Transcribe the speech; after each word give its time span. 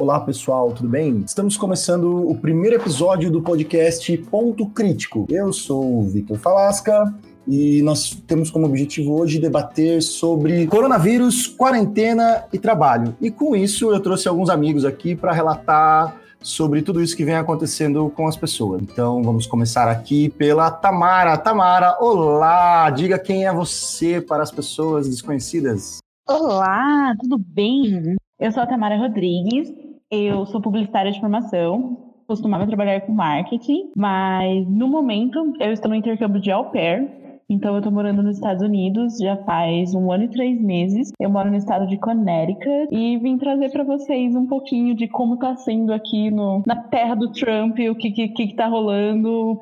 Olá 0.00 0.18
pessoal, 0.18 0.72
tudo 0.72 0.88
bem? 0.88 1.22
Estamos 1.26 1.58
começando 1.58 2.26
o 2.26 2.34
primeiro 2.34 2.76
episódio 2.76 3.30
do 3.30 3.42
podcast 3.42 4.16
Ponto 4.30 4.64
Crítico. 4.64 5.26
Eu 5.28 5.52
sou 5.52 5.98
o 5.98 6.08
Victor 6.08 6.38
Falasca 6.38 7.14
e 7.46 7.82
nós 7.82 8.14
temos 8.26 8.50
como 8.50 8.64
objetivo 8.64 9.12
hoje 9.20 9.38
debater 9.38 10.00
sobre 10.00 10.66
coronavírus, 10.68 11.46
quarentena 11.46 12.46
e 12.50 12.58
trabalho. 12.58 13.14
E 13.20 13.30
com 13.30 13.54
isso 13.54 13.92
eu 13.92 14.00
trouxe 14.00 14.26
alguns 14.26 14.48
amigos 14.48 14.86
aqui 14.86 15.14
para 15.14 15.34
relatar 15.34 16.16
sobre 16.40 16.80
tudo 16.80 17.02
isso 17.02 17.14
que 17.14 17.24
vem 17.26 17.34
acontecendo 17.34 18.10
com 18.16 18.26
as 18.26 18.38
pessoas. 18.38 18.80
Então 18.80 19.22
vamos 19.22 19.46
começar 19.46 19.86
aqui 19.86 20.30
pela 20.30 20.70
Tamara. 20.70 21.36
Tamara, 21.36 21.98
olá! 22.00 22.88
Diga 22.88 23.18
quem 23.18 23.46
é 23.46 23.52
você 23.52 24.18
para 24.18 24.42
as 24.42 24.50
pessoas 24.50 25.06
desconhecidas. 25.06 25.98
Olá, 26.26 27.14
tudo 27.20 27.36
bem? 27.36 28.16
Eu 28.40 28.50
sou 28.50 28.62
a 28.62 28.66
Tamara 28.66 28.96
Rodrigues, 28.96 29.70
eu 30.10 30.44
sou 30.46 30.60
publicitária 30.60 31.12
de 31.12 31.20
formação, 31.20 31.98
costumava 32.26 32.66
trabalhar 32.66 33.00
com 33.02 33.12
marketing, 33.12 33.90
mas 33.96 34.66
no 34.68 34.88
momento 34.88 35.52
eu 35.60 35.72
estou 35.72 35.88
no 35.90 35.96
intercâmbio 35.96 36.40
de 36.40 36.50
au 36.50 36.70
pair, 36.70 37.20
então, 37.50 37.72
eu 37.72 37.78
estou 37.78 37.92
morando 37.92 38.22
nos 38.22 38.36
Estados 38.36 38.62
Unidos 38.62 39.18
já 39.18 39.36
faz 39.38 39.92
um 39.92 40.12
ano 40.12 40.22
e 40.22 40.28
três 40.28 40.62
meses. 40.62 41.10
Eu 41.18 41.28
moro 41.28 41.50
no 41.50 41.56
estado 41.56 41.84
de 41.88 41.98
Connecticut 41.98 42.88
e 42.92 43.18
vim 43.18 43.36
trazer 43.36 43.70
para 43.70 43.82
vocês 43.82 44.36
um 44.36 44.46
pouquinho 44.46 44.94
de 44.94 45.08
como 45.08 45.34
está 45.34 45.56
sendo 45.56 45.92
aqui 45.92 46.30
no, 46.30 46.62
na 46.64 46.76
terra 46.76 47.16
do 47.16 47.32
Trump, 47.32 47.76
o 47.90 47.94
que, 47.96 48.12
que, 48.12 48.28
que 48.28 48.54
tá 48.54 48.68
rolando, 48.68 49.58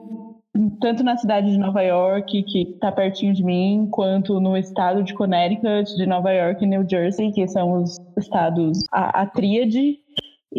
tanto 0.83 1.03
na 1.03 1.17
cidade 1.17 1.51
de 1.51 1.57
Nova 1.57 1.81
York, 1.81 2.43
que 2.43 2.63
está 2.75 2.93
pertinho 2.93 3.33
de 3.33 3.43
mim, 3.43 3.89
quanto 3.91 4.39
no 4.39 4.55
estado 4.55 5.03
de 5.03 5.15
Connecticut, 5.15 5.97
de 5.97 6.05
Nova 6.05 6.31
York 6.31 6.63
e 6.63 6.69
New 6.69 6.87
Jersey, 6.87 7.33
que 7.33 7.49
são 7.49 7.73
os 7.73 7.97
estados, 8.19 8.85
a, 8.93 9.23
a 9.23 9.27
tríade, 9.27 9.97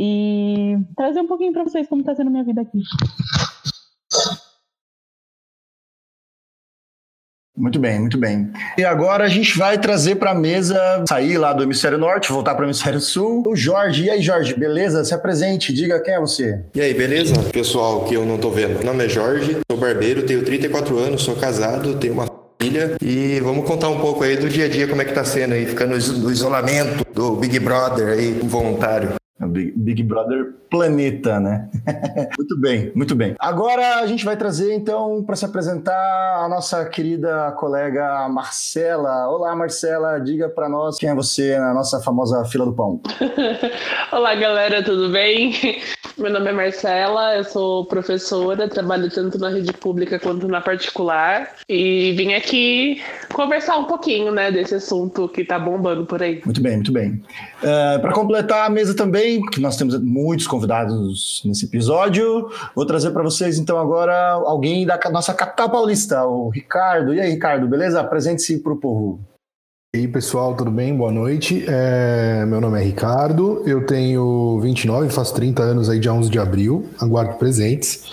e 0.02 0.78
trazer 0.96 1.20
um 1.20 1.28
pouquinho 1.28 1.52
para 1.52 1.66
vocês 1.66 1.86
como 1.86 2.02
está 2.02 2.16
sendo 2.16 2.32
minha 2.32 2.44
vida 2.46 2.62
aqui. 2.62 2.82
Muito 7.58 7.78
bem, 7.78 8.00
muito 8.00 8.18
bem. 8.18 8.50
E 8.78 8.86
agora 8.86 9.26
a 9.26 9.28
gente 9.28 9.58
vai 9.58 9.78
trazer 9.78 10.16
para 10.16 10.32
a 10.32 10.34
mesa, 10.34 11.04
sair 11.06 11.38
lá 11.38 11.52
do 11.52 11.62
hemisfério 11.62 11.98
norte, 11.98 12.32
voltar 12.32 12.56
para 12.56 12.64
o 12.64 12.66
hemisfério 12.66 13.02
sul. 13.02 13.44
O 13.46 13.54
Jorge, 13.54 14.06
e 14.06 14.10
aí 14.10 14.22
Jorge, 14.22 14.58
beleza? 14.58 15.04
Se 15.04 15.14
apresente, 15.14 15.74
diga 15.74 16.02
quem 16.02 16.14
é 16.14 16.20
você. 16.22 16.64
E 16.74 16.80
aí, 16.80 16.94
beleza? 16.94 17.34
Pessoal 17.52 18.06
que 18.06 18.14
eu 18.14 18.26
não 18.26 18.38
tô 18.38 18.50
vendo. 18.50 18.76
Meu 18.76 18.86
nome 18.86 19.06
é 19.06 19.10
Jorge, 19.10 19.58
sou 19.70 19.78
barbeiro, 19.78 20.26
tenho 20.26 20.46
34 20.46 20.98
anos, 20.98 21.24
sou 21.24 21.36
casado, 21.36 21.98
tenho 21.98 22.14
uma 22.14 22.28
família 22.58 22.96
e 23.02 23.42
vamos 23.42 23.68
contar 23.68 23.90
um 23.90 24.00
pouco 24.00 24.24
aí 24.24 24.38
do 24.38 24.48
dia 24.48 24.64
a 24.64 24.70
dia, 24.70 24.88
como 24.88 25.02
é 25.02 25.06
que 25.06 25.14
tá 25.14 25.26
sendo 25.26 25.54
aí, 25.54 25.66
ficando 25.66 25.92
no 25.92 26.32
isolamento 26.32 27.06
do 27.14 27.36
Big 27.36 27.60
Brother 27.60 28.18
aí, 28.18 28.32
voluntário. 28.42 29.19
Big, 29.48 29.72
Big 29.76 30.04
Brother 30.04 30.54
Planeta, 30.70 31.40
né? 31.40 31.70
muito 32.38 32.60
bem, 32.60 32.92
muito 32.94 33.16
bem. 33.16 33.36
Agora 33.40 34.00
a 34.00 34.08
gente 34.08 34.26
vai 34.26 34.36
trazer 34.36 34.74
então 34.74 35.24
para 35.24 35.36
se 35.36 35.46
apresentar 35.46 36.44
a 36.44 36.48
nossa 36.50 36.86
querida 36.86 37.52
colega 37.54 38.28
Marcela. 38.30 39.28
Olá, 39.30 39.56
Marcela, 39.56 40.20
diga 40.20 40.50
para 40.50 40.68
nós 40.70 40.98
quem 40.98 41.10
é 41.10 41.16
você 41.16 41.58
na 41.58 41.74
nossa 41.74 42.00
famosa 42.02 42.44
fila 42.46 42.66
do 42.66 42.74
pão. 42.74 43.02
Olá, 44.12 44.36
galera, 44.36 44.84
tudo 44.84 45.10
bem? 45.10 45.54
Meu 46.18 46.32
nome 46.32 46.50
é 46.50 46.52
Marcela, 46.52 47.38
eu 47.38 47.44
sou 47.46 47.86
professora, 47.86 48.68
trabalho 48.68 49.10
tanto 49.10 49.40
na 49.40 49.50
rede 49.50 49.72
pública 49.72 50.20
quanto 50.20 50.48
na 50.48 50.60
particular 50.60 51.50
e 51.68 52.12
vim 52.12 52.34
aqui 52.34 53.02
conversar 53.34 53.78
um 53.78 53.86
pouquinho, 53.86 54.32
né, 54.32 54.52
desse 54.52 54.76
assunto 54.76 55.30
que 55.30 55.46
tá 55.46 55.58
bombando 55.58 56.06
por 56.06 56.22
aí. 56.22 56.42
Muito 56.44 56.62
bem, 56.62 56.76
muito 56.76 56.92
bem. 56.92 57.24
É, 57.62 57.98
para 57.98 58.14
completar 58.14 58.66
a 58.66 58.70
mesa 58.70 58.96
também, 58.96 59.42
que 59.48 59.60
nós 59.60 59.76
temos 59.76 60.00
muitos 60.02 60.48
convidados 60.48 61.42
nesse 61.46 61.66
episódio, 61.66 62.50
vou 62.74 62.86
trazer 62.86 63.12
para 63.12 63.24
vocês 63.24 63.60
então 63.60 63.78
agora 63.78 64.32
alguém 64.32 64.86
da 64.86 64.98
nossa 65.12 65.34
capital 65.34 65.70
paulista, 65.70 66.26
o 66.26 66.50
Ricardo. 66.50 67.14
E 67.14 67.20
aí, 67.20 67.32
Ricardo, 67.32 67.68
beleza? 67.68 68.00
Apresente-se 68.00 68.60
para 68.60 68.74
o 68.74 68.78
povo. 68.78 69.20
E 69.94 70.00
aí, 70.00 70.08
pessoal, 70.08 70.56
tudo 70.56 70.72
bem? 70.72 70.96
Boa 70.96 71.12
noite. 71.12 71.66
É, 71.68 72.46
meu 72.46 72.62
nome 72.62 72.80
é 72.80 72.84
Ricardo, 72.84 73.64
eu 73.66 73.86
tenho 73.86 74.60
29, 74.62 75.10
faço 75.10 75.34
30 75.34 75.64
anos 75.64 75.90
aí 75.90 76.00
dia 76.00 76.14
11 76.14 76.30
de 76.30 76.40
abril, 76.40 76.88
aguardo 77.00 77.34
presentes. 77.34 78.12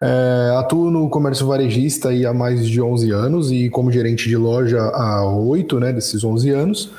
É, 0.00 0.54
atuo 0.56 0.90
no 0.90 1.10
comércio 1.10 1.46
varejista 1.46 2.08
há 2.08 2.32
mais 2.32 2.66
de 2.66 2.80
11 2.80 3.10
anos 3.10 3.50
e 3.50 3.68
como 3.68 3.90
gerente 3.90 4.28
de 4.28 4.36
loja 4.36 4.80
há 4.80 5.28
8 5.28 5.80
né, 5.80 5.92
desses 5.92 6.24
11 6.24 6.50
anos. 6.50 6.92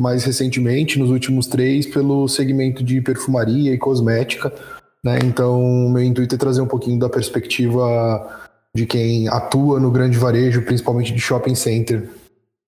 Mais 0.00 0.24
recentemente, 0.24 0.98
nos 0.98 1.10
últimos 1.10 1.46
três, 1.46 1.86
pelo 1.86 2.26
segmento 2.26 2.82
de 2.82 3.00
perfumaria 3.00 3.72
e 3.72 3.78
cosmética. 3.78 4.52
Né? 5.04 5.18
Então, 5.24 5.60
meu 5.90 6.02
intuito 6.02 6.34
é 6.34 6.38
trazer 6.38 6.60
um 6.60 6.66
pouquinho 6.66 6.98
da 6.98 7.08
perspectiva 7.08 8.40
de 8.74 8.86
quem 8.86 9.28
atua 9.28 9.78
no 9.78 9.90
grande 9.90 10.16
varejo, 10.16 10.62
principalmente 10.62 11.12
de 11.12 11.20
shopping 11.20 11.54
center, 11.54 12.08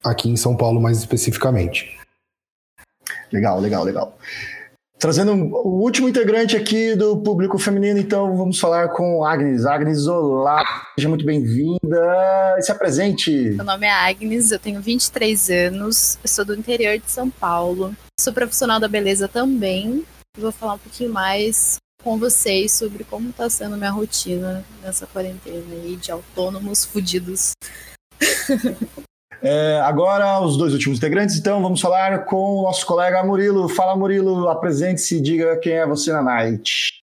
aqui 0.04 0.28
em 0.28 0.36
São 0.36 0.56
Paulo 0.56 0.80
mais 0.80 0.98
especificamente. 0.98 1.96
Legal, 3.32 3.60
legal, 3.60 3.84
legal. 3.84 4.18
Trazendo 5.02 5.32
o 5.32 5.82
último 5.82 6.08
integrante 6.08 6.56
aqui 6.56 6.94
do 6.94 7.16
público 7.16 7.58
feminino, 7.58 7.98
então 7.98 8.36
vamos 8.36 8.60
falar 8.60 8.90
com 8.90 9.24
Agnes. 9.24 9.66
Agnes, 9.66 10.06
olá, 10.06 10.62
seja 10.94 11.08
muito 11.08 11.24
bem-vinda. 11.24 12.56
Se 12.60 12.70
apresente. 12.70 13.32
Meu 13.32 13.64
nome 13.64 13.84
é 13.84 13.90
Agnes, 13.90 14.52
eu 14.52 14.60
tenho 14.60 14.80
23 14.80 15.50
anos, 15.50 16.16
sou 16.24 16.44
do 16.44 16.54
interior 16.54 16.96
de 16.98 17.10
São 17.10 17.28
Paulo, 17.28 17.96
sou 18.20 18.32
profissional 18.32 18.78
da 18.78 18.86
beleza 18.86 19.26
também. 19.26 20.04
Vou 20.38 20.52
falar 20.52 20.74
um 20.74 20.78
pouquinho 20.78 21.12
mais 21.12 21.78
com 22.00 22.16
vocês 22.16 22.70
sobre 22.70 23.02
como 23.02 23.30
está 23.30 23.50
sendo 23.50 23.76
minha 23.76 23.90
rotina 23.90 24.64
nessa 24.84 25.04
quarentena 25.04 25.74
aí 25.82 25.96
de 25.96 26.12
autônomos 26.12 26.84
fudidos. 26.84 27.54
É, 29.42 29.80
agora, 29.80 30.40
os 30.40 30.56
dois 30.56 30.72
últimos 30.72 30.98
integrantes, 30.98 31.36
então 31.36 31.60
vamos 31.60 31.80
falar 31.80 32.24
com 32.26 32.60
o 32.60 32.62
nosso 32.62 32.86
colega 32.86 33.24
Murilo. 33.24 33.68
Fala, 33.68 33.96
Murilo, 33.96 34.48
apresente-se 34.48 35.16
e 35.16 35.20
diga 35.20 35.56
quem 35.56 35.72
é 35.72 35.86
você 35.86 36.12
na 36.12 36.22
Night. 36.22 37.02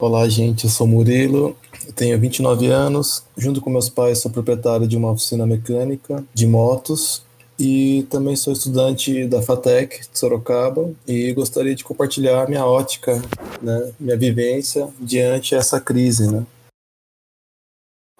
Olá, 0.00 0.28
gente, 0.28 0.64
eu 0.64 0.70
sou 0.70 0.88
Murilo, 0.88 1.56
tenho 1.94 2.18
29 2.18 2.66
anos. 2.66 3.22
Junto 3.36 3.60
com 3.60 3.70
meus 3.70 3.88
pais, 3.88 4.18
sou 4.18 4.28
proprietário 4.28 4.88
de 4.88 4.96
uma 4.96 5.12
oficina 5.12 5.46
mecânica 5.46 6.24
de 6.34 6.48
motos 6.48 7.22
e 7.56 8.04
também 8.10 8.34
sou 8.34 8.52
estudante 8.52 9.24
da 9.28 9.40
FATEC 9.40 10.00
de 10.10 10.18
Sorocaba 10.18 10.90
e 11.06 11.32
gostaria 11.32 11.76
de 11.76 11.84
compartilhar 11.84 12.48
minha 12.48 12.66
ótica, 12.66 13.22
né, 13.62 13.92
minha 14.00 14.16
vivência 14.16 14.88
diante 14.98 15.54
essa 15.54 15.78
crise, 15.78 16.28
né? 16.28 16.44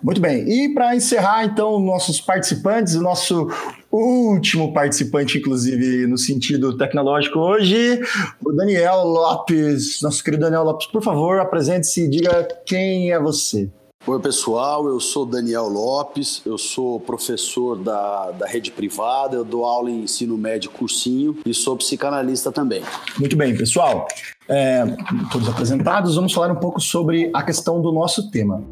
Muito 0.03 0.21
bem. 0.21 0.49
E 0.49 0.75
para 0.75 0.97
encerrar, 0.97 1.45
então, 1.45 1.79
nossos 1.79 2.21
participantes, 2.21 2.95
o 2.95 3.03
nosso 3.03 3.49
último 3.91 4.73
participante, 4.73 5.39
inclusive, 5.39 6.07
no 6.07 6.19
sentido 6.19 6.77
tecnológico 6.77 7.39
hoje, 7.39 8.01
o 8.45 8.53
Daniel 8.53 9.05
Lopes. 9.05 10.01
Nosso 10.03 10.25
querido 10.25 10.43
Daniel 10.43 10.65
Lopes, 10.65 10.89
por 10.89 11.03
favor, 11.03 11.39
apresente-se 11.39 12.05
e 12.05 12.09
diga 12.09 12.49
quem 12.67 13.13
é 13.13 13.21
você. 13.21 13.71
Oi, 14.05 14.19
pessoal, 14.19 14.89
eu 14.89 14.99
sou 14.99 15.25
Daniel 15.25 15.69
Lopes, 15.69 16.43
eu 16.45 16.59
sou 16.59 16.99
professor 16.99 17.77
da, 17.77 18.33
da 18.33 18.49
rede 18.49 18.73
privada, 18.73 19.37
eu 19.37 19.45
dou 19.45 19.65
aula 19.65 19.89
em 19.89 20.03
ensino 20.03 20.37
médio 20.37 20.73
cursinho 20.73 21.39
e 21.47 21.55
sou 21.55 21.77
psicanalista 21.77 22.51
também. 22.51 22.83
Muito 23.17 23.37
bem, 23.37 23.57
pessoal. 23.57 24.09
É, 24.49 24.85
todos 25.31 25.49
apresentados, 25.49 26.17
vamos 26.17 26.33
falar 26.33 26.51
um 26.51 26.59
pouco 26.59 26.81
sobre 26.81 27.31
a 27.33 27.45
questão 27.45 27.81
do 27.81 27.93
nosso 27.93 28.29
tema. 28.29 28.65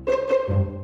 O 0.49 0.80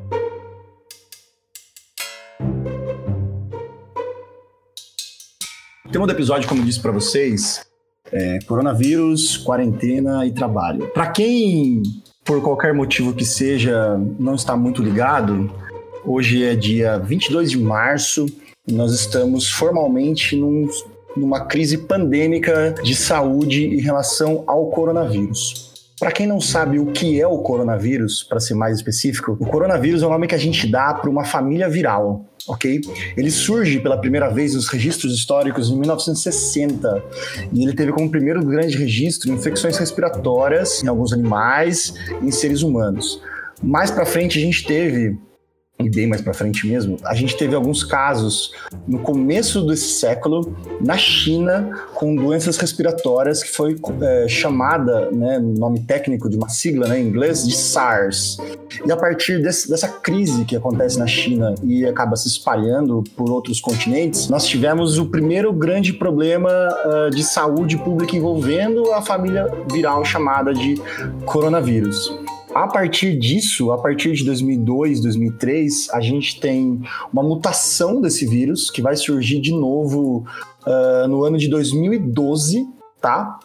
tema 5.97 6.07
do 6.07 6.13
episódio, 6.13 6.47
como 6.47 6.63
disse 6.63 6.79
para 6.79 6.93
vocês, 6.93 7.65
é 8.13 8.39
coronavírus, 8.41 9.39
quarentena 9.39 10.27
e 10.27 10.31
trabalho. 10.31 10.89
Para 10.89 11.07
quem, 11.07 11.83
por 12.23 12.43
qualquer 12.43 12.75
motivo 12.75 13.15
que 13.15 13.25
seja, 13.25 13.99
não 14.19 14.35
está 14.35 14.55
muito 14.55 14.83
ligado, 14.83 15.51
hoje 16.05 16.45
é 16.45 16.55
dia 16.55 16.99
22 16.99 17.53
de 17.53 17.59
março 17.59 18.27
e 18.69 18.75
nós 18.75 18.93
estamos 18.93 19.51
formalmente 19.51 20.37
num, 20.37 20.69
numa 21.17 21.47
crise 21.47 21.79
pandêmica 21.79 22.75
de 22.85 22.95
saúde 22.95 23.65
em 23.65 23.81
relação 23.81 24.45
ao 24.47 24.67
coronavírus. 24.67 25.73
Para 25.99 26.13
quem 26.13 26.27
não 26.27 26.41
sabe 26.41 26.79
o 26.79 26.87
que 26.93 27.21
é 27.21 27.27
o 27.27 27.39
coronavírus, 27.39 28.23
para 28.23 28.39
ser 28.39 28.55
mais 28.55 28.77
específico, 28.77 29.37
o 29.41 29.47
coronavírus 29.47 30.03
é 30.03 30.07
o 30.07 30.11
nome 30.11 30.27
que 30.27 30.35
a 30.35 30.39
gente 30.39 30.67
dá 30.67 30.93
para 30.93 31.09
uma 31.09 31.25
família 31.25 31.69
viral 31.69 32.27
ok? 32.49 32.81
Ele 33.17 33.31
surge 33.31 33.81
pela 33.81 33.99
primeira 33.99 34.29
vez 34.29 34.55
nos 34.55 34.69
registros 34.69 35.13
históricos 35.15 35.71
em 35.71 35.79
1960 35.79 37.05
e 37.53 37.63
ele 37.63 37.75
teve 37.75 37.93
como 37.93 38.11
primeiro 38.11 38.45
grande 38.45 38.77
registro 38.77 39.33
infecções 39.33 39.77
respiratórias 39.77 40.83
em 40.83 40.89
alguns 40.89 41.13
animais 41.13 41.95
e 42.23 42.27
em 42.27 42.31
seres 42.31 42.63
humanos. 42.63 43.21
Mais 43.63 43.91
para 43.91 44.07
frente 44.07 44.39
a 44.39 44.41
gente 44.41 44.65
teve 44.65 45.19
e 45.79 45.91
bem 45.91 46.07
mais 46.07 46.23
para 46.23 46.33
frente 46.33 46.67
mesmo, 46.67 46.97
a 47.05 47.15
gente 47.15 47.37
teve 47.37 47.55
alguns 47.55 47.85
casos 47.85 48.53
no 48.89 48.99
começo 48.99 49.67
desse 49.67 50.01
século 50.01 50.57
na 50.81 50.97
China 50.97 51.71
com 51.95 52.15
doenças 52.15 52.57
respiratórias 52.57 53.43
que 53.43 53.51
foi 53.51 53.77
é, 54.01 54.27
chamada, 54.27 55.11
né, 55.11 55.39
nome 55.39 55.81
técnico 55.81 56.31
de 56.31 56.37
uma 56.37 56.49
sigla 56.49 56.89
né, 56.89 57.01
em 57.01 57.07
inglês, 57.07 57.47
de 57.47 57.55
SARS. 57.55 58.39
E 58.87 58.91
a 58.91 58.97
partir 58.97 59.43
desse, 59.43 59.69
dessa 59.69 59.89
crise 59.89 60.45
que 60.47 60.57
acontece 60.57 60.99
na 60.99 61.07
China 61.07 61.55
e 61.63 61.85
acaba 61.85 62.17
se 62.17 62.29
espalhando 62.29 63.05
por 63.15 63.31
outros 63.31 63.61
continentes, 63.61 64.29
nós 64.29 64.47
tivemos 64.47 64.99
o 64.99 65.07
primeiro 65.07 65.53
grande 65.53 65.93
problema 65.93 66.51
uh, 66.51 67.11
de 67.11 67.23
saúde 67.23 67.77
pública 67.77 68.17
envolvendo 68.17 68.93
a 68.93 69.03
família 69.03 69.47
viral 69.71 70.05
chamada 70.05 70.55
de 70.55 70.81
coronavírus. 71.27 72.19
A 72.57 72.67
partir 72.67 73.19
disso, 73.19 73.71
a 73.71 73.77
partir 73.77 74.15
de 74.15 74.25
2002, 74.25 75.03
2003, 75.03 75.91
a 75.91 76.01
gente 76.01 76.41
tem 76.41 76.81
uma 77.13 77.23
mutação 77.23 78.01
desse 78.01 78.27
vírus 78.27 78.71
que 78.71 78.81
vai 78.81 78.97
surgir 78.97 79.43
de 79.43 79.53
novo 79.53 80.25
uh, 80.67 81.07
no 81.07 81.23
ano 81.23 81.37
de 81.37 81.51
2012, 81.51 82.67
tá? 82.99 83.39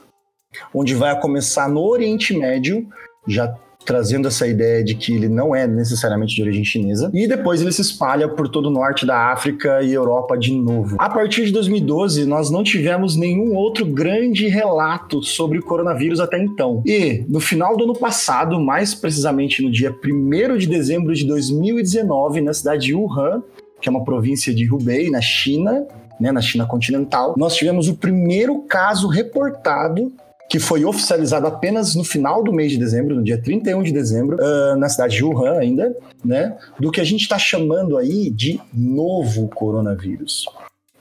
Onde 0.74 0.96
vai 0.96 1.20
começar 1.20 1.68
no 1.68 1.82
Oriente 1.82 2.34
Médio, 2.34 2.88
já 3.28 3.54
trazendo 3.86 4.28
essa 4.28 4.48
ideia 4.48 4.84
de 4.84 4.96
que 4.96 5.14
ele 5.14 5.28
não 5.28 5.56
é 5.56 5.66
necessariamente 5.68 6.36
de 6.36 6.42
origem 6.42 6.64
chinesa, 6.64 7.10
e 7.14 7.28
depois 7.28 7.62
ele 7.62 7.72
se 7.72 7.82
espalha 7.82 8.28
por 8.28 8.48
todo 8.48 8.68
o 8.68 8.72
norte 8.72 9.06
da 9.06 9.32
África 9.32 9.82
e 9.82 9.94
Europa 9.94 10.38
de 10.38 10.54
novo. 10.54 10.96
A 11.00 11.10
partir 11.10 11.46
de 11.46 11.52
2012, 11.52 12.26
nós 12.26 12.50
não 12.50 12.64
tivemos 12.64 13.16
nenhum 13.16 13.56
outro 13.56 13.86
grande 13.86 14.48
relato 14.48 15.24
sobre 15.24 15.60
o 15.60 15.64
coronavírus 15.64 16.20
até 16.20 16.42
então. 16.42 16.82
E 16.86 17.26
no 17.28 17.40
final 17.40 17.76
do 17.76 17.84
ano 17.84 17.96
passado, 17.96 18.60
mais 18.60 18.94
precisamente 18.94 19.64
no 19.64 19.72
dia 19.72 19.92
1 19.92 20.58
de 20.58 20.68
dezembro 20.68 21.14
de 21.14 21.26
2019, 21.26 22.42
na 22.42 22.54
cidade 22.54 22.88
de 22.88 22.96
Wuhan, 22.96 23.44
que 23.82 23.90
é 23.90 23.92
uma 23.92 24.04
província 24.04 24.54
de 24.54 24.72
Hubei, 24.72 25.10
na 25.10 25.22
China, 25.22 25.86
né, 26.20 26.32
na 26.32 26.42
China 26.42 26.68
continental, 26.68 27.34
nós 27.36 27.56
tivemos 27.56 27.88
o 27.88 27.96
primeiro 27.96 28.60
caso 28.62 29.08
reportado 29.08 30.14
que 30.52 30.60
foi 30.60 30.84
oficializado 30.84 31.48
apenas 31.48 31.96
no 31.96 32.04
final 32.04 32.44
do 32.44 32.52
mês 32.52 32.74
de 32.74 32.78
dezembro, 32.78 33.16
no 33.16 33.24
dia 33.24 33.42
31 33.42 33.84
de 33.84 33.94
dezembro, 33.94 34.36
uh, 34.36 34.76
na 34.76 34.90
cidade 34.90 35.16
de 35.16 35.24
Wuhan 35.24 35.58
ainda, 35.58 35.96
né, 36.26 36.58
do 36.78 36.92
que 36.92 37.00
a 37.00 37.06
gente 37.06 37.22
está 37.22 37.40
chamando 37.40 37.98
aí 37.98 38.30
de 38.30 38.60
novo 38.74 39.48
coronavírus. 39.48 40.46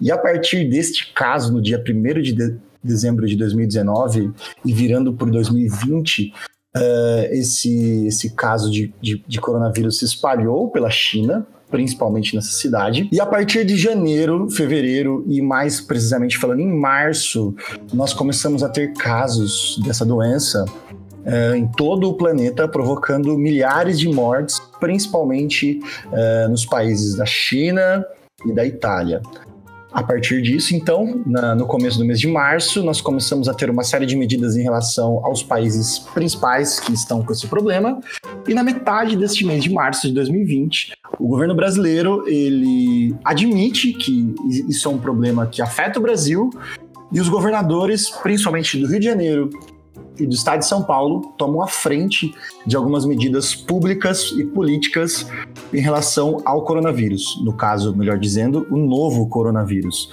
E 0.01 0.13
a 0.13 0.17
partir 0.17 0.71
deste 0.71 1.13
caso, 1.13 1.53
no 1.53 1.61
dia 1.61 1.83
1 1.85 2.23
de, 2.23 2.33
de 2.33 2.57
dezembro 2.81 3.27
de 3.27 3.35
2019 3.35 4.31
e 4.65 4.73
virando 4.73 5.15
por 5.15 5.29
2020, 5.29 6.33
uh, 6.77 6.81
esse, 7.33 8.07
esse 8.07 8.31
caso 8.37 8.71
de, 8.71 8.95
de, 9.03 9.21
de 9.27 9.41
coronavírus 9.41 9.99
se 9.99 10.05
espalhou 10.05 10.71
pela 10.71 10.91
China, 10.91 11.45
principalmente 11.71 12.35
nessa 12.35 12.53
cidade. 12.53 13.09
E 13.13 13.21
a 13.21 13.27
partir 13.27 13.65
de 13.65 13.77
janeiro, 13.77 14.51
fevereiro 14.51 15.25
e 15.27 15.41
mais 15.41 15.81
precisamente 15.81 16.39
falando 16.39 16.61
em 16.61 16.73
março, 16.73 17.55
nós 17.93 18.13
começamos 18.13 18.63
a 18.63 18.69
ter 18.69 18.93
casos 18.95 19.81
dessa 19.85 20.05
doença 20.05 20.65
é, 21.25 21.57
em 21.57 21.67
todo 21.67 22.09
o 22.09 22.15
planeta, 22.15 22.67
provocando 22.67 23.37
milhares 23.37 23.99
de 23.99 24.09
mortes, 24.09 24.61
principalmente 24.79 25.81
é, 26.13 26.49
nos 26.49 26.65
países 26.65 27.17
da 27.17 27.27
China 27.27 28.05
e 28.47 28.53
da 28.53 28.65
Itália. 28.65 29.21
A 29.93 30.05
partir 30.05 30.41
disso, 30.41 30.75
então, 30.75 31.21
na, 31.27 31.55
no 31.55 31.67
começo 31.67 31.99
do 31.99 32.05
mês 32.05 32.21
de 32.21 32.29
março, 32.29 32.83
nós 32.83 33.01
começamos 33.01 33.49
a 33.49 33.55
ter 33.55 33.69
uma 33.69 33.83
série 33.83 34.07
de 34.07 34.15
medidas 34.17 34.57
em 34.57 34.63
relação 34.63 35.25
aos 35.25 35.43
países 35.43 35.99
principais 35.99 36.79
que 36.79 36.93
estão 36.93 37.25
com 37.25 37.33
esse 37.33 37.49
problema. 37.49 38.01
E 38.47 38.55
na 38.55 38.63
metade 38.63 39.17
deste 39.17 39.45
mês 39.45 39.65
de 39.65 39.71
março 39.71 40.07
de 40.07 40.15
2020, 40.15 40.93
o 41.21 41.29
governo 41.29 41.55
brasileiro 41.55 42.27
ele 42.27 43.15
admite 43.23 43.93
que 43.93 44.35
isso 44.69 44.89
é 44.89 44.91
um 44.91 44.99
problema 44.99 45.47
que 45.47 45.61
afeta 45.61 45.99
o 45.99 46.03
Brasil 46.03 46.51
e 47.13 47.21
os 47.21 47.29
governadores, 47.29 48.09
principalmente 48.09 48.79
do 48.79 48.87
Rio 48.87 48.99
de 48.99 49.05
Janeiro 49.05 49.51
e 50.19 50.27
do 50.27 50.35
estado 50.35 50.61
de 50.61 50.67
São 50.67 50.83
Paulo 50.83 51.33
tomam 51.37 51.63
a 51.63 51.67
frente 51.67 52.35
de 52.67 52.75
algumas 52.75 53.05
medidas 53.05 53.55
públicas 53.55 54.33
e 54.33 54.45
políticas 54.45 55.27
em 55.73 55.81
relação 55.81 56.41
ao 56.45 56.65
coronavírus, 56.65 57.41
no 57.45 57.53
caso, 57.53 57.95
melhor 57.95 58.19
dizendo, 58.19 58.67
o 58.71 58.77
novo 58.77 59.29
coronavírus. 59.29 60.11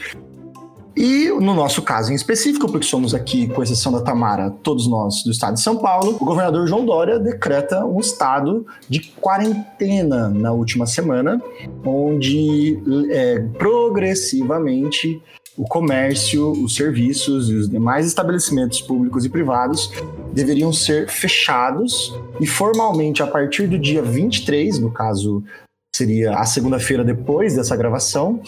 E 0.98 1.30
no 1.30 1.54
nosso 1.54 1.84
caso 1.84 2.12
em 2.12 2.16
específico, 2.16 2.68
porque 2.72 2.88
somos 2.88 3.14
aqui, 3.14 3.48
com 3.48 3.62
exceção 3.62 3.92
da 3.92 4.02
Tamara, 4.02 4.50
todos 4.50 4.88
nós 4.88 5.22
do 5.24 5.30
estado 5.30 5.54
de 5.54 5.62
São 5.62 5.78
Paulo, 5.78 6.18
o 6.20 6.26
governador 6.26 6.68
João 6.68 6.84
Dória 6.84 7.20
decreta 7.20 7.86
um 7.86 8.00
estado 8.00 8.66
de 8.90 9.02
quarentena 9.22 10.28
na 10.28 10.52
última 10.52 10.88
semana, 10.88 11.40
onde 11.86 12.82
é, 13.12 13.40
progressivamente 13.60 15.22
o 15.56 15.66
comércio, 15.66 16.52
os 16.52 16.74
serviços 16.74 17.50
e 17.52 17.54
os 17.54 17.70
demais 17.70 18.08
estabelecimentos 18.08 18.82
públicos 18.82 19.24
e 19.24 19.30
privados 19.30 19.92
deveriam 20.34 20.74
ser 20.74 21.10
fechados. 21.10 22.12
E 22.40 22.48
formalmente 22.48 23.22
a 23.22 23.28
partir 23.28 23.68
do 23.68 23.78
dia 23.78 24.02
23, 24.02 24.80
no 24.80 24.92
caso 24.92 25.44
seria 25.96 26.38
a 26.38 26.46
segunda-feira 26.46 27.04
depois 27.04 27.56
dessa 27.56 27.76
gravação, 27.76 28.42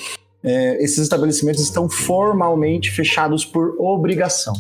é, 0.44 0.84
esses 0.84 1.00
estabelecimentos 1.00 1.62
estão 1.62 1.90
formalmente 1.90 2.92
fechados 2.92 3.46
por 3.46 3.76
obrigação. 3.80 4.54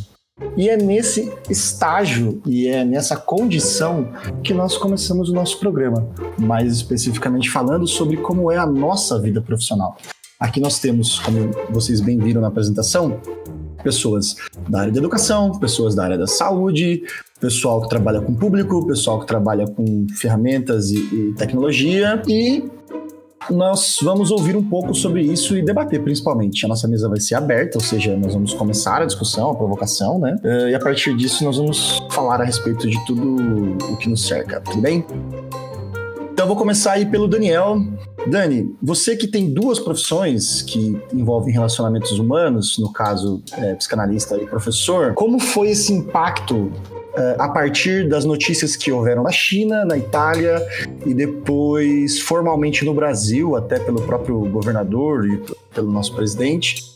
E 0.56 0.70
é 0.70 0.78
nesse 0.78 1.34
estágio 1.50 2.42
e 2.46 2.68
é 2.68 2.84
nessa 2.86 3.18
condição 3.18 4.10
que 4.44 4.54
nós 4.54 4.78
começamos 4.78 5.30
o 5.30 5.34
nosso 5.34 5.60
programa, 5.60 6.08
mais 6.38 6.72
especificamente 6.72 7.50
falando 7.50 7.86
sobre 7.86 8.18
como 8.18 8.52
é 8.52 8.58
a 8.58 8.66
nossa 8.66 9.20
vida 9.20 9.42
profissional. 9.42 9.98
Aqui 10.40 10.62
nós 10.62 10.80
temos, 10.80 11.20
como 11.20 11.52
vocês 11.70 12.00
bem 12.00 12.18
viram 12.18 12.40
na 12.40 12.48
apresentação, 12.48 13.20
pessoas 13.84 14.36
da 14.70 14.82
área 14.82 14.92
de 14.92 14.98
educação, 14.98 15.52
pessoas 15.60 15.96
da 15.96 16.06
área 16.06 16.18
da 16.18 16.28
saúde, 16.28 17.04
pessoal 17.40 17.82
que 17.82 17.90
trabalha 17.90 18.22
com 18.22 18.34
público, 18.34 18.86
pessoal 18.88 19.20
que 19.20 19.28
trabalha 19.28 19.68
com 19.68 20.08
ferramentas 20.16 20.92
e, 20.92 20.98
e 20.98 21.34
tecnologia 21.34 22.22
e 22.28 22.64
nós 23.54 24.00
vamos 24.02 24.32
ouvir 24.32 24.56
um 24.56 24.64
pouco 24.64 24.94
sobre 24.94 25.22
isso 25.22 25.58
e 25.58 25.62
debater, 25.62 26.02
principalmente. 26.04 26.66
A 26.66 26.70
nossa 26.70 26.88
mesa 26.88 27.10
vai 27.10 27.20
ser 27.20 27.36
aberta, 27.36 27.78
ou 27.78 27.84
seja, 27.84 28.16
nós 28.16 28.34
vamos 28.34 28.54
começar 28.54 29.02
a 29.02 29.06
discussão, 29.06 29.52
a 29.52 29.56
provocação, 29.56 30.20
né? 30.20 30.38
Eh, 30.44 30.70
e 30.72 30.76
a 30.76 30.80
partir 30.80 31.16
disso 31.16 31.44
nós 31.44 31.58
vamos 31.58 32.02
falar 32.12 32.42
a 32.42 32.44
respeito 32.44 32.88
de 32.88 33.06
tudo 33.06 33.78
o 33.92 33.98
que 33.98 34.10
nos 34.10 34.28
cerca, 34.28 34.62
tudo 34.62 34.82
bem? 34.82 35.06
Então 36.40 36.48
vou 36.48 36.56
começar 36.56 36.94
aí 36.94 37.06
pelo 37.06 37.28
Daniel. 37.28 37.84
Dani, 38.26 38.74
você 38.82 39.14
que 39.18 39.28
tem 39.28 39.54
duas 39.54 39.78
profissões 39.78 40.62
que 40.62 40.98
envolvem 41.14 41.54
relacionamentos 41.54 42.18
humanos, 42.18 42.78
no 42.78 42.94
caso 42.94 43.44
é, 43.58 43.76
psicanalista 43.76 44.38
e 44.38 44.48
professor, 44.48 45.14
como 45.16 45.38
foi 45.38 45.72
esse 45.72 45.92
impacto 45.92 46.72
é, 47.14 47.36
a 47.38 47.50
partir 47.50 48.08
das 48.08 48.24
notícias 48.24 48.78
que 48.78 48.90
houveram 48.90 49.22
na 49.22 49.34
China, 49.34 49.84
na 49.84 49.98
Itália 49.98 50.66
e 51.06 51.14
depois 51.14 52.22
formalmente 52.22 52.86
no 52.86 52.94
Brasil, 52.94 53.58
até 53.58 53.78
pelo 53.78 54.02
próprio 54.04 54.40
governador 54.46 55.28
e 55.28 55.44
pelo 55.76 55.92
nosso 55.92 56.16
presidente? 56.16 56.89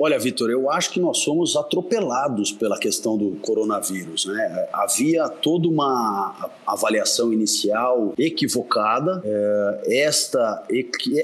Olha, 0.00 0.16
Vitor, 0.16 0.48
eu 0.48 0.70
acho 0.70 0.92
que 0.92 1.00
nós 1.00 1.18
somos 1.18 1.56
atropelados 1.56 2.52
pela 2.52 2.78
questão 2.78 3.18
do 3.18 3.32
coronavírus. 3.42 4.26
Né? 4.26 4.68
Havia 4.72 5.28
toda 5.28 5.66
uma 5.66 6.52
avaliação 6.64 7.32
inicial 7.32 8.14
equivocada. 8.16 9.20
É, 9.24 10.04
esta, 10.04 10.64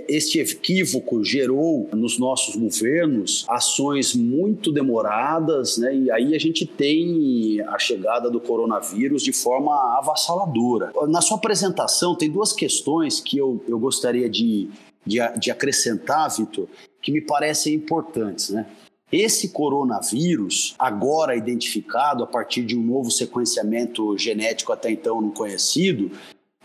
este 0.09 0.41
equívoco 0.41 1.23
gerou 1.23 1.89
nos 1.93 2.19
nossos 2.19 2.57
governos 2.57 3.45
ações 3.49 4.13
muito 4.13 4.73
demoradas, 4.73 5.79
né? 5.79 5.95
e 5.95 6.11
aí 6.11 6.35
a 6.35 6.39
gente 6.41 6.67
tem 6.67 7.61
a 7.69 7.79
chegada 7.79 8.29
do 8.29 8.41
coronavírus 8.41 9.23
de 9.23 9.33
forma 9.33 9.73
avassaladora. 9.99 10.93
Na 11.07 11.21
sua 11.21 11.37
apresentação, 11.37 12.17
tem 12.17 12.29
duas 12.29 12.53
questões 12.53 13.21
que 13.21 13.39
eu, 13.39 13.63
eu 13.69 13.79
gostaria 13.79 14.29
de, 14.29 14.69
de, 15.07 15.19
de 15.39 15.51
acrescentar, 15.53 16.29
Vitor, 16.37 16.67
que 17.05 17.13
me 17.13 17.21
parecem 17.21 17.75
importantes, 17.75 18.49
né? 18.49 18.67
Esse 19.13 19.51
coronavírus, 19.51 20.75
agora 20.79 21.37
identificado 21.37 22.25
a 22.25 22.27
partir 22.27 22.65
de 22.65 22.77
um 22.77 22.83
novo 22.83 23.11
sequenciamento 23.11 24.17
genético 24.17 24.73
até 24.73 24.91
então 24.91 25.21
não 25.21 25.31
conhecido, 25.31 26.11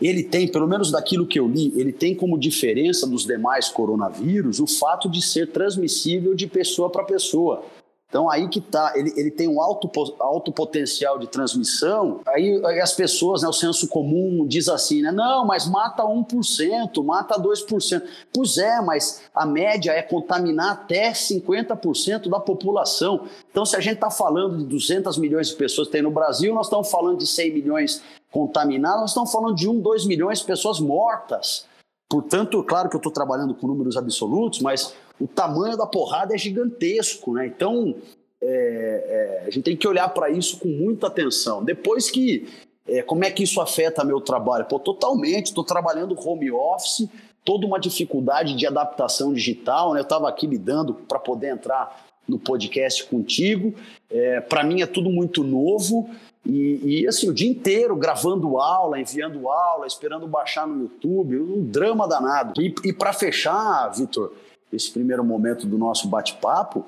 ele 0.00 0.24
tem, 0.24 0.48
pelo 0.48 0.66
menos 0.66 0.90
daquilo 0.90 1.26
que 1.26 1.38
eu 1.38 1.46
li, 1.46 1.72
ele 1.76 1.92
tem 1.92 2.14
como 2.14 2.38
diferença 2.38 3.06
dos 3.06 3.26
demais 3.26 3.68
coronavírus 3.68 4.58
o 4.58 4.66
fato 4.66 5.10
de 5.10 5.20
ser 5.20 5.52
transmissível 5.52 6.34
de 6.34 6.46
pessoa 6.46 6.88
para 6.88 7.04
pessoa. 7.04 7.62
Então 8.10 8.28
aí 8.28 8.48
que 8.48 8.60
tá, 8.60 8.92
ele, 8.96 9.14
ele 9.16 9.30
tem 9.30 9.48
um 9.48 9.62
alto, 9.62 9.88
alto 10.18 10.50
potencial 10.50 11.16
de 11.16 11.28
transmissão, 11.28 12.20
aí, 12.26 12.60
aí 12.66 12.80
as 12.80 12.92
pessoas, 12.92 13.42
né, 13.42 13.48
o 13.48 13.52
senso 13.52 13.86
comum 13.86 14.44
diz 14.48 14.68
assim, 14.68 15.00
né, 15.00 15.12
não, 15.12 15.46
mas 15.46 15.68
mata 15.68 16.02
1%, 16.02 17.04
mata 17.04 17.40
2%. 17.40 18.02
Pois 18.34 18.58
é, 18.58 18.82
mas 18.82 19.22
a 19.32 19.46
média 19.46 19.92
é 19.92 20.02
contaminar 20.02 20.72
até 20.72 21.12
50% 21.12 22.28
da 22.28 22.40
população. 22.40 23.26
Então 23.48 23.64
se 23.64 23.76
a 23.76 23.80
gente 23.80 23.94
está 23.94 24.10
falando 24.10 24.58
de 24.58 24.64
200 24.64 25.16
milhões 25.16 25.48
de 25.48 25.54
pessoas 25.54 25.86
que 25.86 25.92
tem 25.92 26.02
no 26.02 26.10
Brasil, 26.10 26.52
nós 26.52 26.66
estamos 26.66 26.90
falando 26.90 27.18
de 27.18 27.28
100 27.28 27.54
milhões 27.54 28.02
contaminadas, 28.32 29.02
nós 29.02 29.10
estamos 29.10 29.30
falando 29.30 29.54
de 29.54 29.68
1, 29.68 29.80
2 29.80 30.06
milhões 30.06 30.40
de 30.40 30.44
pessoas 30.44 30.80
mortas. 30.80 31.64
Portanto, 32.08 32.60
claro 32.64 32.88
que 32.88 32.96
eu 32.96 32.98
estou 32.98 33.12
trabalhando 33.12 33.54
com 33.54 33.68
números 33.68 33.96
absolutos, 33.96 34.58
mas 34.58 34.92
o 35.20 35.28
tamanho 35.28 35.76
da 35.76 35.86
porrada 35.86 36.34
é 36.34 36.38
gigantesco, 36.38 37.34
né? 37.34 37.46
Então, 37.46 37.94
é, 38.42 39.42
é, 39.42 39.46
a 39.46 39.50
gente 39.50 39.64
tem 39.64 39.76
que 39.76 39.86
olhar 39.86 40.08
para 40.08 40.30
isso 40.30 40.58
com 40.58 40.68
muita 40.68 41.08
atenção. 41.08 41.62
Depois 41.62 42.10
que, 42.10 42.48
é, 42.88 43.02
como 43.02 43.24
é 43.24 43.30
que 43.30 43.42
isso 43.42 43.60
afeta 43.60 44.02
meu 44.02 44.20
trabalho? 44.20 44.64
Pô, 44.64 44.78
totalmente, 44.78 45.46
estou 45.46 45.62
trabalhando 45.62 46.18
home 46.18 46.50
office, 46.50 47.06
toda 47.44 47.66
uma 47.66 47.78
dificuldade 47.78 48.56
de 48.56 48.66
adaptação 48.66 49.32
digital, 49.32 49.92
né? 49.92 50.00
Eu 50.00 50.04
estava 50.04 50.28
aqui 50.28 50.46
lidando 50.46 50.94
para 50.94 51.18
poder 51.18 51.52
entrar 51.52 52.06
no 52.26 52.38
podcast 52.38 53.04
contigo. 53.04 53.74
É, 54.10 54.40
para 54.40 54.64
mim 54.64 54.80
é 54.80 54.86
tudo 54.86 55.10
muito 55.10 55.44
novo. 55.44 56.08
E, 56.46 57.02
e, 57.02 57.06
assim, 57.06 57.28
o 57.28 57.34
dia 57.34 57.50
inteiro 57.50 57.94
gravando 57.94 58.58
aula, 58.58 58.98
enviando 58.98 59.48
aula, 59.48 59.86
esperando 59.86 60.26
baixar 60.26 60.66
no 60.66 60.84
YouTube, 60.84 61.38
um 61.38 61.62
drama 61.62 62.08
danado. 62.08 62.62
E, 62.62 62.74
e 62.84 62.92
para 62.92 63.12
fechar, 63.12 63.90
Vitor, 63.90 64.32
esse 64.72 64.90
primeiro 64.90 65.24
momento 65.24 65.66
do 65.66 65.76
nosso 65.78 66.08
bate-papo, 66.08 66.86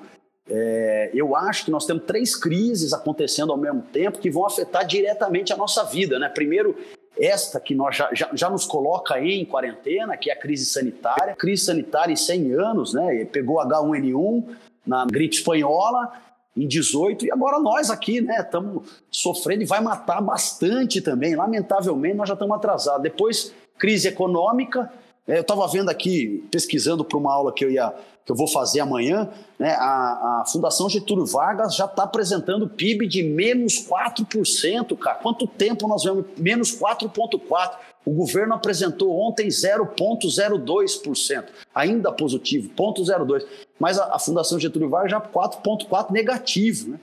é, 0.49 1.09
eu 1.13 1.35
acho 1.35 1.65
que 1.65 1.71
nós 1.71 1.85
temos 1.85 2.03
três 2.03 2.35
crises 2.35 2.93
acontecendo 2.93 3.51
ao 3.51 3.57
mesmo 3.57 3.81
tempo 3.81 4.19
que 4.19 4.29
vão 4.29 4.45
afetar 4.45 4.85
diretamente 4.85 5.53
a 5.53 5.57
nossa 5.57 5.83
vida. 5.83 6.19
Né? 6.19 6.27
Primeiro, 6.29 6.75
esta 7.17 7.59
que 7.59 7.75
nós 7.75 7.95
já, 7.95 8.09
já, 8.13 8.29
já, 8.33 8.49
nos 8.49 8.65
coloca 8.65 9.19
em 9.19 9.45
quarentena, 9.45 10.17
que 10.17 10.29
é 10.29 10.33
a 10.33 10.39
crise 10.39 10.65
sanitária. 10.65 11.35
Crise 11.35 11.65
sanitária 11.65 12.11
em 12.11 12.17
100 12.17 12.53
anos, 12.53 12.93
né? 12.93 13.25
Pegou 13.25 13.57
H1N1 13.57 14.55
na 14.85 15.05
gripe 15.05 15.35
espanhola 15.35 16.11
em 16.55 16.67
18 16.67 17.25
e 17.25 17.31
agora 17.31 17.59
nós 17.59 17.89
aqui, 17.89 18.19
né? 18.19 18.37
Estamos 18.39 18.87
sofrendo 19.11 19.61
e 19.61 19.65
vai 19.65 19.79
matar 19.79 20.21
bastante 20.21 21.01
também. 21.01 21.35
Lamentavelmente, 21.35 22.15
nós 22.15 22.27
já 22.27 22.33
estamos 22.33 22.55
atrasados. 22.55 23.03
Depois, 23.03 23.53
crise 23.77 24.07
econômica. 24.07 24.91
É, 25.27 25.37
eu 25.37 25.41
estava 25.41 25.67
vendo 25.67 25.89
aqui, 25.89 26.45
pesquisando 26.51 27.03
para 27.03 27.17
uma 27.17 27.33
aula 27.33 27.53
que 27.53 27.63
eu 27.63 27.71
ia 27.71 27.93
que 28.25 28.31
eu 28.31 28.35
vou 28.35 28.47
fazer 28.47 28.79
amanhã, 28.79 29.29
né, 29.59 29.71
a, 29.71 30.41
a 30.41 30.45
Fundação 30.49 30.89
Getúlio 30.89 31.25
Vargas 31.25 31.75
já 31.75 31.85
está 31.85 32.03
apresentando 32.03 32.69
PIB 32.69 33.05
de 33.05 33.21
menos 33.21 33.85
4%, 33.85 34.97
cara. 34.97 35.17
Quanto 35.17 35.45
tempo 35.45 35.87
nós 35.87 36.03
vemos? 36.03 36.25
Menos 36.37 36.71
4,4%. 36.73 37.71
O 38.05 38.11
governo 38.11 38.53
apresentou 38.53 39.17
ontem 39.17 39.47
0,02%, 39.47 41.45
ainda 41.73 42.11
positivo, 42.11 42.69
0,02%. 42.69 43.45
Mas 43.79 43.97
a, 43.97 44.15
a, 44.15 44.19
Fundação 44.19 44.59
Getúlio 44.59 44.89
Vargas 44.89 45.11
já 45.11 45.21
4,4% 45.21 46.11
negativo. 46.11 46.91
Né? 46.91 46.99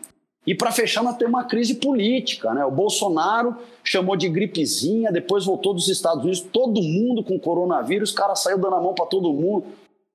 E 0.47 0.55
para 0.55 0.73
fechar, 0.73 1.03
nós 1.03 1.17
temos 1.17 1.35
uma 1.35 1.45
crise 1.45 1.75
política. 1.75 2.53
Né? 2.55 2.65
O 2.65 2.71
Bolsonaro 2.71 3.57
chamou 3.85 4.17
de 4.17 4.29
gripezinha, 4.29 5.13
depois 5.13 5.45
voltou 5.45 5.75
dos 5.75 5.89
Estados 5.89 6.23
Unidos, 6.23 6.41
todo 6.41 6.83
mundo 6.83 7.23
com 7.23 7.39
coronavírus, 7.39 8.13
o 8.13 8.15
cara 8.15 8.35
saiu 8.35 8.59
dando 8.59 8.77
a 8.77 8.81
mão 8.81 8.95
para 8.95 9.07
todo 9.07 9.33
mundo. 9.33 9.67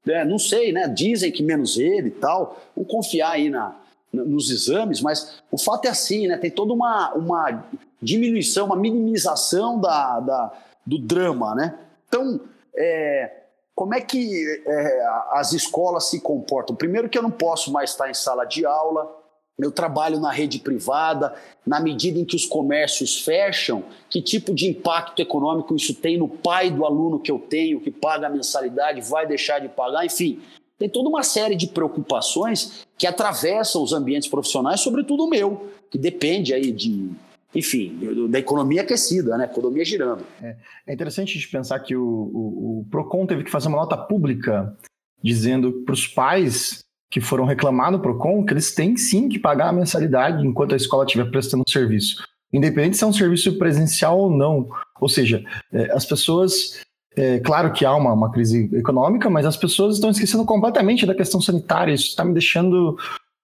É, 0.08 0.24
não 0.24 0.38
sei, 0.38 0.72
né? 0.72 0.88
Dizem 0.88 1.32
que 1.32 1.42
menos 1.42 1.78
ele 1.78 2.10
e 2.10 2.12
tal. 2.12 2.58
Vamos 2.76 2.92
confiar 2.92 3.32
aí 3.32 3.50
na, 3.50 3.76
nos 4.14 4.52
exames, 4.52 5.02
mas 5.02 5.42
o 5.52 5.58
fato 5.58 5.86
é 5.86 5.90
assim, 5.90 6.28
né? 6.28 6.38
Tem 6.38 6.52
toda 6.52 6.74
uma, 6.74 7.14
uma 7.14 7.66
diminuição, 8.02 8.68
uma 8.68 8.76
minimização 8.76 9.80
da, 9.80 10.20
da 10.20 10.54
do 10.86 11.00
drama, 11.00 11.56
né? 11.56 11.76
Então, 12.08 12.40
é, 12.78 13.32
como 13.74 13.96
é 13.96 14.02
que 14.02 14.64
é, 14.66 15.06
as 15.32 15.54
escolas 15.54 16.06
se 16.06 16.22
comportam? 16.22 16.76
Primeiro 16.76 17.10
que 17.10 17.18
eu 17.18 17.24
não 17.24 17.32
posso 17.32 17.72
mais 17.72 17.92
estar 17.92 18.10
em 18.10 18.14
sala 18.14 18.46
de 18.46 18.66
aula, 18.66 19.12
eu 19.58 19.72
trabalho 19.72 20.20
na 20.20 20.32
rede 20.32 20.60
privada, 20.60 21.34
na 21.66 21.80
medida 21.80 22.20
em 22.20 22.26
que 22.26 22.36
os 22.36 22.46
comércios 22.46 23.22
fecham, 23.24 23.84
que 24.10 24.22
tipo 24.22 24.54
de 24.54 24.68
impacto 24.68 25.22
econômico 25.22 25.76
isso 25.76 25.94
tem 25.94 26.18
no 26.18 26.28
pai 26.28 26.70
do 26.70 26.86
aluno 26.86 27.20
que 27.20 27.32
eu 27.32 27.40
tenho, 27.40 27.80
que 27.80 27.90
paga 27.90 28.28
a 28.28 28.30
mensalidade, 28.30 29.02
vai 29.02 29.26
deixar 29.26 29.60
de 29.60 29.70
pagar, 29.70 30.06
enfim. 30.06 30.42
Tem 30.78 30.90
toda 30.90 31.08
uma 31.08 31.24
série 31.24 31.56
de 31.56 31.68
preocupações 31.68 32.86
que 32.98 33.08
atravessam 33.08 33.82
os 33.82 33.94
ambientes 33.94 34.28
profissionais, 34.28 34.82
sobretudo 34.82 35.24
o 35.24 35.30
meu, 35.30 35.70
que 35.90 35.98
depende 35.98 36.54
aí 36.54 36.70
de, 36.70 37.10
enfim, 37.54 38.28
da 38.30 38.40
economia 38.40 38.82
aquecida, 38.82 39.38
né? 39.38 39.46
Economia 39.46 39.86
girando. 39.86 40.26
É, 40.42 40.58
é 40.86 40.94
interessante 40.94 41.30
a 41.30 41.34
gente 41.34 41.50
pensar 41.50 41.80
que 41.80 41.96
o, 41.96 42.04
o, 42.04 42.80
o 42.82 42.86
PROCON 42.92 43.26
teve 43.26 43.46
que 43.46 43.52
fazer 43.52 43.70
uma 43.70 43.78
nota 43.78 43.96
pública 43.96 44.78
dizendo 45.24 45.72
para 45.86 45.94
os 45.94 46.06
pais 46.06 46.85
que 47.10 47.22
foram 47.22 47.46
reclamar 47.46 47.92
no 47.92 48.00
PROCON 48.00 48.46
que 48.46 48.54
eles 48.54 48.74
têm 48.74 48.98
sim 48.98 49.30
que 49.30 49.40
pagar 49.40 49.70
a 49.70 49.74
mensalidade 49.74 50.46
enquanto 50.46 50.74
a 50.74 50.78
escola 50.78 51.06
estiver 51.06 51.30
prestando 51.30 51.64
serviço, 51.68 52.24
independente 52.52 52.98
se 52.98 53.04
é 53.04 53.08
um 53.08 53.14
serviço 53.14 53.58
presencial 53.58 54.20
ou 54.20 54.30
não. 54.30 54.68
Ou 55.00 55.10
seja, 55.10 55.44
é, 55.72 55.92
as 55.92 56.06
pessoas. 56.06 56.84
É, 57.18 57.40
claro 57.40 57.72
que 57.72 57.86
há 57.86 57.96
uma, 57.96 58.12
uma 58.12 58.30
crise 58.30 58.70
econômica, 58.74 59.30
mas 59.30 59.46
as 59.46 59.56
pessoas 59.56 59.96
estão 59.96 60.10
esquecendo 60.10 60.44
completamente 60.44 61.06
da 61.06 61.16
questão 61.16 61.40
sanitária. 61.40 61.94
Isso 61.94 62.08
está 62.08 62.26
me 62.26 62.34
deixando 62.34 62.98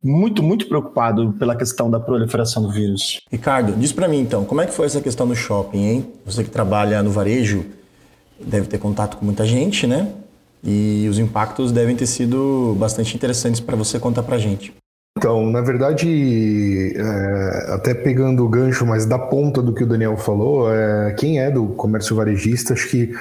muito, 0.04 0.42
muito 0.42 0.68
preocupado 0.68 1.34
pela 1.40 1.56
questão 1.56 1.90
da 1.90 2.00
proliferação 2.00 2.64
do 2.64 2.72
vírus. 2.72 3.22
Ricardo, 3.32 3.74
diz 3.78 3.94
para 3.94 4.08
mim 4.08 4.20
então, 4.20 4.44
como 4.44 4.60
é 4.60 4.66
que 4.66 4.74
foi 4.74 4.88
essa 4.88 5.00
questão 5.00 5.26
no 5.26 5.36
shopping, 5.36 5.86
hein? 5.86 6.14
Você 6.26 6.44
que 6.44 6.50
trabalha 6.50 7.02
no 7.02 7.12
varejo, 7.12 7.66
deve 8.40 8.68
ter 8.68 8.80
contato 8.80 9.18
com 9.18 9.26
muita 9.26 9.46
gente, 9.46 9.86
né? 9.86 10.12
E 10.64 11.08
os 11.10 11.18
impactos 11.18 11.72
devem 11.72 11.96
ter 11.96 12.06
sido 12.06 12.76
bastante 12.80 13.16
interessantes 13.16 13.60
para 13.60 13.76
você 13.76 14.00
contar 14.00 14.24
para 14.24 14.36
a 14.36 14.40
gente. 14.40 14.74
Então, 15.18 15.50
na 15.50 15.62
verdade, 15.62 16.94
é, 16.96 17.74
até 17.74 17.94
pegando 17.94 18.46
o 18.46 18.50
gancho, 18.50 18.86
mas 18.86 19.06
da 19.06 19.20
ponta 19.20 19.62
do 19.62 19.74
que 19.74 19.84
o 19.84 19.88
Daniel 19.88 20.16
falou, 20.16 20.74
é, 20.74 21.14
quem 21.14 21.40
é 21.40 21.52
do 21.52 21.68
comércio 21.68 22.16
varejista, 22.16 22.74
acho 22.74 22.90
que 22.90 23.14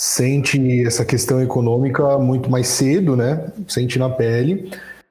sente 0.00 0.86
essa 0.86 1.04
questão 1.04 1.42
econômica 1.42 2.18
muito 2.18 2.50
mais 2.50 2.68
cedo, 2.68 3.16
né? 3.16 3.52
Sente 3.66 3.98
na 3.98 4.08
pele. 4.08 4.70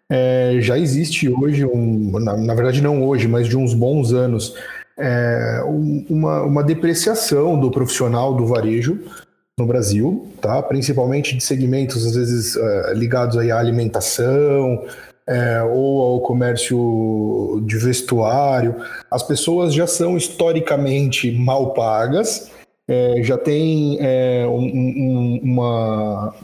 É, 0.09 0.57
já 0.59 0.79
existe 0.79 1.29
hoje, 1.29 1.65
um, 1.65 2.17
na, 2.19 2.37
na, 2.37 2.55
verdade 2.55 2.81
não 2.81 3.03
hoje, 3.03 3.27
mas 3.27 3.47
de 3.47 3.57
uns 3.57 3.73
bons 3.73 4.13
anos, 4.13 4.55
é, 4.97 5.61
uma, 6.09 6.41
uma 6.43 6.63
depreciação 6.63 7.59
do 7.59 7.69
profissional 7.69 8.33
do 8.33 8.45
varejo 8.45 8.99
no 9.59 9.65
Brasil, 9.65 10.27
tá? 10.39 10.61
principalmente 10.61 11.35
de 11.35 11.43
segmentos, 11.43 12.05
às 12.05 12.15
vezes, 12.15 12.55
uh, 12.55 12.93
ligados 12.93 13.37
aí 13.37 13.49
à 13.49 13.57
alimentação 13.57 14.85
é, 15.25 15.63
ou 15.63 16.13
ao 16.13 16.21
comércio 16.21 17.61
de 17.65 17.75
vestuário. 17.77 18.75
As 19.09 19.23
pessoas 19.23 19.73
já 19.73 19.87
são 19.87 20.15
historicamente 20.15 21.31
mal 21.31 21.73
pagas, 21.73 22.51
é, 22.87 23.21
já 23.23 23.37
tem 23.37 23.97
é, 23.99 24.45
um, 24.47 24.63
um, 24.63 25.39
uma, 25.43 26.35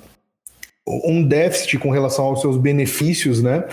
um 0.88 1.24
déficit 1.24 1.78
com 1.78 1.92
relação 1.92 2.26
aos 2.26 2.42
seus 2.42 2.58
benefícios, 2.58 3.44
né? 3.44 3.64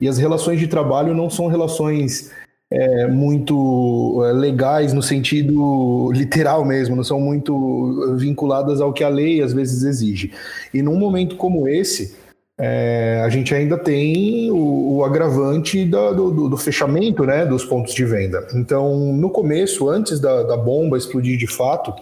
E 0.00 0.06
as 0.06 0.18
relações 0.18 0.60
de 0.60 0.68
trabalho 0.68 1.14
não 1.14 1.30
são 1.30 1.46
relações 1.46 2.30
é, 2.72 3.06
muito 3.06 4.22
é, 4.24 4.32
legais 4.32 4.94
no 4.94 5.02
sentido 5.02 6.10
literal 6.12 6.64
mesmo, 6.64 6.96
não 6.96 7.04
são 7.04 7.20
muito 7.20 8.16
vinculadas 8.16 8.80
ao 8.80 8.92
que 8.92 9.04
a 9.04 9.08
lei 9.08 9.42
às 9.42 9.52
vezes 9.52 9.82
exige. 9.82 10.32
E 10.72 10.80
num 10.80 10.98
momento 10.98 11.36
como 11.36 11.68
esse, 11.68 12.16
é, 12.58 13.20
a 13.22 13.28
gente 13.28 13.54
ainda 13.54 13.76
tem 13.76 14.50
o, 14.50 14.96
o 14.96 15.04
agravante 15.04 15.84
da, 15.84 16.12
do, 16.12 16.48
do, 16.48 16.56
fechamento 16.56 17.24
né, 17.24 17.44
dos 17.44 17.64
pontos 17.64 17.92
de 17.92 18.04
venda. 18.06 18.46
Então, 18.54 19.12
no 19.12 19.28
começo, 19.28 19.90
antes 19.90 20.18
da, 20.18 20.42
da 20.42 20.56
bomba 20.56 20.96
explodir 20.96 21.36
de 21.36 21.46
fato, 21.46 21.94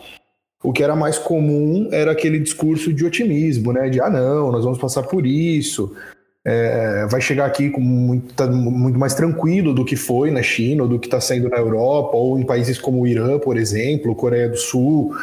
o 0.63 0.73
que 0.73 0.85
era 0.85 0.95
mais 0.95 1.19
comum 1.19 1.89
era 1.91 2.13
aquele 2.13 2.39
discurso 2.39 2.93
de 2.93 3.05
otimismo, 3.05 3.73
né? 3.73 3.89
De 3.89 4.01
ah, 4.01 4.11
não, 4.11 4.53
nós 4.53 4.63
vamos 4.63 4.79
passar 4.79 5.03
por 5.05 5.27
isso, 5.27 5.95
é, 6.45 7.07
vai 7.11 7.21
chegar 7.21 7.47
aqui 7.47 7.71
com 7.71 7.81
muito, 7.81 8.33
tá 8.35 8.47
muito 8.47 8.99
mais 8.99 9.15
tranquilo 9.15 9.75
do 9.75 9.85
que 9.85 9.97
foi 9.97 10.31
na 10.31 10.43
China, 10.43 10.85
ou 10.85 10.89
do 10.89 10.99
que 10.99 11.07
está 11.07 11.21
sendo 11.21 11.49
na 11.49 11.59
Europa, 11.59 12.17
ou 12.17 12.39
em 12.39 12.45
países 12.45 12.79
como 12.79 13.03
o 13.03 13.07
Irã, 13.07 13.39
por 13.39 13.57
exemplo, 13.57 14.15
Coreia 14.15 14.49
do 14.49 14.57
Sul. 14.57 15.15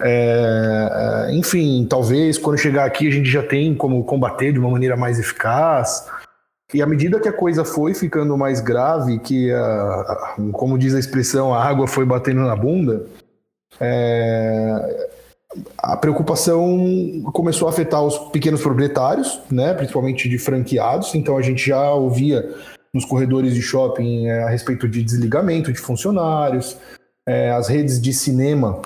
É, 0.00 1.28
é, 1.28 1.34
enfim, 1.34 1.86
talvez 1.88 2.38
quando 2.38 2.58
chegar 2.58 2.84
aqui 2.84 3.06
a 3.06 3.10
gente 3.10 3.30
já 3.30 3.42
tem 3.42 3.74
como 3.74 4.02
combater 4.04 4.52
de 4.52 4.58
uma 4.58 4.70
maneira 4.70 4.96
mais 4.96 5.18
eficaz. 5.18 6.08
E 6.74 6.80
à 6.80 6.86
medida 6.86 7.20
que 7.20 7.28
a 7.28 7.32
coisa 7.32 7.64
foi 7.66 7.92
ficando 7.92 8.36
mais 8.36 8.60
grave, 8.60 9.18
que, 9.18 9.52
a, 9.52 10.36
como 10.52 10.78
diz 10.78 10.94
a 10.94 10.98
expressão, 10.98 11.52
a 11.52 11.62
água 11.62 11.86
foi 11.86 12.06
batendo 12.06 12.40
na 12.40 12.56
bunda, 12.56 13.04
é, 13.78 15.08
a 15.78 15.96
preocupação 15.96 17.22
começou 17.32 17.68
a 17.68 17.70
afetar 17.70 18.02
os 18.02 18.18
pequenos 18.30 18.62
proprietários, 18.62 19.40
né, 19.50 19.74
principalmente 19.74 20.28
de 20.28 20.38
franqueados. 20.38 21.14
Então 21.14 21.36
a 21.36 21.42
gente 21.42 21.66
já 21.66 21.92
ouvia 21.92 22.48
nos 22.92 23.04
corredores 23.04 23.54
de 23.54 23.62
shopping 23.62 24.26
é, 24.26 24.42
a 24.42 24.48
respeito 24.48 24.88
de 24.88 25.02
desligamento 25.02 25.72
de 25.72 25.78
funcionários, 25.78 26.76
é, 27.26 27.50
as 27.50 27.68
redes 27.68 28.00
de 28.00 28.12
cinema, 28.12 28.82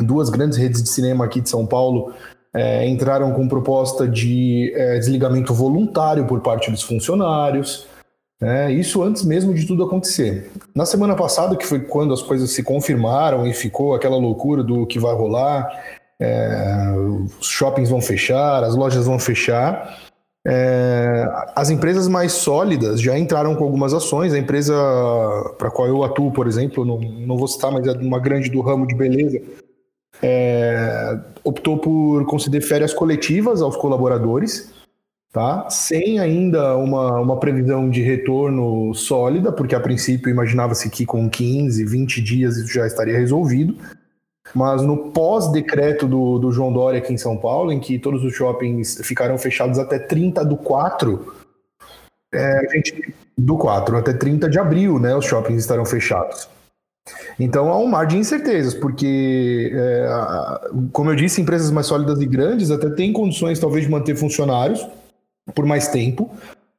duas 0.00 0.30
grandes 0.30 0.56
redes 0.56 0.82
de 0.82 0.88
cinema 0.88 1.24
aqui 1.24 1.40
de 1.40 1.50
São 1.50 1.66
Paulo 1.66 2.14
é, 2.54 2.86
entraram 2.86 3.32
com 3.32 3.48
proposta 3.48 4.06
de 4.06 4.72
é, 4.74 4.98
desligamento 4.98 5.54
voluntário 5.54 6.26
por 6.26 6.40
parte 6.40 6.70
dos 6.70 6.82
funcionários. 6.82 7.86
É, 8.40 8.70
isso 8.72 9.02
antes 9.02 9.24
mesmo 9.24 9.54
de 9.54 9.66
tudo 9.66 9.84
acontecer. 9.84 10.50
Na 10.74 10.84
semana 10.84 11.14
passada, 11.14 11.56
que 11.56 11.66
foi 11.66 11.80
quando 11.80 12.12
as 12.12 12.22
coisas 12.22 12.50
se 12.50 12.62
confirmaram 12.62 13.46
e 13.46 13.54
ficou 13.54 13.94
aquela 13.94 14.16
loucura 14.16 14.64
do 14.64 14.84
que 14.84 14.98
vai 14.98 15.14
rolar, 15.14 16.00
é, 16.22 16.94
os 17.40 17.48
shoppings 17.48 17.90
vão 17.90 18.00
fechar, 18.00 18.62
as 18.62 18.76
lojas 18.76 19.06
vão 19.06 19.18
fechar. 19.18 19.98
É, 20.46 21.24
as 21.54 21.70
empresas 21.70 22.08
mais 22.08 22.32
sólidas 22.32 23.00
já 23.00 23.18
entraram 23.18 23.54
com 23.54 23.64
algumas 23.64 23.92
ações. 23.92 24.32
A 24.32 24.38
empresa 24.38 24.74
para 25.58 25.70
qual 25.70 25.88
eu 25.88 26.04
atuo, 26.04 26.32
por 26.32 26.46
exemplo, 26.46 26.84
não, 26.84 26.98
não 26.98 27.36
vou 27.36 27.48
citar, 27.48 27.72
mas 27.72 27.86
é 27.86 27.92
uma 27.92 28.20
grande 28.20 28.50
do 28.50 28.60
ramo 28.60 28.86
de 28.86 28.94
beleza, 28.94 29.40
é, 30.22 31.18
optou 31.42 31.78
por 31.78 32.24
conceder 32.26 32.62
férias 32.62 32.94
coletivas 32.94 33.60
aos 33.60 33.76
colaboradores 33.76 34.70
tá? 35.32 35.68
sem 35.70 36.18
ainda 36.20 36.76
uma, 36.76 37.18
uma 37.18 37.40
previsão 37.40 37.88
de 37.88 38.02
retorno 38.02 38.94
sólida, 38.94 39.50
porque 39.50 39.74
a 39.74 39.80
princípio 39.80 40.30
imaginava-se 40.30 40.90
que 40.90 41.06
com 41.06 41.28
15, 41.28 41.84
20 41.84 42.22
dias 42.22 42.56
isso 42.58 42.72
já 42.72 42.86
estaria 42.86 43.18
resolvido. 43.18 43.76
Mas 44.54 44.82
no 44.82 45.10
pós-decreto 45.12 46.06
do, 46.06 46.38
do 46.38 46.52
João 46.52 46.72
Dória 46.72 46.98
aqui 46.98 47.12
em 47.12 47.18
São 47.18 47.36
Paulo, 47.36 47.72
em 47.72 47.80
que 47.80 47.98
todos 47.98 48.24
os 48.24 48.34
shoppings 48.34 49.00
ficaram 49.02 49.38
fechados 49.38 49.78
até 49.78 49.98
30 49.98 50.44
do 50.44 50.56
4, 50.56 51.34
é, 52.34 52.58
a 52.58 52.74
gente, 52.74 53.14
do 53.36 53.56
4 53.56 53.96
até 53.96 54.12
30 54.12 54.50
de 54.50 54.58
abril, 54.58 54.98
né, 54.98 55.14
os 55.14 55.24
shoppings 55.24 55.62
estarão 55.62 55.84
fechados. 55.84 56.48
Então 57.38 57.70
há 57.70 57.78
um 57.78 57.86
mar 57.86 58.06
de 58.06 58.16
incertezas, 58.16 58.74
porque, 58.74 59.72
é, 59.74 60.08
como 60.92 61.10
eu 61.10 61.16
disse, 61.16 61.40
empresas 61.40 61.70
mais 61.70 61.86
sólidas 61.86 62.20
e 62.20 62.26
grandes 62.26 62.70
até 62.70 62.90
têm 62.90 63.12
condições 63.12 63.58
talvez 63.58 63.84
de 63.84 63.90
manter 63.90 64.16
funcionários, 64.16 64.86
por 65.54 65.66
mais 65.66 65.88
tempo, 65.88 66.30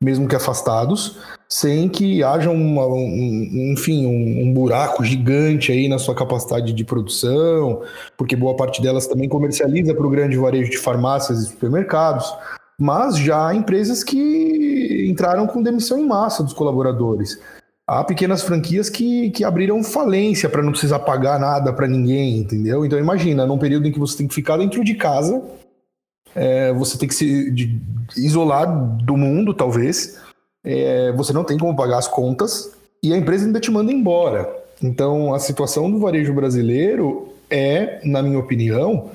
mesmo 0.04 0.28
que 0.28 0.36
afastados, 0.36 1.18
sem 1.50 1.88
que 1.88 2.24
haja 2.24 2.50
uma, 2.50 2.88
um, 2.88 3.72
enfim, 3.74 4.06
um, 4.06 4.48
um, 4.48 4.54
buraco 4.54 5.04
gigante 5.04 5.72
aí 5.72 5.88
na 5.88 6.00
sua 6.00 6.16
capacidade 6.16 6.74
de 6.74 6.84
produção, 6.84 7.82
porque 8.18 8.36
boa 8.36 8.56
parte 8.56 8.82
delas 8.82 9.08
também 9.08 9.30
comercializa 9.30 9.94
para 9.94 10.06
o 10.06 10.10
grande 10.10 10.38
varejo 10.38 10.72
de 10.72 10.78
farmácias 10.78 11.40
e 11.40 11.46
supermercados, 11.48 12.34
mas 12.80 13.18
já 13.18 13.50
há 13.50 13.56
empresas 13.56 14.04
que 14.04 15.08
entraram 15.10 15.46
com 15.46 15.62
demissão 15.62 16.00
em 16.00 16.08
massa 16.08 16.44
dos 16.44 16.54
colaboradores. 16.54 17.40
Há 17.86 18.04
pequenas 18.04 18.42
franquias 18.42 18.90
que, 18.90 19.30
que 19.32 19.44
abriram 19.44 19.84
falência 19.84 20.50
para 20.50 20.64
não 20.64 20.72
precisar 20.72 21.00
pagar 21.00 21.38
nada 21.38 21.74
para 21.74 21.88
ninguém, 21.88 22.40
entendeu? 22.40 22.86
Então 22.86 22.98
imagina, 22.98 23.46
num 23.46 23.58
período 23.58 23.88
em 23.88 23.92
que 23.92 24.00
você 24.00 24.18
tem 24.18 24.28
que 24.28 24.34
ficar 24.34 24.58
dentro 24.58 24.84
de 24.84 24.96
casa, 24.96 25.42
é, 26.36 26.72
você 26.74 26.98
tem 26.98 27.08
que 27.08 27.16
se 27.16 27.80
isolar 28.18 28.68
do 29.04 29.16
mundo, 29.16 29.54
talvez. 29.54 30.20
É, 30.64 31.12
você 31.14 31.34
não 31.34 31.44
tem 31.44 31.58
como 31.58 31.76
pagar 31.76 31.98
as 31.98 32.08
contas 32.08 32.72
e 33.02 33.14
a 33.14 33.18
empresa 33.18 33.46
ainda 33.46 33.60
te 33.60 33.70
manda 33.70 33.92
embora. 33.92 34.50
Então, 34.82 35.34
a 35.34 35.40
situação 35.40 35.92
do 35.92 36.00
varejo 36.00 36.34
brasileiro 36.34 37.34
é, 37.50 38.00
na 38.04 38.22
minha 38.24 38.40
opinião, 38.40 39.12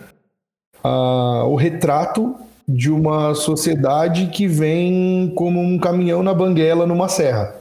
a, 0.83 1.45
o 1.45 1.57
retrato 1.57 2.37
de 2.69 2.91
uma 2.91 3.35
sociedade 3.35 4.27
que 4.27 4.47
vem 4.47 5.33
como 5.35 5.61
um 5.61 5.79
caminhão 5.79 6.23
na 6.23 6.35
banguela 6.35 6.87
numa 6.87 7.09
serra. 7.09 7.55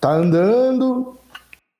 Tá 0.00 0.12
andando, 0.12 1.16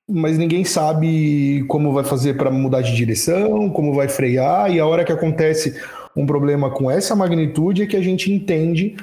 mas 0.07 0.37
ninguém 0.37 0.65
sabe 0.65 1.63
como 1.67 1.93
vai 1.93 2.03
fazer 2.03 2.35
para 2.35 2.51
mudar 2.51 2.81
de 2.81 2.95
direção, 2.95 3.69
como 3.69 3.93
vai 3.93 4.07
frear, 4.07 4.71
e 4.71 4.79
a 4.79 4.85
hora 4.85 5.05
que 5.05 5.11
acontece 5.11 5.79
um 6.17 6.25
problema 6.25 6.71
com 6.71 6.89
essa 6.89 7.15
magnitude 7.15 7.83
é 7.83 7.85
que 7.85 7.95
a 7.95 8.01
gente 8.01 8.33
entende 8.33 8.97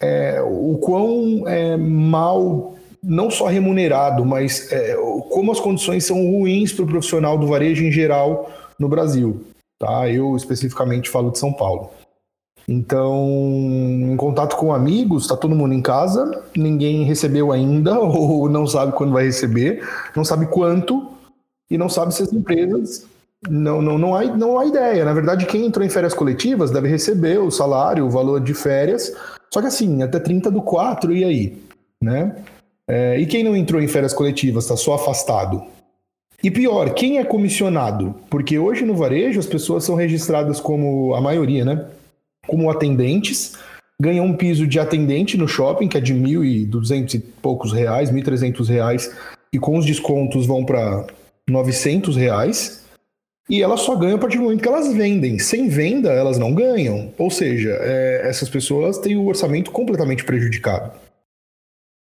é, 0.00 0.40
o 0.42 0.78
quão 0.78 1.46
é, 1.46 1.76
mal, 1.76 2.76
não 3.02 3.30
só 3.30 3.46
remunerado, 3.46 4.24
mas 4.24 4.72
é, 4.72 4.96
como 5.28 5.52
as 5.52 5.60
condições 5.60 6.04
são 6.04 6.16
ruins 6.16 6.72
para 6.72 6.84
o 6.84 6.88
profissional 6.88 7.36
do 7.36 7.46
varejo 7.46 7.84
em 7.84 7.92
geral 7.92 8.50
no 8.78 8.88
Brasil. 8.88 9.44
Tá? 9.78 10.08
Eu 10.08 10.34
especificamente 10.34 11.10
falo 11.10 11.30
de 11.30 11.38
São 11.38 11.52
Paulo. 11.52 11.90
Então, 12.66 13.28
em 13.28 14.16
contato 14.16 14.56
com 14.56 14.72
amigos, 14.72 15.24
está 15.24 15.36
todo 15.36 15.56
mundo 15.56 15.74
em 15.74 15.82
casa, 15.82 16.42
ninguém 16.56 17.04
recebeu 17.04 17.52
ainda, 17.52 17.98
ou 18.00 18.48
não 18.48 18.66
sabe 18.66 18.92
quando 18.92 19.12
vai 19.12 19.24
receber, 19.24 19.86
não 20.16 20.24
sabe 20.24 20.46
quanto, 20.46 21.06
e 21.70 21.76
não 21.76 21.88
sabe 21.88 22.14
se 22.14 22.22
as 22.22 22.32
empresas 22.32 23.06
não, 23.48 23.80
não, 23.80 23.96
não, 23.96 24.14
há, 24.14 24.24
não 24.24 24.58
há 24.58 24.66
ideia. 24.66 25.04
Na 25.04 25.12
verdade, 25.12 25.46
quem 25.46 25.64
entrou 25.64 25.84
em 25.84 25.88
férias 25.88 26.12
coletivas 26.12 26.70
deve 26.70 26.88
receber 26.88 27.38
o 27.38 27.50
salário, 27.50 28.04
o 28.04 28.10
valor 28.10 28.40
de 28.40 28.52
férias. 28.52 29.14
Só 29.52 29.60
que 29.60 29.66
assim, 29.66 30.02
até 30.02 30.18
30 30.18 30.50
do 30.50 30.60
4, 30.60 31.12
e 31.12 31.24
aí? 31.24 31.58
Né? 32.02 32.36
É, 32.86 33.18
e 33.18 33.26
quem 33.26 33.42
não 33.42 33.56
entrou 33.56 33.80
em 33.80 33.88
férias 33.88 34.12
coletivas, 34.12 34.64
está 34.64 34.76
só 34.76 34.94
afastado? 34.94 35.62
E 36.42 36.50
pior, 36.50 36.92
quem 36.94 37.18
é 37.18 37.24
comissionado? 37.24 38.14
Porque 38.28 38.58
hoje 38.58 38.84
no 38.84 38.94
varejo 38.94 39.38
as 39.38 39.46
pessoas 39.46 39.84
são 39.84 39.94
registradas 39.94 40.60
como, 40.60 41.14
a 41.14 41.20
maioria, 41.20 41.64
né? 41.64 41.86
Como 42.46 42.70
atendentes, 42.70 43.56
ganham 44.00 44.24
um 44.24 44.34
piso 44.34 44.66
de 44.66 44.80
atendente 44.80 45.36
no 45.36 45.46
shopping, 45.46 45.88
que 45.88 45.98
é 45.98 46.00
de 46.00 46.14
1.200 46.14 47.14
e 47.14 47.18
poucos 47.18 47.72
reais, 47.72 48.10
1.300 48.10 48.66
reais, 48.68 49.14
e 49.52 49.58
com 49.58 49.76
os 49.76 49.84
descontos 49.84 50.46
vão 50.46 50.64
para 50.64 51.06
900 51.48 52.16
reais 52.16 52.79
e 53.50 53.60
elas 53.60 53.80
só 53.80 53.96
ganham 53.96 54.16
a 54.16 54.18
partir 54.18 54.38
do 54.38 54.44
momento 54.44 54.62
que 54.62 54.68
elas 54.68 54.92
vendem. 54.94 55.38
Sem 55.40 55.68
venda, 55.68 56.10
elas 56.10 56.38
não 56.38 56.54
ganham. 56.54 57.12
Ou 57.18 57.30
seja, 57.30 57.76
é, 57.82 58.22
essas 58.24 58.48
pessoas 58.48 58.98
têm 58.98 59.16
o 59.16 59.26
orçamento 59.26 59.72
completamente 59.72 60.24
prejudicado. 60.24 60.92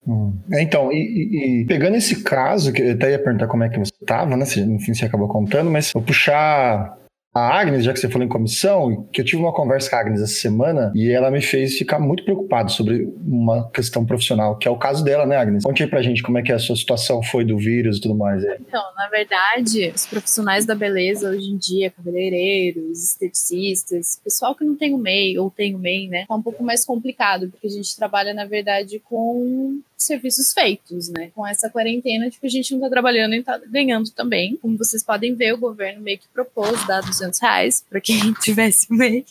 Hum. 0.07 0.33
É, 0.51 0.61
então, 0.61 0.91
e, 0.91 1.61
e, 1.61 1.65
pegando 1.65 1.95
esse 1.95 2.23
caso, 2.23 2.71
que 2.71 2.81
eu 2.81 2.91
até 2.93 3.11
ia 3.11 3.19
perguntar 3.19 3.47
como 3.47 3.63
é 3.63 3.69
que 3.69 3.79
você 3.79 3.93
estava, 3.99 4.37
né? 4.37 4.45
Se, 4.45 4.61
enfim, 4.61 4.93
você 4.93 5.05
acabou 5.05 5.27
contando, 5.27 5.71
mas 5.71 5.91
vou 5.91 6.03
puxar 6.03 6.95
a 7.33 7.59
Agnes, 7.59 7.85
já 7.85 7.93
que 7.93 7.99
você 7.99 8.09
falou 8.09 8.25
em 8.25 8.29
comissão, 8.29 9.07
que 9.11 9.21
eu 9.21 9.25
tive 9.25 9.41
uma 9.41 9.53
conversa 9.53 9.89
com 9.89 9.95
a 9.95 9.99
Agnes 9.99 10.21
essa 10.21 10.33
semana 10.33 10.91
e 10.93 11.09
ela 11.11 11.31
me 11.31 11.41
fez 11.41 11.77
ficar 11.77 11.97
muito 11.97 12.23
preocupado 12.25 12.71
sobre 12.71 13.07
uma 13.25 13.69
questão 13.71 14.05
profissional, 14.05 14.57
que 14.57 14.67
é 14.67 14.71
o 14.71 14.77
caso 14.77 15.03
dela, 15.03 15.25
né, 15.25 15.37
Agnes? 15.37 15.63
Conte 15.63 15.83
aí 15.83 15.89
pra 15.89 16.01
gente 16.01 16.21
como 16.21 16.37
é 16.37 16.41
que 16.41 16.51
a 16.51 16.59
sua 16.59 16.75
situação 16.75 17.23
foi 17.23 17.45
do 17.45 17.57
vírus 17.57 17.97
e 17.97 18.01
tudo 18.01 18.15
mais. 18.15 18.43
Aí. 18.43 18.57
Então, 18.59 18.83
na 18.97 19.07
verdade, 19.07 19.93
os 19.95 20.05
profissionais 20.05 20.65
da 20.65 20.75
beleza 20.75 21.29
hoje 21.29 21.49
em 21.49 21.57
dia, 21.57 21.89
cabeleireiros, 21.89 23.01
esteticistas, 23.01 24.19
pessoal 24.21 24.53
que 24.53 24.65
não 24.65 24.75
tem 24.75 24.93
o 24.93 24.97
MEI 24.97 25.39
ou 25.39 25.49
tem 25.49 25.73
o 25.73 25.79
MEI, 25.79 26.07
né, 26.09 26.25
tá 26.27 26.35
um 26.35 26.41
pouco 26.41 26.63
mais 26.63 26.83
complicado, 26.83 27.49
porque 27.49 27.67
a 27.67 27.71
gente 27.71 27.95
trabalha, 27.95 28.33
na 28.33 28.45
verdade, 28.45 28.99
com 28.99 29.79
serviços 30.03 30.53
feitos, 30.53 31.09
né? 31.09 31.31
Com 31.33 31.45
essa 31.45 31.69
quarentena, 31.69 32.29
tipo, 32.29 32.45
a 32.45 32.49
gente 32.49 32.73
não 32.73 32.81
tá 32.81 32.89
trabalhando 32.89 33.35
e 33.35 33.43
tá 33.43 33.57
ganhando 33.57 34.09
também. 34.11 34.57
Como 34.57 34.77
vocês 34.77 35.03
podem 35.03 35.35
ver, 35.35 35.53
o 35.53 35.57
governo 35.57 36.01
meio 36.01 36.19
que 36.19 36.27
propôs 36.27 36.85
dar 36.85 37.01
200 37.01 37.39
reais 37.39 37.85
pra 37.89 38.01
quem 38.01 38.33
tivesse 38.41 38.91
meio. 38.91 39.25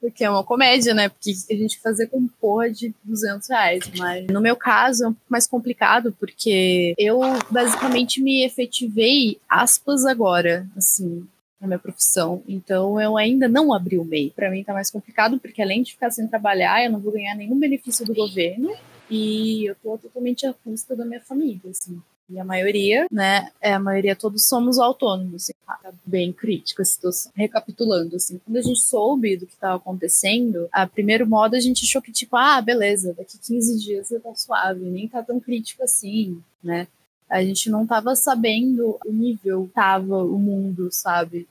Porque 0.00 0.22
é 0.22 0.28
uma 0.28 0.44
comédia, 0.44 0.92
né? 0.92 1.08
Porque 1.08 1.32
a 1.50 1.54
gente 1.54 1.80
fazer 1.80 2.08
com 2.08 2.28
porra 2.40 2.70
de 2.70 2.94
200 3.04 3.48
reais. 3.48 3.90
Mas 3.96 4.26
no 4.26 4.40
meu 4.40 4.54
caso 4.54 5.04
é 5.04 5.08
um 5.08 5.12
pouco 5.12 5.30
mais 5.30 5.46
complicado, 5.46 6.14
porque 6.20 6.94
eu 6.98 7.20
basicamente 7.50 8.20
me 8.20 8.44
efetivei, 8.44 9.38
aspas, 9.48 10.04
agora, 10.04 10.66
assim, 10.76 11.26
na 11.58 11.66
minha 11.66 11.78
profissão. 11.78 12.42
Então 12.46 13.00
eu 13.00 13.16
ainda 13.16 13.48
não 13.48 13.72
abri 13.72 13.98
o 13.98 14.04
MEI. 14.04 14.30
Para 14.36 14.50
mim 14.50 14.62
tá 14.62 14.74
mais 14.74 14.90
complicado, 14.90 15.40
porque 15.40 15.62
além 15.62 15.82
de 15.82 15.92
ficar 15.92 16.10
sem 16.10 16.28
trabalhar, 16.28 16.84
eu 16.84 16.92
não 16.92 17.00
vou 17.00 17.12
ganhar 17.12 17.34
nenhum 17.34 17.58
benefício 17.58 18.04
do 18.04 18.14
governo. 18.14 18.70
E 19.10 19.66
eu 19.66 19.74
tô 19.76 19.98
totalmente 19.98 20.46
à 20.46 20.52
custa 20.52 20.96
da 20.96 21.04
minha 21.04 21.20
família, 21.20 21.70
assim. 21.70 22.00
E 22.28 22.38
a 22.38 22.44
maioria, 22.44 23.06
né, 23.10 23.50
é, 23.60 23.74
a 23.74 23.78
maioria 23.78 24.16
todos 24.16 24.48
somos 24.48 24.78
autônomos, 24.78 25.42
assim, 25.42 25.52
tá 25.66 25.92
bem 26.06 26.32
crítico 26.32 26.80
a 26.80 26.84
situação. 26.84 27.30
Recapitulando, 27.34 28.16
assim, 28.16 28.38
quando 28.38 28.56
a 28.56 28.62
gente 28.62 28.80
soube 28.80 29.36
do 29.36 29.46
que 29.46 29.52
estava 29.52 29.76
acontecendo, 29.76 30.66
a 30.72 30.86
primeiro 30.86 31.26
modo 31.26 31.54
a 31.54 31.60
gente 31.60 31.84
achou 31.84 32.00
que, 32.00 32.10
tipo, 32.10 32.34
ah, 32.36 32.62
beleza, 32.62 33.12
daqui 33.12 33.38
15 33.38 33.78
dias 33.78 34.08
você 34.08 34.18
tá 34.18 34.34
suave, 34.34 34.80
nem 34.80 35.06
tá 35.06 35.22
tão 35.22 35.38
crítico 35.38 35.84
assim, 35.84 36.42
né? 36.62 36.88
A 37.28 37.42
gente 37.42 37.68
não 37.68 37.86
tava 37.86 38.16
sabendo 38.16 38.98
o 39.04 39.12
nível 39.12 39.70
tava 39.74 40.24
o 40.24 40.38
mundo, 40.38 40.88
sabe? 40.90 41.46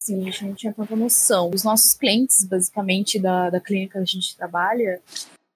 Assim, 0.00 0.20
a 0.20 0.24
gente 0.24 0.44
não 0.44 0.54
tinha 0.54 0.72
tanta 0.72 0.96
noção. 0.96 1.50
Os 1.50 1.64
nossos 1.64 1.94
clientes, 1.94 2.44
basicamente, 2.44 3.18
da, 3.18 3.50
da 3.50 3.60
clínica 3.60 3.98
que 3.98 4.02
a 4.02 4.04
gente 4.04 4.36
trabalha, 4.36 5.02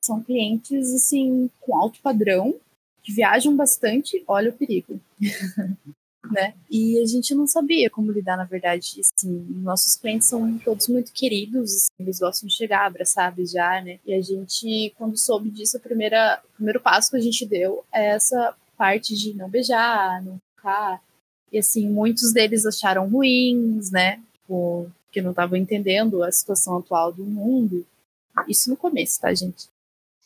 são 0.08 0.22
clientes, 0.22 0.92
assim, 0.92 1.50
com 1.60 1.76
alto 1.76 2.00
padrão, 2.00 2.54
que 3.02 3.12
viajam 3.12 3.54
bastante, 3.54 4.22
olha 4.26 4.50
o 4.50 4.52
perigo. 4.52 5.00
né? 6.30 6.54
E 6.70 6.98
a 6.98 7.06
gente 7.06 7.34
não 7.34 7.46
sabia 7.46 7.88
como 7.88 8.12
lidar, 8.12 8.36
na 8.36 8.44
verdade. 8.44 9.00
Assim, 9.00 9.46
nossos 9.62 9.96
clientes 9.96 10.28
são 10.28 10.58
todos 10.58 10.88
muito 10.88 11.12
queridos, 11.12 11.74
assim, 11.74 11.88
eles 11.98 12.18
gostam 12.18 12.48
de 12.48 12.54
chegar, 12.54 12.86
abraçar, 12.86 13.34
beijar, 13.34 13.84
né? 13.84 13.98
E 14.04 14.14
a 14.14 14.20
gente, 14.20 14.92
quando 14.96 15.16
soube 15.16 15.50
disso, 15.50 15.80
primeira, 15.80 16.40
o 16.44 16.56
primeiro 16.56 16.80
passo 16.80 17.10
que 17.10 17.16
a 17.16 17.20
gente 17.20 17.46
deu 17.46 17.84
é 17.92 18.08
essa 18.08 18.54
parte 18.76 19.16
de 19.16 19.34
não 19.34 19.48
beijar, 19.48 20.22
não 20.22 20.38
tocar. 20.56 21.02
E 21.50 21.58
assim, 21.58 21.88
muitos 21.88 22.32
deles 22.32 22.66
acharam 22.66 23.08
ruins, 23.08 23.90
né? 23.90 24.20
Porque 24.46 25.22
não 25.22 25.30
estavam 25.30 25.56
entendendo 25.56 26.22
a 26.22 26.30
situação 26.30 26.78
atual 26.78 27.12
do 27.12 27.24
mundo. 27.24 27.86
Isso 28.46 28.70
no 28.70 28.76
começo, 28.76 29.20
tá, 29.20 29.32
gente? 29.34 29.66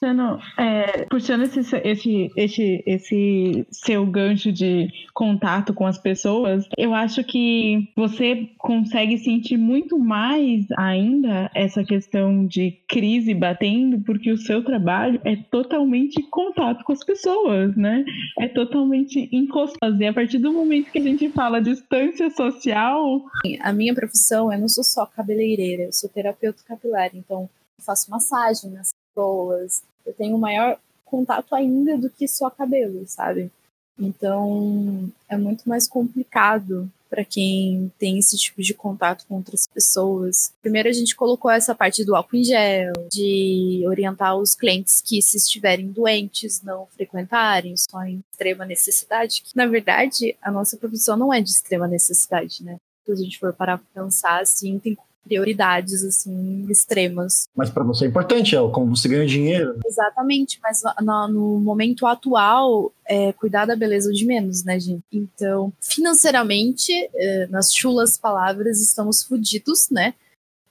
Puxando, 0.02 0.40
é, 0.58 1.04
puxando 1.04 1.42
esse, 1.42 1.60
esse, 1.84 2.30
esse, 2.36 2.82
esse 2.84 3.66
seu 3.70 4.04
gancho 4.04 4.50
de 4.50 4.88
contato 5.14 5.72
com 5.72 5.86
as 5.86 5.96
pessoas, 5.96 6.66
eu 6.76 6.92
acho 6.92 7.22
que 7.22 7.88
você 7.94 8.50
consegue 8.58 9.16
sentir 9.16 9.56
muito 9.56 9.96
mais 10.00 10.66
ainda 10.76 11.48
essa 11.54 11.84
questão 11.84 12.44
de 12.44 12.72
crise 12.88 13.32
batendo, 13.32 14.00
porque 14.00 14.32
o 14.32 14.36
seu 14.36 14.64
trabalho 14.64 15.20
é 15.24 15.36
totalmente 15.36 16.20
contato 16.24 16.82
com 16.82 16.92
as 16.92 17.04
pessoas, 17.04 17.76
né? 17.76 18.04
É 18.40 18.48
totalmente 18.48 19.28
encostado. 19.30 20.02
E 20.02 20.06
a 20.08 20.12
partir 20.12 20.38
do 20.38 20.52
momento 20.52 20.90
que 20.90 20.98
a 20.98 21.02
gente 21.02 21.28
fala 21.28 21.62
distância 21.62 22.28
social. 22.30 23.24
A 23.60 23.72
minha 23.72 23.94
profissão, 23.94 24.52
eu 24.52 24.58
não 24.58 24.68
sou 24.68 24.82
só 24.82 25.06
cabeleireira, 25.06 25.84
eu 25.84 25.92
sou 25.92 26.10
terapeuta 26.10 26.64
capilar, 26.66 27.10
então 27.14 27.48
faço 27.78 28.10
massagem 28.10 28.72
pessoas 29.14 29.82
eu 30.04 30.12
tenho 30.12 30.36
maior 30.38 30.78
contato 31.04 31.54
ainda 31.54 31.96
do 31.96 32.10
que 32.10 32.26
só 32.26 32.50
cabelo, 32.50 33.04
sabe? 33.06 33.50
Então 33.98 35.10
é 35.28 35.36
muito 35.36 35.68
mais 35.68 35.86
complicado 35.86 36.90
para 37.08 37.24
quem 37.26 37.92
tem 37.98 38.18
esse 38.18 38.38
tipo 38.38 38.62
de 38.62 38.72
contato 38.72 39.26
com 39.28 39.36
outras 39.36 39.66
pessoas. 39.66 40.54
Primeiro 40.62 40.88
a 40.88 40.92
gente 40.92 41.14
colocou 41.14 41.50
essa 41.50 41.74
parte 41.74 42.02
do 42.04 42.16
álcool 42.16 42.36
em 42.36 42.44
gel, 42.44 42.94
de 43.12 43.84
orientar 43.86 44.34
os 44.34 44.54
clientes 44.54 45.02
que 45.02 45.20
se 45.20 45.36
estiverem 45.36 45.92
doentes 45.92 46.62
não 46.62 46.86
frequentarem, 46.86 47.74
só 47.76 48.02
em 48.04 48.24
extrema 48.32 48.64
necessidade. 48.64 49.42
Na 49.54 49.66
verdade, 49.66 50.34
a 50.40 50.50
nossa 50.50 50.78
profissão 50.78 51.14
não 51.14 51.32
é 51.32 51.42
de 51.42 51.50
extrema 51.50 51.86
necessidade, 51.86 52.64
né? 52.64 52.78
Se 53.04 53.12
a 53.12 53.16
gente 53.16 53.38
for 53.38 53.52
parar 53.52 53.76
para 53.76 54.02
pensar 54.02 54.40
assim, 54.40 54.78
tem 54.78 54.96
prioridades 55.24 56.04
assim 56.04 56.66
extremas. 56.68 57.48
Mas 57.54 57.70
para 57.70 57.84
você 57.84 58.04
é 58.04 58.08
importante, 58.08 58.56
é 58.56 58.58
como 58.70 58.94
você 58.94 59.08
ganha 59.08 59.26
dinheiro. 59.26 59.78
Exatamente, 59.86 60.58
mas 60.62 60.82
no, 61.00 61.28
no 61.28 61.60
momento 61.60 62.06
atual, 62.06 62.92
é, 63.06 63.32
cuidar 63.32 63.66
da 63.66 63.76
beleza 63.76 64.12
de 64.12 64.24
menos, 64.24 64.64
né, 64.64 64.78
gente? 64.78 65.04
Então, 65.12 65.72
financeiramente, 65.80 66.92
é, 67.14 67.46
nas 67.46 67.72
chulas 67.72 68.18
palavras, 68.18 68.80
estamos 68.80 69.22
fodidos, 69.22 69.88
né? 69.90 70.14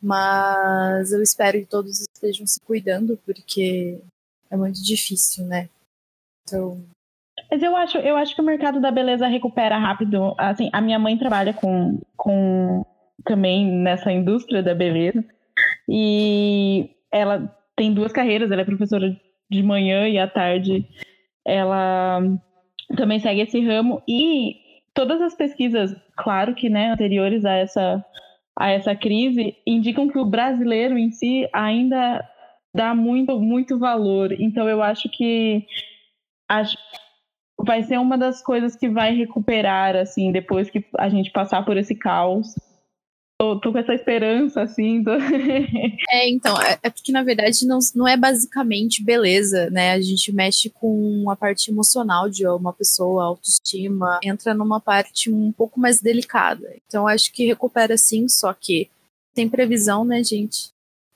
Mas 0.01 1.11
eu 1.11 1.21
espero 1.21 1.59
que 1.59 1.65
todos 1.65 2.01
estejam 2.01 2.45
se 2.45 2.59
cuidando, 2.61 3.19
porque 3.25 3.99
é 4.49 4.57
muito 4.57 4.83
difícil, 4.83 5.45
né? 5.45 5.69
Então, 6.43 6.83
mas 7.51 7.61
eu 7.61 7.75
acho, 7.75 7.97
eu 7.97 8.15
acho 8.15 8.33
que 8.33 8.41
o 8.41 8.45
mercado 8.45 8.79
da 8.79 8.89
beleza 8.89 9.27
recupera 9.27 9.77
rápido. 9.77 10.33
Assim, 10.37 10.69
a 10.71 10.79
minha 10.79 10.97
mãe 10.97 11.17
trabalha 11.17 11.53
com, 11.53 11.99
com 12.15 12.85
também 13.23 13.65
nessa 13.65 14.11
indústria 14.11 14.63
da 14.63 14.73
beleza. 14.73 15.23
E 15.87 16.89
ela 17.11 17.53
tem 17.75 17.93
duas 17.93 18.11
carreiras, 18.11 18.51
ela 18.51 18.61
é 18.61 18.65
professora 18.65 19.15
de 19.49 19.63
manhã 19.63 20.07
e 20.07 20.17
à 20.17 20.27
tarde 20.27 20.85
ela 21.45 22.21
também 22.95 23.19
segue 23.19 23.41
esse 23.41 23.59
ramo 23.59 24.01
e 24.07 24.55
todas 24.93 25.21
as 25.21 25.35
pesquisas, 25.35 25.95
claro 26.15 26.53
que 26.53 26.69
né, 26.69 26.91
anteriores 26.91 27.45
a 27.45 27.53
essa 27.53 28.05
a 28.57 28.69
essa 28.69 28.93
crise, 28.95 29.55
indicam 29.65 30.09
que 30.09 30.19
o 30.19 30.25
brasileiro 30.25 30.97
em 30.97 31.09
si 31.09 31.47
ainda 31.53 32.23
dá 32.75 32.93
muito 32.93 33.39
muito 33.39 33.79
valor. 33.79 34.31
Então 34.33 34.67
eu 34.67 34.83
acho 34.83 35.09
que 35.09 35.65
acho, 36.49 36.77
vai 37.57 37.81
ser 37.83 37.97
uma 37.97 38.17
das 38.17 38.43
coisas 38.43 38.75
que 38.75 38.89
vai 38.89 39.15
recuperar 39.15 39.95
assim 39.95 40.31
depois 40.31 40.69
que 40.69 40.85
a 40.97 41.09
gente 41.09 41.31
passar 41.31 41.65
por 41.65 41.77
esse 41.77 41.95
caos 41.95 42.53
tô, 43.41 43.59
tô 43.59 43.71
com 43.71 43.79
essa 43.79 43.93
esperança, 43.93 44.61
assim. 44.61 45.03
Tô... 45.03 45.11
é, 46.11 46.29
então, 46.29 46.59
é, 46.61 46.77
é, 46.83 46.89
porque 46.89 47.11
na 47.11 47.23
verdade 47.23 47.65
não, 47.65 47.79
não 47.95 48.07
é 48.07 48.15
basicamente 48.15 49.03
beleza, 49.03 49.69
né? 49.71 49.93
A 49.93 50.01
gente 50.01 50.31
mexe 50.31 50.69
com 50.69 51.27
a 51.29 51.35
parte 51.35 51.71
emocional 51.71 52.29
de 52.29 52.45
uma 52.47 52.71
pessoa, 52.71 53.25
autoestima, 53.25 54.19
entra 54.23 54.53
numa 54.53 54.79
parte 54.79 55.31
um 55.31 55.51
pouco 55.51 55.79
mais 55.79 55.99
delicada. 55.99 56.75
Então, 56.85 57.07
acho 57.07 57.33
que 57.33 57.47
recupera 57.47 57.97
sim, 57.97 58.27
só 58.27 58.53
que 58.53 58.89
tem 59.33 59.49
previsão, 59.49 60.05
né, 60.05 60.23
gente? 60.23 60.69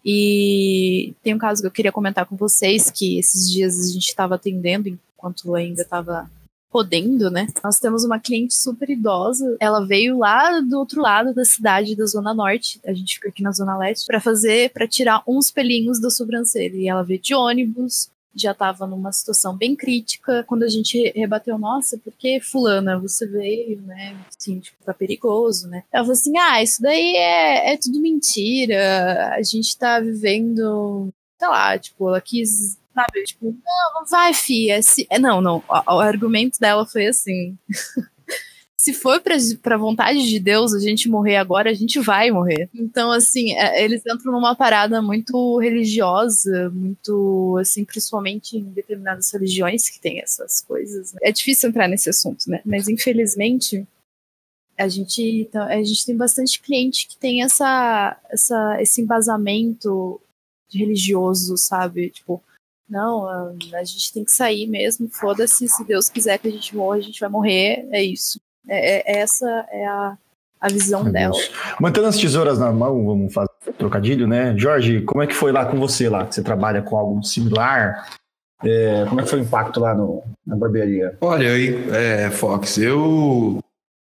E 0.03 1.13
tem 1.21 1.33
um 1.33 1.39
caso 1.39 1.61
que 1.61 1.67
eu 1.67 1.71
queria 1.71 1.91
comentar 1.91 2.25
com 2.25 2.35
vocês, 2.35 2.89
que 2.89 3.19
esses 3.19 3.51
dias 3.51 3.79
a 3.79 3.93
gente 3.93 4.07
estava 4.07 4.35
atendendo, 4.35 4.87
enquanto 4.87 5.53
ainda 5.55 5.81
estava 5.81 6.29
podendo, 6.75 7.31
né? 7.31 7.47
Nós 7.63 7.79
temos 7.79 8.03
uma 8.03 8.19
cliente 8.19 8.53
super 8.53 8.89
idosa. 8.89 9.55
Ela 9.61 9.85
veio 9.85 10.17
lá 10.17 10.59
do 10.59 10.77
outro 10.77 11.01
lado 11.01 11.33
da 11.33 11.45
cidade, 11.45 11.95
da 11.95 12.05
Zona 12.05 12.33
Norte. 12.33 12.81
A 12.85 12.91
gente 12.91 13.15
fica 13.15 13.29
aqui 13.29 13.41
na 13.41 13.53
Zona 13.53 13.77
Leste, 13.77 14.05
para 14.05 14.19
fazer, 14.19 14.71
para 14.71 14.85
tirar 14.85 15.23
uns 15.25 15.49
pelinhos 15.49 16.01
da 16.01 16.09
sobrancelha. 16.09 16.75
E 16.75 16.89
ela 16.89 17.01
veio 17.01 17.21
de 17.21 17.33
ônibus, 17.33 18.09
já 18.35 18.51
estava 18.51 18.85
numa 18.85 19.13
situação 19.13 19.55
bem 19.55 19.73
crítica. 19.73 20.43
Quando 20.43 20.63
a 20.63 20.67
gente 20.67 21.13
rebateu, 21.15 21.57
nossa, 21.57 21.97
por 21.97 22.11
que 22.11 22.41
fulana, 22.41 22.99
você 22.99 23.25
veio, 23.25 23.81
né? 23.83 24.17
Assim, 24.37 24.59
tipo, 24.59 24.75
tá 24.83 24.93
perigoso, 24.93 25.69
né? 25.69 25.85
Ela 25.93 26.03
falou 26.03 26.11
assim, 26.11 26.37
ah, 26.37 26.61
isso 26.61 26.81
daí 26.81 27.15
é, 27.15 27.71
é 27.71 27.77
tudo 27.77 28.01
mentira. 28.01 29.33
A 29.33 29.41
gente 29.41 29.77
tá 29.77 30.01
vivendo, 30.01 31.07
sei 31.39 31.47
lá, 31.47 31.79
tipo, 31.79 32.09
ela 32.09 32.19
quis 32.19 32.77
Sabe? 32.95 33.23
Tipo, 33.25 33.45
não, 33.47 33.99
não 33.99 34.05
vai, 34.09 34.33
fia. 34.33 34.81
Se... 34.81 35.05
É, 35.09 35.19
não, 35.19 35.41
não. 35.41 35.57
O, 35.67 35.95
o 35.95 35.99
argumento 35.99 36.59
dela 36.59 36.85
foi 36.85 37.07
assim. 37.07 37.57
se 38.85 38.93
for 38.93 39.19
pra, 39.19 39.35
pra 39.63 39.77
vontade 39.77 40.29
de 40.29 40.39
Deus 40.39 40.71
a 40.71 40.79
gente 40.79 41.09
morrer 41.09 41.37
agora, 41.37 41.71
a 41.71 41.73
gente 41.73 41.99
vai 41.99 42.29
morrer. 42.29 42.69
Então, 42.73 43.11
assim, 43.11 43.53
é, 43.57 43.83
eles 43.83 44.01
entram 44.05 44.31
numa 44.31 44.55
parada 44.55 45.01
muito 45.01 45.57
religiosa, 45.57 46.69
muito, 46.69 47.57
assim, 47.59 47.83
principalmente 47.83 48.57
em 48.57 48.63
determinadas 48.63 49.31
religiões 49.31 49.89
que 49.89 49.99
tem 49.99 50.21
essas 50.21 50.61
coisas. 50.61 51.13
Né? 51.13 51.19
É 51.23 51.31
difícil 51.31 51.69
entrar 51.69 51.87
nesse 51.87 52.11
assunto, 52.11 52.47
né? 52.47 52.61
Mas, 52.63 52.87
infelizmente, 52.87 53.87
a 54.77 54.87
gente, 54.87 55.49
tá, 55.51 55.65
a 55.65 55.83
gente 55.83 56.05
tem 56.05 56.15
bastante 56.15 56.61
cliente 56.61 57.07
que 57.07 57.17
tem 57.17 57.41
essa, 57.41 58.17
essa, 58.29 58.81
esse 58.81 59.01
embasamento 59.01 60.21
religioso, 60.71 61.57
sabe? 61.57 62.11
Tipo, 62.11 62.43
não, 62.89 63.27
a, 63.27 63.53
a 63.73 63.83
gente 63.83 64.13
tem 64.13 64.23
que 64.23 64.31
sair 64.31 64.67
mesmo, 64.67 65.09
foda-se, 65.09 65.67
se 65.67 65.83
Deus 65.83 66.09
quiser 66.09 66.37
que 66.37 66.47
a 66.47 66.51
gente 66.51 66.75
morra, 66.75 66.97
a 66.97 67.01
gente 67.01 67.19
vai 67.19 67.29
morrer, 67.29 67.87
é 67.91 68.01
isso. 68.03 68.39
É, 68.67 69.11
é 69.11 69.19
essa 69.19 69.47
é 69.71 69.85
a, 69.85 70.17
a 70.61 70.67
visão 70.69 71.03
Meu 71.03 71.13
dela. 71.13 71.33
Deus. 71.33 71.51
Mantendo 71.79 72.07
as 72.07 72.17
tesouras 72.17 72.59
na 72.59 72.71
mão, 72.71 73.05
vamos 73.05 73.33
fazer 73.33 73.49
trocadilho, 73.77 74.27
né? 74.27 74.55
Jorge, 74.57 75.01
como 75.01 75.21
é 75.21 75.27
que 75.27 75.33
foi 75.33 75.51
lá 75.51 75.65
com 75.65 75.79
você 75.79 76.09
lá? 76.09 76.25
Que 76.25 76.35
você 76.35 76.43
trabalha 76.43 76.81
com 76.81 76.97
algo 76.97 77.23
similar? 77.23 78.07
É, 78.63 79.05
como 79.07 79.19
é 79.19 79.23
que 79.23 79.29
foi 79.29 79.39
o 79.39 79.43
impacto 79.43 79.79
lá 79.79 79.93
no, 79.93 80.23
na 80.45 80.55
barbearia? 80.55 81.17
Olha, 81.21 81.51
aí, 81.51 81.89
é, 81.91 82.29
Fox, 82.31 82.77
eu 82.77 83.59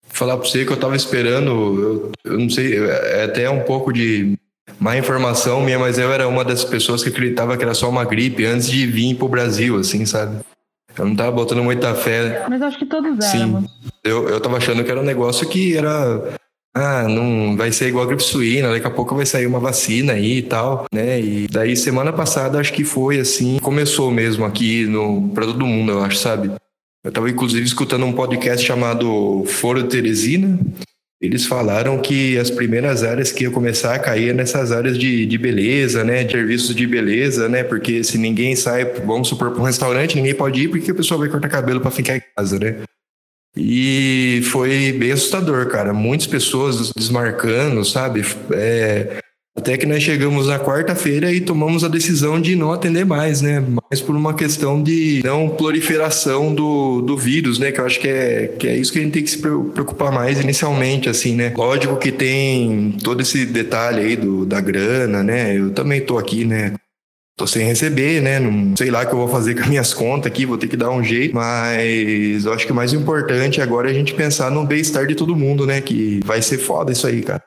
falar 0.04 0.38
para 0.38 0.48
você 0.48 0.66
que 0.66 0.72
eu 0.72 0.80
tava 0.80 0.96
esperando, 0.96 2.12
eu, 2.24 2.32
eu 2.32 2.40
não 2.40 2.50
sei, 2.50 2.80
é 2.80 3.24
até 3.24 3.50
um 3.50 3.64
pouco 3.64 3.92
de 3.92 4.38
má 4.80 4.98
informação 4.98 5.62
minha, 5.62 5.80
mas 5.80 5.98
eu 5.98 6.12
era 6.12 6.28
uma 6.28 6.44
das 6.44 6.64
pessoas 6.64 7.04
que 7.04 7.10
acreditava 7.10 7.58
que 7.58 7.64
era 7.64 7.74
só 7.74 7.90
uma 7.90 8.06
gripe 8.06 8.46
antes 8.46 8.70
de 8.70 8.86
vir 8.86 9.16
pro 9.16 9.28
Brasil, 9.28 9.78
assim, 9.78 10.06
sabe? 10.06 10.40
Eu 10.98 11.06
não 11.06 11.16
tava 11.16 11.32
botando 11.32 11.64
muita 11.64 11.94
fé. 11.94 12.46
Mas 12.50 12.62
acho 12.62 12.78
que 12.80 12.86
todos 12.86 13.20
eram. 13.20 13.62
Sim. 13.62 13.68
Eu, 14.04 14.30
eu 14.30 14.40
tava 14.40 14.58
achando 14.58 14.84
que 14.84 14.92
era 14.92 15.02
um 15.02 15.06
negócio 15.06 15.48
que 15.48 15.76
era. 15.76 16.38
Ah, 16.74 17.08
não 17.08 17.56
vai 17.56 17.72
ser 17.72 17.88
igual 17.88 18.04
a 18.04 18.08
gripe 18.08 18.24
suína, 18.24 18.70
daqui 18.70 18.86
a 18.86 18.92
pouco 18.92 19.16
vai 19.16 19.26
sair 19.26 19.46
uma 19.46 19.60
vacina 19.60 20.14
aí 20.14 20.40
e 20.40 20.42
tal, 20.42 20.86
né? 20.94 21.22
E 21.22 21.48
daí 21.48 21.76
semana 21.76 22.12
passada 22.12 22.60
acho 22.60 22.74
que 22.74 22.84
foi 22.84 23.18
assim, 23.20 23.60
começou 23.60 24.12
mesmo 24.12 24.44
aqui 24.44 24.86
no 24.86 25.30
para 25.30 25.46
todo 25.46 25.66
mundo, 25.66 25.94
eu 25.94 26.04
acho, 26.04 26.18
sabe? 26.18 26.52
Eu 27.02 27.12
tava 27.14 27.30
inclusive 27.30 27.66
escutando 27.66 28.06
um 28.06 28.12
podcast 28.12 28.66
chamado 28.66 29.46
Foro 29.46 29.84
Teresina, 29.84 30.60
eles 31.26 31.46
falaram 31.46 31.98
que 32.00 32.38
as 32.38 32.50
primeiras 32.50 33.04
áreas 33.04 33.32
que 33.32 33.44
iam 33.44 33.52
começar 33.52 33.96
a 33.96 34.00
cair 34.00 34.30
é 34.30 34.34
nessas 34.34 34.72
áreas 34.72 34.98
de, 34.98 35.26
de 35.26 35.38
beleza, 35.38 36.04
né? 36.04 36.24
De 36.24 36.32
serviços 36.32 36.76
de 36.76 36.88
beleza, 36.88 37.50
né? 37.50 37.64
Porque 37.64 38.04
se 38.04 38.18
ninguém 38.18 38.56
sai, 38.56 38.86
vamos 39.06 39.28
supor, 39.28 39.52
para 39.52 39.62
um 39.62 39.66
restaurante, 39.66 40.16
ninguém 40.16 40.36
pode 40.36 40.62
ir 40.62 40.68
porque 40.70 40.92
a 40.92 40.96
pessoa 40.96 41.20
vai 41.20 41.30
cortar 41.30 41.50
cabelo 41.50 41.82
para 41.82 41.92
ficar 41.92 42.16
em 42.16 42.22
casa, 42.36 42.60
né? 42.60 42.76
E 43.58 44.42
foi 44.52 44.92
bem 44.92 45.12
assustador, 45.12 45.68
cara. 45.68 45.94
Muitas 45.94 46.28
pessoas 46.28 46.92
desmarcando, 46.96 47.84
sabe? 47.86 48.26
É, 48.52 49.20
até 49.58 49.78
que 49.78 49.86
nós 49.86 50.04
chegamos 50.04 50.48
na 50.48 50.60
quarta-feira 50.60 51.32
e 51.32 51.40
tomamos 51.40 51.86
a 51.86 51.88
decisão 51.88 52.42
de 52.42 52.58
não 52.58 52.74
atender 52.74 53.06
mais, 53.06 53.42
né? 53.42 53.62
Mais 53.62 54.02
por 54.02 54.14
uma 54.14 54.34
questão 54.34 54.84
de 54.84 55.22
não 55.24 55.48
proliferação 55.48 56.54
do, 56.54 57.02
do 57.02 57.18
vírus, 57.18 57.58
né? 57.58 57.72
Que 57.72 57.80
eu 57.80 57.86
acho 57.86 58.00
que 58.02 58.08
é, 58.08 58.48
que 58.48 58.68
é 58.68 58.76
isso 58.76 58.92
que 58.92 59.00
a 59.00 59.02
gente 59.02 59.14
tem 59.14 59.24
que 59.24 59.32
se 59.32 59.38
preocupar 59.38 60.12
mais 60.12 60.42
inicialmente, 60.42 61.08
assim, 61.08 61.36
né? 61.36 61.54
Lógico 61.56 61.96
que 61.96 62.12
tem 62.12 62.98
todo 63.02 63.22
esse 63.22 63.46
detalhe 63.46 64.02
aí 64.02 64.16
do, 64.18 64.46
da 64.46 64.60
grana, 64.60 65.24
né? 65.24 65.58
Eu 65.58 65.72
também 65.72 66.02
tô 66.02 66.18
aqui, 66.18 66.44
né? 66.44 66.74
Tô 67.38 67.48
sem 67.48 67.66
receber, 67.66 68.22
né? 68.22 68.40
Não 68.40 68.76
sei 68.76 68.92
lá 68.92 69.04
o 69.04 69.08
que 69.08 69.14
eu 69.14 69.20
vou 69.20 69.28
fazer 69.30 69.56
com 69.56 69.62
as 69.62 69.68
minhas 69.70 69.94
contas 69.94 70.30
aqui, 70.30 70.46
vou 70.46 70.58
ter 70.58 70.68
que 70.68 70.78
dar 70.78 70.90
um 70.90 71.04
jeito. 71.04 71.34
Mas 71.34 72.44
eu 72.44 72.52
acho 72.52 72.66
que 72.66 72.74
o 72.74 72.76
mais 72.76 72.92
importante 72.92 73.62
agora 73.62 73.88
é 73.88 73.92
a 73.92 73.94
gente 73.94 74.14
pensar 74.14 74.52
no 74.52 74.66
bem-estar 74.66 75.08
de 75.08 75.16
todo 75.16 75.36
mundo, 75.36 75.66
né? 75.66 75.80
Que 75.80 76.20
vai 76.26 76.42
ser 76.42 76.58
foda 76.58 76.92
isso 76.92 77.08
aí, 77.08 77.22
cara. 77.22 77.44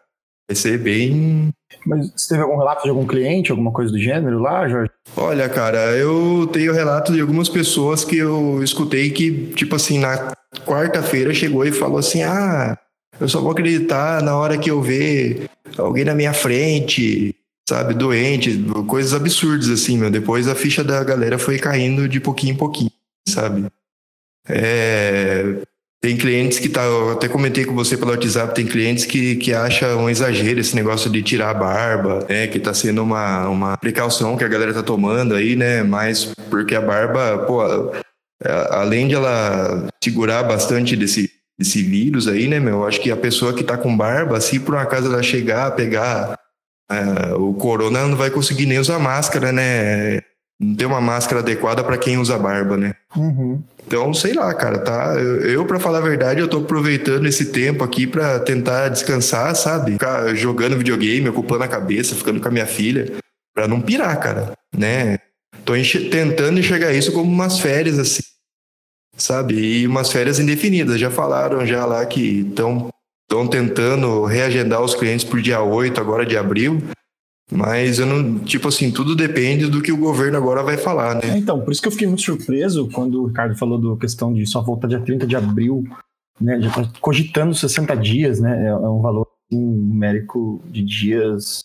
Vai 0.50 0.56
ser 0.56 0.78
bem 0.78 1.50
Mas 1.86 2.12
você 2.16 2.30
teve 2.30 2.42
algum 2.42 2.58
relato 2.58 2.82
de 2.82 2.90
algum 2.90 3.06
cliente, 3.06 3.50
alguma 3.50 3.72
coisa 3.72 3.92
do 3.92 3.98
gênero 3.98 4.38
lá, 4.40 4.68
Jorge? 4.68 4.90
Olha, 5.16 5.48
cara, 5.48 5.96
eu 5.96 6.48
tenho 6.52 6.72
relatos 6.72 7.14
de 7.14 7.20
algumas 7.20 7.48
pessoas 7.48 8.04
que 8.04 8.16
eu 8.16 8.62
escutei 8.62 9.10
que, 9.10 9.52
tipo 9.54 9.76
assim, 9.76 9.98
na 9.98 10.32
quarta-feira 10.66 11.32
chegou 11.34 11.64
e 11.64 11.72
falou 11.72 11.98
assim: 11.98 12.22
ah, 12.22 12.76
eu 13.20 13.28
só 13.28 13.40
vou 13.40 13.52
acreditar 13.52 14.22
na 14.22 14.36
hora 14.36 14.58
que 14.58 14.70
eu 14.70 14.80
ver 14.80 15.48
alguém 15.76 16.04
na 16.04 16.14
minha 16.14 16.32
frente, 16.32 17.34
sabe, 17.68 17.94
doente, 17.94 18.58
coisas 18.86 19.12
absurdas 19.12 19.68
assim, 19.68 19.98
meu. 19.98 20.10
Depois 20.10 20.48
a 20.48 20.54
ficha 20.54 20.82
da 20.82 21.02
galera 21.04 21.38
foi 21.38 21.58
caindo 21.58 22.08
de 22.08 22.20
pouquinho 22.20 22.54
em 22.54 22.56
pouquinho, 22.56 22.90
sabe? 23.28 23.66
É, 24.48 25.62
tem 26.00 26.16
clientes 26.16 26.58
que 26.58 26.68
tá, 26.68 26.84
eu 26.84 27.12
até 27.12 27.28
comentei 27.28 27.64
com 27.64 27.74
você 27.74 27.96
pelo 27.96 28.12
WhatsApp, 28.12 28.54
tem 28.54 28.66
clientes 28.66 29.04
que, 29.04 29.34
que 29.36 29.52
acham 29.52 30.04
um 30.04 30.10
exagero 30.10 30.60
esse 30.60 30.74
negócio 30.76 31.10
de 31.10 31.22
tirar 31.22 31.50
a 31.50 31.54
barba, 31.54 32.24
né? 32.28 32.46
Que 32.46 32.60
tá 32.60 32.72
sendo 32.72 33.02
uma, 33.02 33.48
uma 33.48 33.76
precaução 33.76 34.36
que 34.36 34.44
a 34.44 34.48
galera 34.48 34.72
tá 34.72 34.82
tomando 34.82 35.34
aí, 35.34 35.56
né? 35.56 35.82
Mas 35.82 36.32
porque 36.48 36.76
a 36.76 36.80
barba, 36.80 37.38
pô, 37.46 37.60
além 38.70 39.08
de 39.08 39.14
ela 39.14 39.88
segurar 40.02 40.44
bastante 40.44 40.94
desse, 40.94 41.30
desse 41.58 41.82
vírus 41.82 42.28
aí, 42.28 42.46
né, 42.46 42.60
meu? 42.60 42.86
Acho 42.86 43.00
que 43.00 43.10
a 43.10 43.16
pessoa 43.16 43.52
que 43.52 43.64
tá 43.64 43.76
com 43.76 43.96
barba, 43.96 44.40
se 44.40 44.60
por 44.60 44.74
uma 44.74 44.82
acaso 44.82 45.12
ela 45.12 45.22
chegar, 45.22 45.72
pegar 45.72 46.38
uh, 46.90 47.42
o 47.42 47.54
corona, 47.54 48.06
não 48.06 48.16
vai 48.16 48.30
conseguir 48.30 48.66
nem 48.66 48.78
usar 48.78 49.00
máscara, 49.00 49.50
né? 49.50 50.20
Não 50.60 50.74
tem 50.74 50.86
uma 50.86 51.00
máscara 51.00 51.40
adequada 51.40 51.84
para 51.84 51.96
quem 51.96 52.18
usa 52.18 52.36
barba, 52.36 52.76
né? 52.76 52.94
Uhum. 53.16 53.62
Então, 53.86 54.12
sei 54.12 54.34
lá, 54.34 54.52
cara, 54.52 54.78
tá? 54.80 55.14
Eu, 55.14 55.40
eu 55.42 55.66
para 55.66 55.78
falar 55.78 55.98
a 55.98 56.02
verdade, 56.02 56.40
eu 56.40 56.48
tô 56.48 56.58
aproveitando 56.58 57.26
esse 57.26 57.46
tempo 57.46 57.84
aqui 57.84 58.06
para 58.06 58.38
tentar 58.40 58.88
descansar, 58.88 59.54
sabe? 59.54 59.92
Ficar 59.92 60.34
jogando 60.34 60.76
videogame, 60.76 61.28
ocupando 61.28 61.64
a 61.64 61.68
cabeça, 61.68 62.14
ficando 62.14 62.40
com 62.40 62.48
a 62.48 62.50
minha 62.50 62.66
filha, 62.66 63.12
para 63.54 63.68
não 63.68 63.80
pirar, 63.80 64.18
cara, 64.20 64.52
né? 64.76 65.18
Tô 65.64 65.74
enche 65.74 66.10
tentando 66.10 66.58
enxergar 66.58 66.92
isso 66.92 67.12
como 67.12 67.30
umas 67.30 67.60
férias, 67.60 67.98
assim, 67.98 68.22
sabe? 69.16 69.54
E 69.54 69.86
umas 69.86 70.10
férias 70.10 70.38
indefinidas. 70.38 70.98
Já 70.98 71.10
falaram 71.10 71.64
já 71.64 71.86
lá 71.86 72.04
que 72.04 72.40
estão 72.40 72.90
tentando 73.48 74.24
reagendar 74.24 74.82
os 74.82 74.94
clientes 74.94 75.24
por 75.24 75.40
dia 75.40 75.62
8, 75.62 76.00
agora 76.00 76.26
de 76.26 76.36
abril. 76.36 76.82
Mas 77.50 77.98
eu 77.98 78.06
não, 78.06 78.38
tipo 78.40 78.68
assim, 78.68 78.90
tudo 78.90 79.16
depende 79.16 79.66
do 79.66 79.80
que 79.80 79.90
o 79.90 79.96
governo 79.96 80.36
agora 80.36 80.62
vai 80.62 80.76
falar, 80.76 81.14
né? 81.14 81.34
É, 81.34 81.38
então, 81.38 81.60
por 81.60 81.72
isso 81.72 81.80
que 81.80 81.88
eu 81.88 81.92
fiquei 81.92 82.06
muito 82.06 82.22
surpreso 82.22 82.90
quando 82.92 83.22
o 83.22 83.26
Ricardo 83.26 83.56
falou 83.56 83.78
da 83.78 83.98
questão 83.98 84.34
de 84.34 84.46
só 84.46 84.60
voltar 84.60 84.86
dia 84.86 85.00
30 85.00 85.26
de 85.26 85.34
abril, 85.34 85.82
né? 86.38 86.60
Já 86.60 86.70
tá 86.70 86.90
cogitando 87.00 87.54
60 87.54 87.96
dias, 87.96 88.38
né? 88.38 88.66
É, 88.66 88.68
é 88.68 88.74
um 88.74 89.00
valor 89.00 89.26
assim, 89.50 89.58
numérico 89.58 90.60
de 90.66 90.82
dias. 90.82 91.64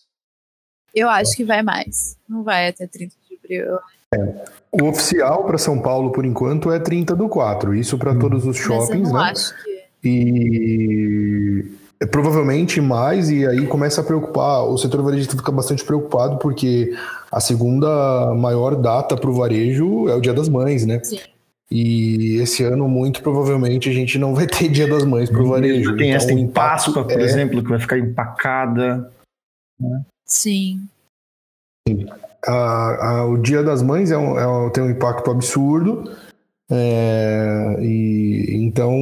Eu 0.95 1.09
acho 1.09 1.35
que 1.35 1.43
vai 1.43 1.61
mais. 1.61 2.15
Não 2.29 2.43
vai 2.43 2.69
até 2.69 2.87
30 2.87 3.15
de 3.27 3.35
abril. 3.35 3.77
É. 4.15 4.45
O 4.71 4.85
oficial 4.85 5.43
para 5.43 5.57
São 5.57 5.81
Paulo, 5.81 6.13
por 6.13 6.25
enquanto, 6.25 6.71
é 6.71 6.79
30 6.79 7.13
do 7.13 7.27
4. 7.27 7.75
Isso 7.75 7.97
para 7.97 8.13
hum. 8.13 8.19
todos 8.19 8.45
os 8.45 8.55
shoppings, 8.55 9.11
Mas 9.11 9.11
eu 9.11 9.13
não 9.13 9.19
né? 9.19 9.31
Acho 9.31 9.63
que... 9.63 9.83
E 10.05 11.82
é, 12.03 12.05
provavelmente 12.05 12.81
mais, 12.81 13.29
e 13.29 13.47
aí 13.47 13.65
começa 13.65 14.01
a 14.01 14.03
preocupar, 14.03 14.63
o 14.65 14.77
setor 14.77 15.01
varejista 15.01 15.37
fica 15.37 15.51
bastante 15.51 15.83
preocupado, 15.83 16.37
porque 16.37 16.93
a 17.31 17.39
segunda 17.39 18.33
maior 18.35 18.75
data 18.75 19.15
para 19.15 19.29
o 19.29 19.33
varejo 19.33 20.09
é 20.09 20.15
o 20.15 20.21
Dia 20.21 20.33
das 20.33 20.49
Mães, 20.49 20.85
né? 20.85 21.01
Sim. 21.03 21.19
E 21.71 22.37
esse 22.37 22.63
ano, 22.63 22.87
muito 22.87 23.23
provavelmente, 23.23 23.89
a 23.89 23.93
gente 23.93 24.19
não 24.19 24.35
vai 24.35 24.45
ter 24.45 24.67
Dia 24.67 24.87
das 24.87 25.03
Mães 25.03 25.29
para 25.29 25.41
o 25.41 25.47
varejo. 25.47 25.95
Tem 25.97 26.09
então, 26.09 26.17
essa 26.17 26.31
em 26.31 26.47
Páscoa, 26.47 27.03
por 27.03 27.19
é... 27.19 27.23
exemplo, 27.23 27.63
que 27.63 27.69
vai 27.69 27.79
ficar 27.79 27.97
empacada. 27.97 29.11
Né? 29.79 30.03
Sim. 30.25 30.81
A, 32.45 33.07
a, 33.07 33.25
o 33.25 33.37
Dia 33.37 33.63
das 33.63 33.81
Mães 33.81 34.11
é 34.11 34.17
um, 34.17 34.37
é 34.37 34.47
um, 34.47 34.69
tem 34.69 34.83
um 34.83 34.89
impacto 34.89 35.31
absurdo. 35.31 36.11
É, 36.71 37.77
e 37.81 38.55
então 38.63 38.93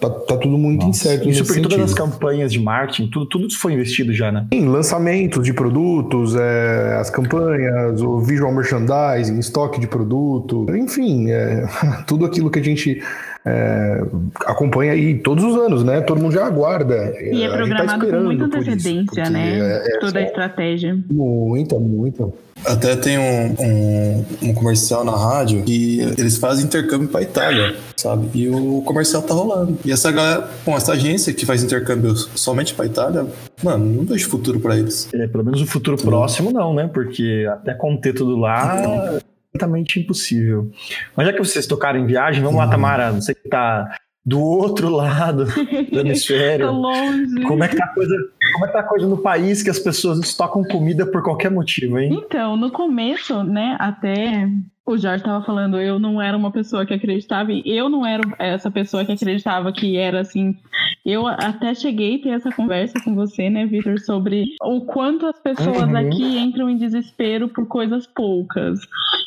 tá, 0.00 0.10
tá, 0.10 0.36
tudo 0.38 0.56
muito 0.56 0.86
Nossa, 0.86 1.08
incerto. 1.08 1.28
Isso 1.28 1.44
porque 1.44 1.60
todas 1.60 1.80
as 1.80 1.94
campanhas 1.94 2.50
de 2.50 2.58
marketing, 2.58 3.10
tudo, 3.10 3.26
tudo 3.26 3.54
foi 3.54 3.74
investido 3.74 4.12
já, 4.12 4.32
né? 4.32 4.46
Sim, 4.52 4.66
lançamentos 4.66 5.44
de 5.44 5.52
produtos, 5.52 6.34
é, 6.34 6.96
as 6.98 7.10
campanhas, 7.10 8.00
o 8.00 8.20
visual 8.20 8.52
merchandising, 8.52 9.38
estoque 9.38 9.78
de 9.78 9.86
produto, 9.86 10.66
enfim, 10.74 11.30
é, 11.30 11.66
tudo 12.08 12.24
aquilo 12.24 12.50
que 12.50 12.58
a 12.58 12.64
gente 12.64 13.02
é, 13.44 14.02
acompanha 14.46 14.92
aí 14.92 15.18
todos 15.18 15.44
os 15.44 15.56
anos, 15.56 15.84
né? 15.84 16.00
Todo 16.00 16.20
mundo 16.20 16.32
já 16.32 16.44
aguarda. 16.46 17.14
E 17.20 17.42
é 17.42 17.48
tá 17.48 17.56
programado 17.56 18.06
tá 18.06 18.16
com 18.16 18.22
muita 18.24 18.44
antecedência, 18.46 19.22
isso, 19.22 19.32
né? 19.32 19.58
É, 19.58 19.96
é, 19.96 19.98
Toda 20.00 20.18
a 20.18 20.22
estratégia. 20.22 20.98
Muita, 21.08 21.78
muita. 21.78 22.28
Até 22.66 22.96
tem 22.96 23.18
um, 23.18 23.54
um, 23.60 24.24
um, 24.42 24.54
comercial 24.54 25.04
na 25.04 25.16
rádio 25.16 25.62
que 25.62 26.00
eles 26.18 26.36
fazem 26.36 26.64
intercâmbio 26.64 27.08
para 27.08 27.22
Itália, 27.22 27.76
sabe? 27.96 28.28
E 28.34 28.48
o 28.48 28.82
comercial 28.82 29.22
tá 29.22 29.34
rolando. 29.34 29.78
E 29.84 29.92
essa 29.92 30.10
galera, 30.10 30.48
bom, 30.64 30.76
essa 30.76 30.92
agência 30.92 31.32
que 31.32 31.46
faz 31.46 31.62
intercâmbio 31.62 32.14
somente 32.14 32.74
para 32.74 32.86
Itália, 32.86 33.26
mano, 33.62 33.84
não 33.84 34.04
vejo 34.04 34.28
futuro 34.28 34.60
para 34.60 34.76
eles. 34.76 35.08
É, 35.14 35.26
pelo 35.26 35.44
menos 35.44 35.60
o 35.60 35.66
futuro 35.66 35.96
próximo 35.96 36.52
não, 36.52 36.74
né? 36.74 36.88
Porque 36.92 37.46
até 37.50 37.74
conter 37.74 38.12
tudo 38.14 38.36
lá 38.36 39.20
completamente 39.56 39.98
impossível. 39.98 40.70
Mas 41.16 41.26
já 41.26 41.32
que 41.32 41.38
vocês 41.38 41.66
tocaram 41.66 41.98
em 41.98 42.06
viagem, 42.06 42.42
vamos 42.42 42.58
lá, 42.58 42.68
Tamara. 42.68 43.12
Você 43.12 43.34
que 43.34 43.48
tá 43.48 43.96
do 44.26 44.40
outro 44.40 44.88
lado 44.90 45.44
do 45.92 46.00
hemisfério. 46.00 46.72
longe. 46.72 47.42
Como 47.42 47.62
é 47.62 47.68
que 47.68 47.76
tá 47.76 47.84
a 47.84 47.94
coisa? 47.94 48.14
Como 48.54 48.64
é 48.64 48.68
que 48.68 48.72
tá 48.72 48.80
a 48.80 48.82
coisa 48.82 49.06
no 49.06 49.18
país 49.18 49.62
que 49.62 49.70
as 49.70 49.78
pessoas 49.78 50.18
estocam 50.18 50.64
comida 50.64 51.06
por 51.06 51.22
qualquer 51.22 51.50
motivo, 51.50 51.96
hein? 51.96 52.10
Então, 52.12 52.56
no 52.56 52.72
começo, 52.72 53.44
né, 53.44 53.76
até 53.78 54.48
o 54.86 54.96
Jorge 54.96 55.16
estava 55.16 55.44
falando, 55.44 55.80
eu 55.80 55.98
não 55.98 56.22
era 56.22 56.36
uma 56.36 56.52
pessoa 56.52 56.86
que 56.86 56.94
acreditava, 56.94 57.52
e 57.52 57.62
eu 57.66 57.88
não 57.88 58.06
era 58.06 58.22
essa 58.38 58.70
pessoa 58.70 59.04
que 59.04 59.10
acreditava 59.10 59.72
que 59.72 59.96
era 59.96 60.20
assim. 60.20 60.56
Eu 61.04 61.26
até 61.26 61.74
cheguei 61.74 62.16
a 62.16 62.22
ter 62.22 62.28
essa 62.30 62.50
conversa 62.52 62.94
com 63.04 63.14
você, 63.14 63.50
né, 63.50 63.66
Vitor, 63.66 63.98
sobre 63.98 64.44
o 64.62 64.82
quanto 64.82 65.26
as 65.26 65.40
pessoas 65.40 65.82
uhum. 65.82 65.96
aqui 65.96 66.38
entram 66.38 66.70
em 66.70 66.76
desespero 66.76 67.48
por 67.48 67.66
coisas 67.66 68.06
poucas. 68.06 68.78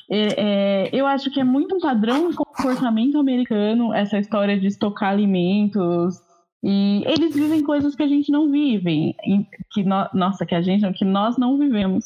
É, 0.09 0.27
é, 0.37 0.89
eu 0.93 1.05
acho 1.05 1.29
que 1.29 1.41
é 1.41 1.43
muito 1.43 1.75
um 1.75 1.79
padrão 1.79 2.29
de 2.29 2.37
comportamento 2.37 3.19
americano 3.19 3.93
essa 3.93 4.17
história 4.17 4.57
de 4.57 4.67
estocar 4.67 5.09
alimentos, 5.09 6.15
e 6.63 7.03
eles 7.05 7.35
vivem 7.35 7.63
coisas 7.63 7.95
que 7.95 8.03
a 8.03 8.07
gente 8.07 8.31
não 8.31 8.49
vive, 8.49 9.15
que 9.71 9.83
no, 9.83 10.07
nossa, 10.13 10.45
que 10.45 10.55
a 10.55 10.61
gente, 10.61 10.89
que 10.93 11.05
nós 11.05 11.37
não 11.37 11.57
vivemos. 11.57 12.05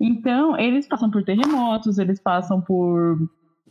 Então, 0.00 0.58
eles 0.58 0.86
passam 0.86 1.10
por 1.10 1.22
terremotos, 1.22 1.98
eles 1.98 2.18
passam 2.18 2.60
por 2.60 3.18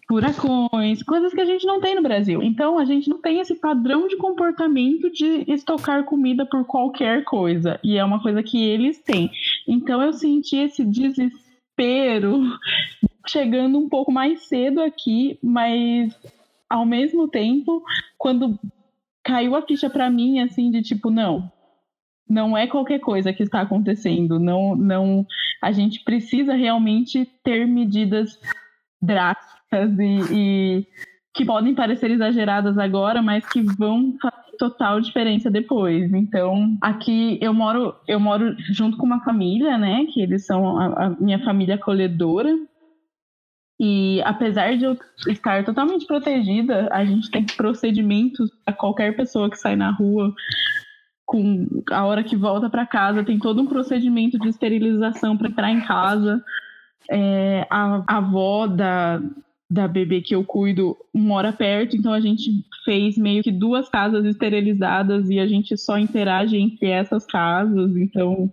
furacões, 0.08 1.04
coisas 1.04 1.34
que 1.34 1.42
a 1.42 1.46
gente 1.46 1.66
não 1.66 1.80
tem 1.80 1.96
no 1.96 2.02
Brasil. 2.02 2.42
Então, 2.42 2.78
a 2.80 2.86
gente 2.86 3.10
não 3.10 3.22
tem 3.22 3.40
esse 3.40 3.56
padrão 3.56 4.08
de 4.08 4.18
comportamento 4.18 5.12
de 5.12 5.44
estocar 5.48 6.04
comida 6.04 6.46
por 6.46 6.66
qualquer 6.66 7.24
coisa. 7.24 7.80
E 7.84 7.98
é 7.98 8.04
uma 8.04 8.22
coisa 8.22 8.42
que 8.44 8.64
eles 8.64 9.00
têm. 9.00 9.32
Então, 9.68 10.02
eu 10.02 10.14
senti 10.14 10.58
esse 10.58 10.84
desespero 10.84 12.42
chegando 13.28 13.78
um 13.78 13.88
pouco 13.88 14.12
mais 14.12 14.48
cedo 14.48 14.82
aqui, 14.82 15.38
mas 15.44 16.16
ao 16.70 16.86
mesmo 16.86 17.28
tempo, 17.28 17.84
quando 18.18 18.60
caiu 19.24 19.56
a 19.56 19.62
ficha 19.62 19.90
para 19.90 20.10
mim, 20.10 20.40
assim, 20.40 20.72
de 20.72 20.82
tipo, 20.82 21.12
não, 21.12 21.52
não 22.30 22.56
é 22.56 22.68
qualquer 22.68 23.00
coisa 23.00 23.34
que 23.34 23.44
está 23.44 23.62
acontecendo. 23.62 24.40
Não, 24.40 24.76
não, 24.76 25.26
a 25.62 25.72
gente 25.72 26.04
precisa 26.04 26.54
realmente 26.54 27.26
ter 27.44 27.66
medidas 27.66 28.40
drásticas 29.02 29.98
e, 29.98 30.20
e, 30.32 30.88
que 31.34 31.44
podem 31.44 31.74
parecer 31.74 32.12
exageradas 32.12 32.78
agora, 32.78 33.22
mas 33.22 33.46
que 33.50 33.62
vão 33.62 34.16
fazer 34.22 34.58
total 34.60 35.02
diferença 35.02 35.50
depois. 35.50 36.14
Então, 36.14 36.78
aqui 36.82 37.40
eu 37.42 37.54
moro, 37.54 37.96
eu 38.08 38.20
moro 38.20 38.56
junto 38.72 38.98
com 38.98 39.06
uma 39.06 39.24
família, 39.24 39.78
né? 39.78 40.06
Que 40.14 40.22
eles 40.22 40.46
são 40.46 40.78
a, 40.78 41.06
a 41.06 41.10
minha 41.12 41.44
família 41.44 41.76
acolhedora. 41.76 42.56
E 43.82 44.22
apesar 44.26 44.78
de 44.78 44.84
eu 44.84 44.98
estar 45.30 45.64
totalmente 45.64 46.06
protegida, 46.06 46.90
a 46.92 47.06
gente 47.06 47.32
tem 47.32 47.46
procedimentos 47.46 48.52
a 48.66 48.74
qualquer 48.74 49.16
pessoa 49.16 49.50
que 49.50 49.56
sai 49.56 49.78
na 49.78 49.90
rua 49.90 50.34
com 51.30 51.84
a 51.92 52.06
hora 52.08 52.24
que 52.24 52.36
volta 52.36 52.72
para 52.72 52.88
casa, 52.88 53.24
tem 53.24 53.38
todo 53.38 53.62
um 53.62 53.68
procedimento 53.68 54.40
de 54.40 54.50
esterilização 54.50 55.38
para 55.38 55.48
entrar 55.48 55.72
em 55.72 55.80
casa. 55.82 56.44
É, 57.08 57.68
a, 57.70 58.04
a 58.08 58.18
avó 58.18 58.66
da, 58.66 59.22
da 59.70 59.88
bebê 59.88 60.22
que 60.22 60.34
eu 60.34 60.44
cuido 60.44 60.98
mora 61.14 61.54
perto, 61.54 61.96
então 61.96 62.12
a 62.12 62.20
gente 62.20 62.50
fez 62.84 63.16
meio 63.16 63.44
que 63.44 63.52
duas 63.52 63.88
casas 63.88 64.26
esterilizadas 64.26 65.30
e 65.30 65.38
a 65.40 65.46
gente 65.46 65.78
só 65.78 66.00
interage 66.00 66.58
entre 66.58 66.88
essas 66.88 67.28
casas. 67.28 67.96
Então, 67.96 68.52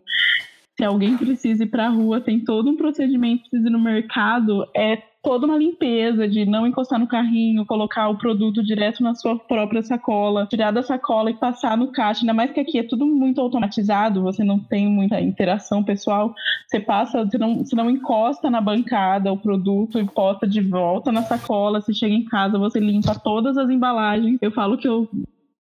se 0.77 0.85
alguém 0.85 1.17
precisa 1.17 1.65
ir 1.65 1.69
para 1.69 1.87
a 1.87 1.91
rua, 1.91 2.21
tem 2.21 2.41
todo 2.41 2.69
um 2.69 2.77
procedimento, 2.77 3.49
precisa 3.49 3.71
ir 3.71 3.73
no 3.73 3.81
mercado, 3.81 4.67
é 4.77 4.99
toda 5.27 5.45
uma 5.45 5.59
limpeza 5.59 6.29
de 6.29 6.47
não 6.47 6.69
encostar 6.69 7.01
no 7.01 7.09
carrinho, 7.09 7.67
colocar 7.67 8.09
o 8.09 8.17
produto 8.17 8.63
direto 8.63 9.03
na 9.03 9.13
sua 9.13 9.37
própria 9.37 9.83
sacola, 9.83 10.47
tirar 10.47 10.71
da 10.71 10.85
sacola 10.85 11.33
e 11.33 11.35
passar 11.35 11.77
no 11.77 11.91
caixa. 11.91 12.21
Ainda 12.21 12.33
mais 12.33 12.53
que 12.53 12.61
aqui 12.61 12.79
é 12.79 12.85
tudo 12.85 13.05
muito 13.05 13.41
automatizado, 13.41 14.23
você 14.23 14.45
não 14.45 14.61
tem 14.61 14.87
muita 14.87 15.21
interação 15.21 15.83
pessoal. 15.83 16.33
Você 16.69 16.79
passa, 16.79 17.25
você 17.25 17.37
não, 17.39 17.59
você 17.59 17.75
não 17.75 17.91
encosta 17.91 18.49
na 18.49 18.61
bancada 18.61 19.33
o 19.33 19.37
produto 19.37 19.99
e 19.99 20.05
bota 20.05 20.47
de 20.47 20.61
volta 20.61 21.11
na 21.11 21.25
sacola. 21.25 21.81
Você 21.81 21.93
chega 21.93 22.15
em 22.15 22.25
casa, 22.25 22.57
você 22.57 22.79
limpa 22.79 23.19
todas 23.19 23.59
as 23.59 23.69
embalagens. 23.69 24.39
Eu 24.41 24.53
falo 24.53 24.79
que 24.79 24.87
eu 24.87 25.11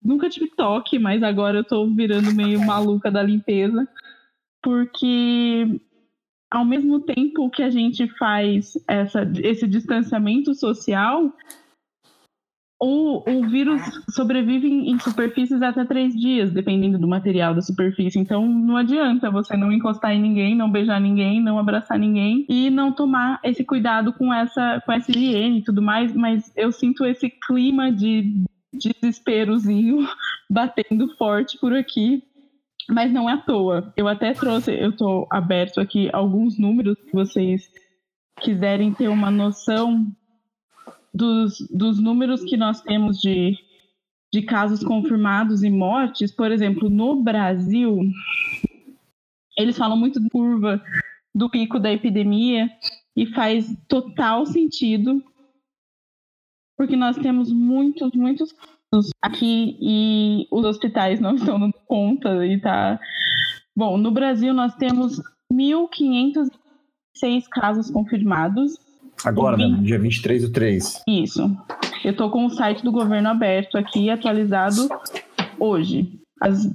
nunca 0.02 0.30
tive 0.30 0.48
toque, 0.56 0.98
mas 0.98 1.22
agora 1.22 1.58
eu 1.58 1.64
tô 1.66 1.86
virando 1.86 2.34
meio 2.34 2.66
maluca 2.66 3.12
da 3.12 3.22
limpeza. 3.22 3.86
Porque 4.64 5.82
ao 6.52 6.66
mesmo 6.66 7.00
tempo 7.02 7.50
que 7.50 7.62
a 7.62 7.70
gente 7.70 8.08
faz 8.18 8.74
essa, 8.88 9.30
esse 9.44 9.68
distanciamento 9.68 10.54
social, 10.56 11.32
o, 12.82 13.30
o 13.30 13.48
vírus 13.48 13.82
sobrevive 14.10 14.68
em, 14.68 14.98
superfícies 15.00 15.62
até 15.62 15.84
três 15.84 16.16
dias, 16.16 16.52
dependendo 16.52 16.98
do 16.98 17.08
material 17.08 17.54
da 17.54 17.62
superfície. 17.62 18.18
Então, 18.18 18.48
não 18.48 18.78
adianta 18.78 19.30
você 19.30 19.58
não 19.58 19.72
encostar 19.72 20.14
em 20.14 20.22
ninguém, 20.22 20.56
não 20.56 20.72
beijar 20.72 21.00
ninguém, 21.00 21.42
não 21.42 21.60
abraçar 21.60 22.00
ninguém 22.00 22.46
e 22.48 22.70
não 22.70 22.94
tomar 22.94 23.40
esse 23.44 23.66
cuidado 23.66 24.14
com 24.14 24.34
essa, 24.34 24.82
com 24.86 24.94
essa 24.94 25.12
higiene 25.12 25.60
e 25.60 25.64
tudo 25.64 25.82
mais. 25.82 26.14
Mas 26.16 26.52
eu 26.56 26.72
sinto 26.72 27.06
esse 27.06 27.30
clima 27.30 27.92
de 27.92 28.46
desesperozinho 28.74 30.08
batendo 30.50 31.16
forte 31.18 31.58
por 31.60 31.74
aqui 31.74 32.24
mas 32.90 33.12
não 33.12 33.30
é 33.30 33.34
à 33.34 33.38
toa. 33.38 33.94
Eu 33.96 34.08
até 34.08 34.34
trouxe, 34.34 34.72
eu 34.74 34.90
estou 34.90 35.28
aberto 35.30 35.80
aqui 35.80 36.10
alguns 36.12 36.58
números 36.58 36.98
se 36.98 37.12
vocês 37.14 37.72
quiserem 38.42 38.94
ter 38.94 39.08
uma 39.08 39.30
noção 39.30 40.12
dos, 41.14 41.60
dos 41.70 42.02
números 42.02 42.44
que 42.44 42.58
nós 42.58 42.82
temos 42.82 43.20
de, 43.20 43.58
de 44.34 44.42
casos 44.42 44.84
confirmados 44.84 45.64
e 45.64 45.70
mortes. 45.70 46.32
Por 46.32 46.52
exemplo, 46.52 46.90
no 46.90 47.22
Brasil, 47.22 48.00
eles 49.58 49.78
falam 49.78 49.98
muito 49.98 50.20
de 50.20 50.30
curva 50.30 50.82
do 51.34 51.50
pico 51.50 51.80
da 51.80 51.92
epidemia 51.92 52.70
e 53.16 53.28
faz 53.28 53.76
total 53.88 54.46
sentido, 54.46 55.24
porque 56.76 56.96
nós 56.96 57.18
temos 57.18 57.52
muitos, 57.52 58.14
muitos 58.14 58.56
aqui 59.22 59.78
e 59.80 60.48
os 60.52 60.66
hospitais 60.66 61.20
não 61.20 61.36
estão 61.36 61.60
dando 61.60 61.74
conta 61.86 62.46
e 62.46 62.60
tá. 62.60 63.00
Bom, 63.76 63.98
no 63.98 64.12
Brasil 64.12 64.54
nós 64.54 64.76
temos 64.76 65.22
1.506 65.52 66.50
casos 67.52 67.90
confirmados. 67.90 68.78
Agora, 69.24 69.58
né? 69.58 69.78
Dia 69.82 70.00
23 70.00 70.44
do 70.44 70.52
3. 70.52 71.04
Isso. 71.08 71.58
Eu 72.04 72.16
tô 72.16 72.30
com 72.30 72.46
o 72.46 72.50
site 72.50 72.84
do 72.84 72.92
governo 72.92 73.30
aberto 73.30 73.78
aqui, 73.78 74.10
atualizado 74.10 74.88
hoje. 75.60 76.20
As 76.42 76.68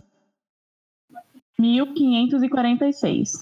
1.546 1.61 3.33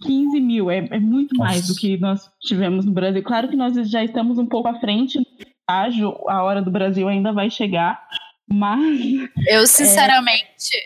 15 0.00 0.40
mil, 0.40 0.70
é, 0.70 0.78
é 0.90 0.98
muito 0.98 1.36
Nossa. 1.36 1.52
mais 1.52 1.66
do 1.66 1.74
que 1.74 1.96
nós 1.98 2.30
tivemos 2.40 2.84
no 2.84 2.92
Brasil. 2.92 3.22
Claro 3.22 3.48
que 3.48 3.56
nós 3.56 3.74
já 3.88 4.02
estamos 4.04 4.38
um 4.38 4.46
pouco 4.46 4.68
à 4.68 4.78
frente 4.78 5.18
no 5.18 5.24
estágio, 5.40 6.14
a 6.28 6.42
hora 6.42 6.62
do 6.62 6.70
Brasil 6.70 7.08
ainda 7.08 7.32
vai 7.32 7.50
chegar, 7.50 8.00
mas. 8.48 9.00
Eu 9.46 9.66
sinceramente, 9.66 10.76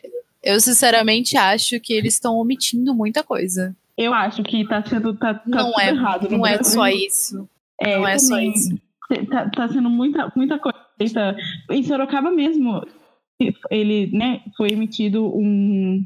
é... 0.43 0.55
eu 0.55 0.61
sinceramente 0.61 1.37
acho 1.37 1.81
que 1.81 1.93
eles 1.93 2.15
estão 2.15 2.37
omitindo 2.37 2.95
muita 2.95 3.23
coisa. 3.23 3.75
Eu 3.97 4.13
acho 4.13 4.43
que 4.43 4.61
está 4.61 4.85
sendo 4.85 5.15
tá, 5.15 5.35
tá 5.35 5.43
não 5.47 5.73
é, 5.81 5.89
errado. 5.89 6.29
não 6.29 6.47
é 6.47 6.63
só 6.63 6.89
isso. 6.89 7.49
É, 7.81 7.97
não 7.97 8.07
é 8.07 8.19
só 8.19 8.39
isso. 8.39 8.77
Tá, 9.31 9.49
tá 9.51 9.69
sendo 9.69 9.89
muita, 9.89 10.33
muita 10.35 10.59
coisa. 10.59 11.37
Em 11.71 11.83
Sorocaba 11.83 12.31
mesmo, 12.31 12.85
ele, 13.71 14.11
né, 14.13 14.41
foi 14.57 14.71
emitido 14.71 15.27
um, 15.37 16.05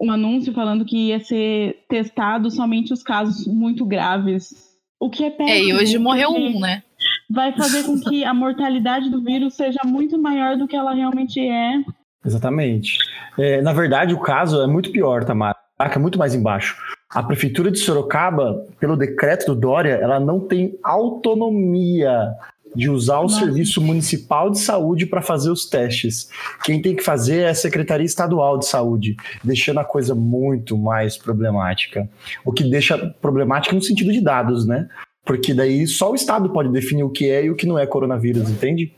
um 0.00 0.10
anúncio 0.10 0.52
falando 0.52 0.84
que 0.84 1.08
ia 1.08 1.20
ser 1.20 1.84
testado 1.88 2.50
somente 2.50 2.92
os 2.92 3.02
casos 3.02 3.46
muito 3.46 3.84
graves. 3.84 4.70
O 4.98 5.10
que 5.10 5.24
é 5.24 5.30
péssimo. 5.30 5.56
É, 5.56 5.62
e 5.62 5.74
hoje 5.74 5.98
morreu 5.98 6.30
um, 6.30 6.58
né? 6.58 6.82
Vai 7.28 7.52
fazer 7.52 7.84
com 7.84 7.98
que 8.00 8.24
a 8.24 8.34
mortalidade 8.34 9.10
do 9.10 9.22
vírus 9.22 9.54
seja 9.54 9.80
muito 9.84 10.20
maior 10.20 10.56
do 10.56 10.66
que 10.66 10.76
ela 10.76 10.94
realmente 10.94 11.40
é. 11.40 11.82
Exatamente. 12.24 12.98
É, 13.38 13.62
na 13.62 13.72
verdade, 13.72 14.14
o 14.14 14.20
caso 14.20 14.62
é 14.62 14.66
muito 14.66 14.90
pior, 14.90 15.24
Tamara. 15.24 15.56
É 15.78 15.98
muito 15.98 16.18
mais 16.18 16.34
embaixo. 16.34 16.76
A 17.08 17.22
prefeitura 17.22 17.70
de 17.70 17.78
Sorocaba, 17.78 18.66
pelo 18.78 18.96
decreto 18.96 19.46
do 19.46 19.60
Dória, 19.60 19.94
ela 19.94 20.20
não 20.20 20.40
tem 20.40 20.78
autonomia 20.82 22.34
de 22.74 22.88
usar 22.88 23.18
o 23.18 23.22
Nossa. 23.22 23.40
Serviço 23.40 23.80
Municipal 23.80 24.50
de 24.50 24.58
Saúde 24.58 25.06
para 25.06 25.22
fazer 25.22 25.50
os 25.50 25.66
testes. 25.66 26.28
Quem 26.64 26.80
tem 26.80 26.94
que 26.94 27.02
fazer 27.02 27.42
é 27.42 27.48
a 27.50 27.54
Secretaria 27.54 28.06
Estadual 28.06 28.58
de 28.58 28.66
Saúde, 28.66 29.16
deixando 29.42 29.80
a 29.80 29.84
coisa 29.84 30.14
muito 30.14 30.76
mais 30.76 31.16
problemática. 31.16 32.08
O 32.44 32.52
que 32.52 32.64
deixa 32.64 32.96
problemática 33.20 33.74
no 33.74 33.82
sentido 33.82 34.12
de 34.12 34.20
dados, 34.20 34.66
né? 34.66 34.88
Porque 35.24 35.52
daí 35.52 35.86
só 35.86 36.10
o 36.10 36.14
Estado 36.14 36.50
pode 36.50 36.70
definir 36.70 37.04
o 37.04 37.10
que 37.10 37.28
é 37.28 37.44
e 37.44 37.50
o 37.50 37.56
que 37.56 37.66
não 37.66 37.78
é 37.78 37.86
coronavírus, 37.86 38.48
entende? 38.48 38.92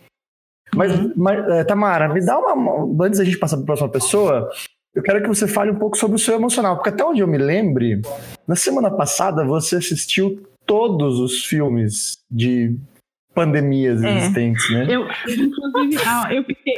Mas, 0.75 0.99
uhum. 0.99 1.13
mas 1.17 1.39
é, 1.51 1.65
Tamara, 1.65 2.09
me 2.09 2.25
dá 2.25 2.39
uma. 2.39 3.07
Antes 3.07 3.19
da 3.19 3.25
gente 3.25 3.39
passar 3.39 3.57
para 3.57 3.65
a 3.65 3.67
próxima 3.67 3.89
pessoa, 3.89 4.49
eu 4.95 5.03
quero 5.03 5.23
que 5.23 5.29
você 5.29 5.47
fale 5.47 5.71
um 5.71 5.79
pouco 5.79 5.97
sobre 5.97 6.17
o 6.17 6.19
seu 6.19 6.35
emocional, 6.35 6.77
porque 6.77 6.91
até 6.91 7.05
onde 7.05 7.21
eu 7.21 7.29
me 7.29 7.39
lembre, 7.39 8.01
na 8.47 8.57
semana 8.57 8.91
passada 8.91 9.45
você 9.45 9.77
assistiu 9.77 10.43
todos 10.67 11.19
os 11.19 11.45
filmes 11.45 12.19
de 12.31 12.77
pandemias 13.35 14.03
é. 14.03 14.19
existentes, 14.19 14.71
né? 14.71 14.87
Eu, 14.89 15.07
inclusive, 15.29 16.03
ah, 16.07 16.33
eu 16.33 16.45
fiquei. 16.45 16.75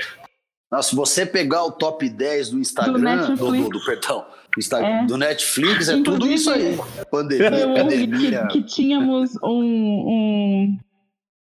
Nossa, 0.70 0.90
se 0.90 0.96
você 0.96 1.24
pegar 1.24 1.64
o 1.64 1.72
top 1.72 2.08
10 2.08 2.50
do 2.50 2.58
Instagram, 2.58 3.34
do, 3.34 3.52
do, 3.52 3.68
do, 3.68 3.84
perdão, 3.84 4.26
do, 4.52 4.58
Instagram, 4.58 4.88
é. 4.88 5.06
do 5.06 5.16
Netflix, 5.16 5.88
é 5.88 6.02
tudo 6.02 6.26
isso 6.26 6.50
aí. 6.50 6.76
Pandemia, 7.10 7.74
pandemia. 7.74 8.46
Que, 8.48 8.60
que 8.60 8.62
tínhamos 8.62 9.36
um, 9.42 9.48
um, 9.50 10.78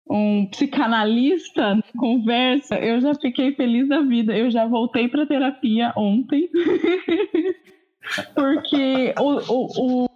um 0.08 0.46
psicanalista 0.46 1.82
conversa, 1.98 2.76
eu 2.76 3.00
já 3.00 3.14
fiquei 3.14 3.54
feliz 3.56 3.88
da 3.88 4.02
vida. 4.02 4.36
Eu 4.36 4.50
já 4.50 4.66
voltei 4.66 5.08
para 5.08 5.26
terapia 5.26 5.92
ontem. 5.96 6.48
Porque 8.34 9.14
o, 9.18 9.52
o, 9.52 10.04
o, 10.04 10.08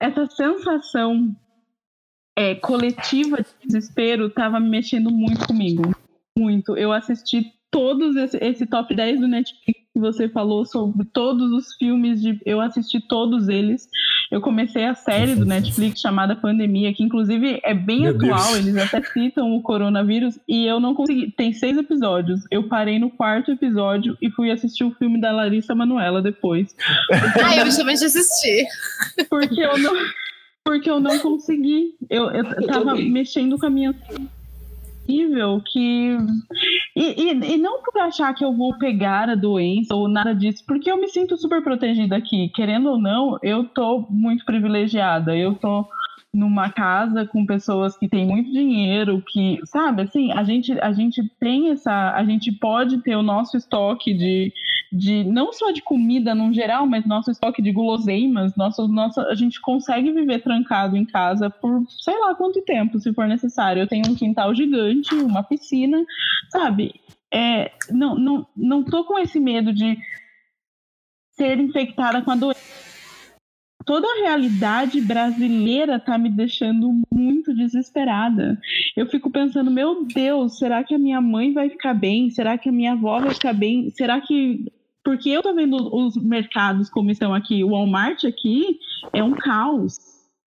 essa 0.00 0.26
sensação 0.26 1.36
é, 2.36 2.54
coletiva 2.54 3.38
de 3.38 3.48
desespero 3.64 4.26
estava 4.26 4.58
mexendo 4.58 5.10
muito 5.10 5.46
comigo. 5.46 5.94
Muito. 6.36 6.76
Eu 6.76 6.92
assisti 6.92 7.52
todos 7.70 8.16
esse, 8.16 8.36
esse, 8.38 8.66
top 8.66 8.94
10 8.94 9.20
do 9.20 9.28
Netflix 9.28 9.80
que 9.92 10.00
você 10.00 10.28
falou 10.28 10.64
sobre 10.64 11.06
todos 11.06 11.52
os 11.52 11.74
filmes 11.74 12.20
de 12.20 12.38
eu 12.46 12.60
assisti 12.60 13.00
todos 13.00 13.48
eles. 13.48 13.88
Eu 14.30 14.40
comecei 14.40 14.86
a 14.86 14.94
série 14.94 15.34
do 15.34 15.44
Netflix 15.44 16.00
chamada 16.00 16.34
Pandemia, 16.34 16.94
que 16.94 17.02
inclusive 17.02 17.60
é 17.62 17.74
bem 17.74 18.02
Meu 18.02 18.16
atual, 18.16 18.54
Deus. 18.54 18.56
eles 18.56 18.76
até 18.76 19.02
citam 19.02 19.54
o 19.54 19.60
coronavírus 19.60 20.38
e 20.48 20.66
eu 20.66 20.80
não 20.80 20.94
consegui. 20.94 21.30
Tem 21.32 21.52
seis 21.52 21.76
episódios. 21.76 22.40
Eu 22.50 22.68
parei 22.68 22.98
no 22.98 23.10
quarto 23.10 23.50
episódio 23.50 24.16
e 24.22 24.30
fui 24.30 24.50
assistir 24.50 24.84
o 24.84 24.94
filme 24.94 25.20
da 25.20 25.32
Larissa 25.32 25.74
Manuela 25.74 26.22
depois. 26.22 26.74
ah, 27.44 27.56
eu 27.56 27.66
justamente 27.66 28.04
assisti. 28.04 28.64
Porque 29.28 29.60
eu 29.60 29.76
não 29.76 29.92
porque 30.64 30.88
eu 30.88 31.00
não 31.00 31.18
consegui. 31.18 31.94
Eu, 32.08 32.30
eu, 32.30 32.44
eu 32.44 32.66
tava 32.66 32.94
mexendo 32.94 33.58
com 33.58 33.66
a 33.66 33.70
minha 33.70 33.94
nível 35.08 35.60
que. 35.64 36.16
E, 36.96 37.22
e, 37.22 37.54
e, 37.54 37.56
não 37.56 37.82
por 37.82 37.98
achar 38.00 38.32
que 38.34 38.44
eu 38.44 38.52
vou 38.52 38.76
pegar 38.78 39.28
a 39.28 39.34
doença 39.34 39.94
ou 39.94 40.08
nada 40.08 40.34
disso, 40.34 40.64
porque 40.66 40.90
eu 40.90 41.00
me 41.00 41.08
sinto 41.08 41.36
super 41.36 41.62
protegida 41.62 42.16
aqui. 42.16 42.48
Querendo 42.54 42.90
ou 42.90 42.98
não, 42.98 43.38
eu 43.42 43.64
tô 43.64 44.06
muito 44.08 44.44
privilegiada. 44.44 45.36
Eu 45.36 45.54
tô 45.54 45.86
numa 46.34 46.70
casa 46.70 47.26
com 47.26 47.44
pessoas 47.44 47.96
que 47.96 48.08
têm 48.08 48.26
muito 48.26 48.50
dinheiro, 48.50 49.22
que, 49.28 49.60
sabe, 49.66 50.02
assim, 50.02 50.32
a 50.32 50.42
gente, 50.42 50.72
a 50.80 50.90
gente 50.90 51.22
tem 51.38 51.70
essa, 51.70 52.12
a 52.14 52.24
gente 52.24 52.50
pode 52.50 53.02
ter 53.02 53.14
o 53.16 53.22
nosso 53.22 53.56
estoque 53.56 54.14
de, 54.14 54.50
de 54.90 55.24
não 55.24 55.52
só 55.52 55.70
de 55.70 55.82
comida 55.82 56.34
no 56.34 56.50
geral, 56.50 56.86
mas 56.86 57.04
nosso 57.04 57.30
estoque 57.30 57.60
de 57.60 57.70
guloseimas, 57.70 58.56
nosso, 58.56 58.88
nosso, 58.88 59.20
a 59.20 59.34
gente 59.34 59.60
consegue 59.60 60.10
viver 60.10 60.42
trancado 60.42 60.96
em 60.96 61.04
casa 61.04 61.50
por 61.50 61.84
sei 61.88 62.18
lá 62.18 62.34
quanto 62.34 62.62
tempo, 62.62 62.98
se 62.98 63.12
for 63.12 63.28
necessário. 63.28 63.82
Eu 63.82 63.88
tenho 63.88 64.08
um 64.08 64.14
quintal 64.14 64.54
gigante, 64.54 65.14
uma 65.14 65.42
piscina, 65.42 66.02
sabe? 66.50 66.94
É, 67.30 67.72
não, 67.90 68.14
não, 68.14 68.46
não 68.56 68.82
tô 68.82 69.04
com 69.04 69.18
esse 69.18 69.38
medo 69.38 69.70
de 69.72 69.98
ser 71.32 71.58
infectada 71.58 72.22
com 72.22 72.30
a 72.30 72.36
doença 72.36 72.91
toda 73.84 74.06
a 74.06 74.20
realidade 74.20 75.00
brasileira 75.00 75.98
tá 75.98 76.16
me 76.18 76.30
deixando 76.30 77.02
muito 77.12 77.54
desesperada. 77.54 78.58
Eu 78.96 79.06
fico 79.06 79.30
pensando, 79.30 79.70
meu 79.70 80.04
Deus, 80.04 80.58
será 80.58 80.82
que 80.82 80.94
a 80.94 80.98
minha 80.98 81.20
mãe 81.20 81.52
vai 81.52 81.70
ficar 81.70 81.94
bem? 81.94 82.30
Será 82.30 82.56
que 82.58 82.68
a 82.68 82.72
minha 82.72 82.92
avó 82.92 83.20
vai 83.20 83.34
ficar 83.34 83.52
bem? 83.52 83.90
Será 83.90 84.20
que 84.20 84.72
porque 85.04 85.30
eu 85.30 85.42
tô 85.42 85.52
vendo 85.52 85.92
os 85.92 86.16
mercados 86.16 86.88
como 86.88 87.10
estão 87.10 87.34
aqui, 87.34 87.64
o 87.64 87.70
Walmart 87.70 88.24
aqui 88.24 88.78
é 89.12 89.22
um 89.22 89.32
caos. 89.32 89.98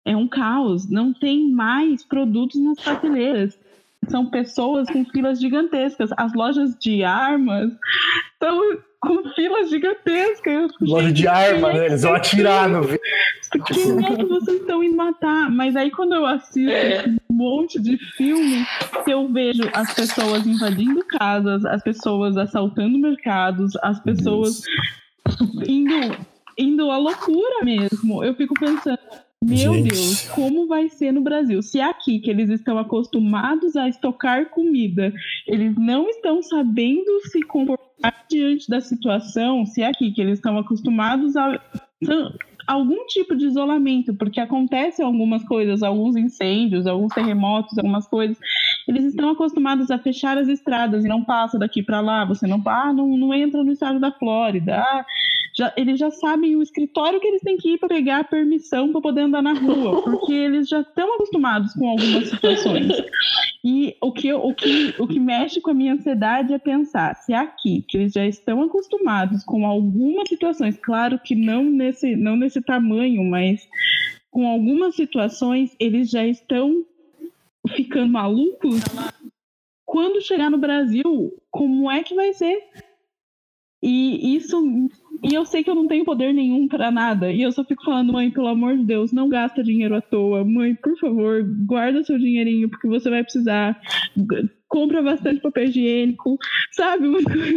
É 0.06 0.16
um 0.16 0.26
caos, 0.26 0.88
não 0.88 1.12
tem 1.12 1.50
mais 1.50 2.02
produtos 2.02 2.58
nas 2.58 2.80
prateleiras 2.80 3.58
são 4.10 4.26
pessoas 4.26 4.88
com 4.90 5.04
filas 5.04 5.40
gigantescas. 5.40 6.10
As 6.16 6.32
lojas 6.32 6.76
de 6.78 7.04
armas 7.04 7.72
estão 8.32 8.78
com 9.00 9.28
filas 9.34 9.70
gigantescas. 9.70 10.72
Loja 10.80 11.12
de 11.12 11.28
arma, 11.28 11.72
né? 11.72 11.86
Eles 11.86 12.02
vão 12.02 12.14
atirar 12.14 12.68
no 12.68 12.86
Quem 12.86 14.06
é 14.06 14.16
que 14.16 14.24
vocês 14.24 14.60
estão 14.60 14.82
indo 14.82 14.96
matar? 14.96 15.50
Mas 15.50 15.76
aí 15.76 15.90
quando 15.90 16.14
eu 16.14 16.26
assisto 16.26 16.70
é. 16.70 17.04
um 17.30 17.34
monte 17.34 17.80
de 17.80 17.96
filme, 18.16 18.66
eu 19.06 19.28
vejo 19.28 19.62
as 19.72 19.94
pessoas 19.94 20.46
invadindo 20.46 21.04
casas, 21.04 21.64
as 21.64 21.82
pessoas 21.82 22.36
assaltando 22.36 22.98
mercados, 22.98 23.76
as 23.82 24.00
pessoas 24.00 24.62
indo, 25.66 26.16
indo 26.56 26.90
à 26.90 26.98
loucura 26.98 27.64
mesmo. 27.64 28.24
Eu 28.24 28.34
fico 28.34 28.54
pensando, 28.58 28.98
meu 29.44 29.74
Gente. 29.74 29.90
Deus, 29.90 30.28
como 30.30 30.66
vai 30.66 30.88
ser 30.88 31.12
no 31.12 31.20
Brasil? 31.20 31.62
Se 31.62 31.80
aqui 31.80 32.18
que 32.18 32.30
eles 32.30 32.50
estão 32.50 32.78
acostumados 32.78 33.76
a 33.76 33.88
estocar 33.88 34.50
comida, 34.50 35.12
eles 35.46 35.76
não 35.76 36.08
estão 36.08 36.42
sabendo 36.42 37.20
se 37.30 37.42
comportar 37.42 38.26
diante 38.28 38.68
da 38.68 38.80
situação, 38.80 39.64
se 39.64 39.82
aqui 39.82 40.10
que 40.12 40.20
eles 40.20 40.38
estão 40.38 40.58
acostumados 40.58 41.36
a 41.36 41.60
algum 42.68 43.06
tipo 43.06 43.34
de 43.34 43.46
isolamento, 43.46 44.14
porque 44.14 44.38
acontecem 44.38 45.02
algumas 45.02 45.42
coisas, 45.44 45.82
alguns 45.82 46.14
incêndios, 46.16 46.86
alguns 46.86 47.14
terremotos, 47.14 47.78
algumas 47.78 48.06
coisas, 48.06 48.36
eles 48.86 49.04
estão 49.04 49.30
acostumados 49.30 49.90
a 49.90 49.98
fechar 49.98 50.36
as 50.36 50.48
estradas 50.48 51.02
e 51.02 51.08
não 51.08 51.24
passa 51.24 51.58
daqui 51.58 51.82
para 51.82 52.02
lá, 52.02 52.26
você 52.26 52.46
não, 52.46 52.62
ah, 52.66 52.92
não, 52.92 53.16
não 53.16 53.32
entra 53.32 53.64
no 53.64 53.72
estado 53.72 53.98
da 53.98 54.12
Flórida, 54.12 54.80
ah, 54.80 55.06
já, 55.58 55.72
eles 55.76 55.98
já 55.98 56.08
sabem 56.08 56.54
o 56.54 56.62
escritório 56.62 57.18
que 57.18 57.26
eles 57.26 57.42
têm 57.42 57.56
que 57.56 57.74
ir 57.74 57.78
para 57.78 57.88
pegar 57.88 58.20
a 58.20 58.24
permissão 58.24 58.92
para 58.92 59.00
poder 59.00 59.22
andar 59.22 59.42
na 59.42 59.54
rua, 59.54 60.02
porque 60.06 60.32
eles 60.32 60.68
já 60.68 60.82
estão 60.82 61.14
acostumados 61.14 61.72
com 61.74 61.88
algumas 61.88 62.28
situações. 62.28 62.92
E 63.64 63.96
o 64.00 64.12
que, 64.12 64.32
o, 64.32 64.54
que, 64.54 64.94
o 65.00 65.08
que 65.08 65.18
mexe 65.18 65.60
com 65.60 65.72
a 65.72 65.74
minha 65.74 65.94
ansiedade 65.94 66.54
é 66.54 66.58
pensar 66.58 67.16
se 67.16 67.34
aqui, 67.34 67.84
que 67.88 67.98
eles 67.98 68.12
já 68.12 68.24
estão 68.24 68.62
acostumados 68.62 69.42
com 69.42 69.66
algumas 69.66 70.28
situações, 70.28 70.78
claro 70.80 71.18
que 71.18 71.34
não 71.34 71.64
nesse, 71.64 72.14
não 72.14 72.36
nesse 72.36 72.62
tamanho, 72.62 73.24
mas 73.24 73.68
com 74.30 74.46
algumas 74.46 74.94
situações, 74.94 75.74
eles 75.80 76.08
já 76.08 76.24
estão 76.24 76.84
ficando 77.70 78.12
malucos. 78.12 78.80
Quando 79.84 80.22
chegar 80.22 80.50
no 80.50 80.58
Brasil, 80.58 81.34
como 81.50 81.90
é 81.90 82.04
que 82.04 82.14
vai 82.14 82.32
ser? 82.32 82.62
E 83.82 84.36
isso 84.36 84.56
e 85.22 85.34
eu 85.34 85.44
sei 85.44 85.64
que 85.64 85.70
eu 85.70 85.74
não 85.74 85.88
tenho 85.88 86.04
poder 86.04 86.32
nenhum 86.32 86.68
para 86.68 86.90
nada. 86.90 87.32
E 87.32 87.42
eu 87.42 87.50
só 87.50 87.64
fico 87.64 87.84
falando, 87.84 88.12
mãe, 88.12 88.30
pelo 88.30 88.46
amor 88.46 88.76
de 88.76 88.84
Deus, 88.84 89.12
não 89.12 89.28
gasta 89.28 89.64
dinheiro 89.64 89.96
à 89.96 90.00
toa. 90.00 90.44
Mãe, 90.44 90.74
por 90.76 90.96
favor, 90.98 91.44
guarda 91.66 92.04
seu 92.04 92.18
dinheirinho, 92.18 92.68
porque 92.68 92.86
você 92.86 93.10
vai 93.10 93.24
precisar. 93.24 93.80
Compra 94.68 95.02
bastante 95.02 95.40
papel 95.40 95.64
higiênico, 95.64 96.38
sabe? 96.72 97.08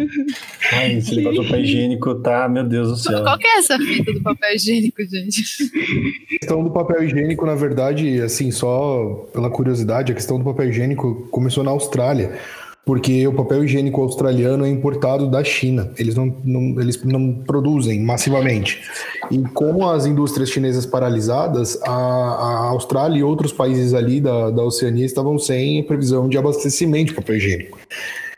Ai, 0.73 0.93
esse 0.93 1.21
do 1.21 1.43
papel 1.43 1.61
higiênico 1.61 2.15
tá, 2.15 2.49
meu 2.49 2.63
Deus 2.63 2.89
do 2.89 2.95
céu. 2.95 3.21
Qual 3.21 3.37
que 3.37 3.45
é 3.45 3.57
essa 3.57 3.77
fita 3.77 4.13
do 4.13 4.23
papel 4.23 4.55
higiênico, 4.55 5.03
gente? 5.03 5.41
A 5.41 6.39
questão 6.39 6.63
do 6.63 6.71
papel 6.71 7.03
higiênico, 7.03 7.45
na 7.45 7.55
verdade, 7.55 8.21
assim, 8.21 8.49
só 8.49 9.27
pela 9.33 9.51
curiosidade, 9.51 10.11
a 10.11 10.15
questão 10.15 10.39
do 10.39 10.45
papel 10.45 10.69
higiênico 10.69 11.27
começou 11.29 11.63
na 11.63 11.71
Austrália 11.71 12.39
porque 12.85 13.27
o 13.27 13.33
papel 13.33 13.63
higiênico 13.63 14.01
australiano 14.01 14.65
é 14.65 14.69
importado 14.69 15.29
da 15.29 15.43
China. 15.43 15.91
Eles 15.97 16.15
não, 16.15 16.35
não, 16.43 16.81
eles 16.81 17.01
não 17.03 17.33
produzem 17.33 18.01
massivamente. 18.01 18.81
E 19.29 19.37
com 19.39 19.87
as 19.87 20.05
indústrias 20.05 20.49
chinesas 20.49 20.85
paralisadas, 20.85 21.79
a, 21.83 21.91
a 21.91 22.69
Austrália 22.69 23.19
e 23.19 23.23
outros 23.23 23.53
países 23.53 23.93
ali 23.93 24.19
da, 24.19 24.49
da 24.49 24.63
Oceania 24.63 25.05
estavam 25.05 25.37
sem 25.37 25.83
previsão 25.83 26.27
de 26.27 26.37
abastecimento 26.37 27.09
de 27.09 27.15
papel 27.15 27.35
higiênico. 27.35 27.77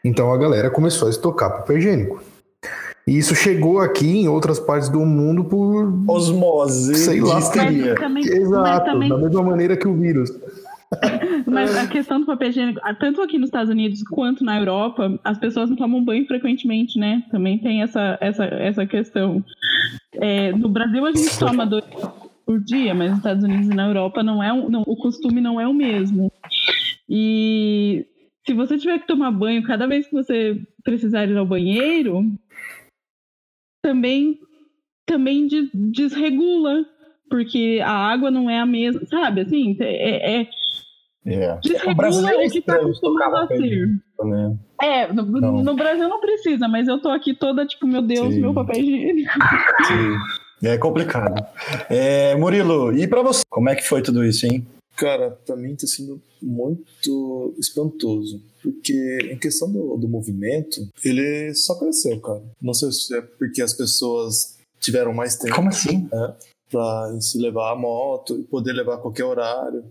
Então 0.03 0.33
a 0.33 0.37
galera 0.37 0.69
começou 0.69 1.07
a 1.07 1.11
estocar 1.11 1.51
papel 1.51 1.77
higiênico. 1.77 2.21
E 3.05 3.17
isso 3.17 3.35
chegou 3.35 3.79
aqui 3.79 4.21
em 4.21 4.29
outras 4.29 4.59
partes 4.59 4.87
do 4.87 5.01
mundo 5.01 5.43
por 5.43 5.93
osmose, 6.07 6.95
sei 6.95 7.19
lá, 7.19 7.41
também, 7.41 8.25
exato, 8.25 8.85
também... 8.85 9.09
da 9.09 9.17
mesma 9.17 9.43
maneira 9.43 9.75
que 9.75 9.85
o 9.87 9.93
vírus. 9.93 10.31
Mas 11.47 11.75
a 11.75 11.87
questão 11.87 12.19
do 12.19 12.25
papel 12.25 12.49
higiênico, 12.49 12.79
tanto 12.99 13.21
aqui 13.21 13.37
nos 13.37 13.47
Estados 13.47 13.69
Unidos 13.69 14.03
quanto 14.03 14.43
na 14.43 14.59
Europa, 14.59 15.19
as 15.23 15.37
pessoas 15.37 15.69
não 15.69 15.77
tomam 15.77 16.03
banho 16.03 16.25
frequentemente, 16.25 16.97
né? 16.97 17.23
Também 17.31 17.57
tem 17.57 17.81
essa, 17.81 18.17
essa, 18.21 18.45
essa 18.45 18.85
questão. 18.85 19.43
É, 20.13 20.51
no 20.51 20.69
Brasil 20.69 21.05
a 21.05 21.11
gente 21.11 21.37
toma 21.37 21.65
dois 21.65 21.85
por 22.45 22.59
dia, 22.61 22.93
mas 22.93 23.09
nos 23.09 23.19
Estados 23.19 23.43
Unidos 23.43 23.67
e 23.67 23.75
na 23.75 23.87
Europa 23.87 24.21
não 24.21 24.43
é 24.43 24.51
um, 24.51 24.69
não, 24.69 24.83
o 24.85 24.95
costume 24.95 25.41
não 25.41 25.59
é 25.59 25.67
o 25.67 25.73
mesmo. 25.73 26.31
E 27.09 28.05
se 28.45 28.53
você 28.53 28.77
tiver 28.77 28.99
que 28.99 29.07
tomar 29.07 29.31
banho 29.31 29.63
cada 29.63 29.87
vez 29.87 30.05
que 30.07 30.13
você 30.13 30.61
precisar 30.83 31.25
ir 31.25 31.37
ao 31.37 31.45
banheiro, 31.45 32.21
também 33.81 34.39
também 35.05 35.47
desregula, 35.73 36.85
porque 37.29 37.79
a 37.83 37.91
água 37.91 38.31
não 38.31 38.49
é 38.49 38.59
a 38.59 38.65
mesma, 38.65 39.05
sabe? 39.05 39.41
Assim, 39.41 39.75
é, 39.79 40.41
é 40.41 40.49
é. 41.25 41.53
O 41.53 42.27
é 42.27 42.49
que 42.49 42.61
tá 42.61 42.75
acostumado 42.75 43.35
a 43.35 43.47
ser. 43.47 43.87
Né? 44.23 44.57
É, 44.81 45.13
no, 45.13 45.23
no, 45.23 45.75
Brasil 45.75 46.07
não 46.09 46.19
precisa, 46.19 46.67
mas 46.67 46.87
eu 46.87 46.99
tô 46.99 47.09
aqui 47.09 47.33
toda 47.33 47.65
tipo, 47.65 47.87
meu 47.87 48.01
Deus, 48.01 48.33
Sim. 48.33 48.41
meu 48.41 48.53
papel 48.53 48.81
higiênico. 48.81 49.31
Sim. 49.87 50.67
É 50.67 50.77
complicado. 50.77 51.45
É, 51.89 52.35
Murilo, 52.35 52.95
e 52.97 53.07
para 53.07 53.21
você? 53.21 53.41
Como 53.49 53.69
é 53.69 53.75
que 53.75 53.87
foi 53.87 54.01
tudo 54.01 54.23
isso, 54.23 54.45
hein? 54.45 54.65
Cara, 54.95 55.31
pra 55.45 55.55
mim 55.55 55.75
tá 55.75 55.87
sendo 55.87 56.21
muito 56.41 57.53
espantoso. 57.57 58.41
Porque 58.61 59.17
em 59.31 59.37
questão 59.37 59.71
do, 59.71 59.97
do 59.97 60.07
movimento, 60.07 60.87
ele 61.03 61.53
só 61.53 61.77
cresceu, 61.77 62.19
cara. 62.21 62.43
Não 62.61 62.73
sei 62.73 62.91
se 62.91 63.15
é 63.15 63.21
porque 63.21 63.61
as 63.61 63.73
pessoas 63.73 64.57
tiveram 64.79 65.13
mais 65.13 65.35
tempo. 65.35 65.55
Como 65.55 65.69
assim? 65.69 66.07
Né, 66.11 66.35
pra 66.69 67.17
se 67.19 67.37
levar 67.37 67.71
a 67.71 67.75
moto 67.75 68.37
e 68.39 68.43
poder 68.43 68.73
levar 68.73 68.95
a 68.95 68.99
qualquer 68.99 69.25
horário 69.25 69.83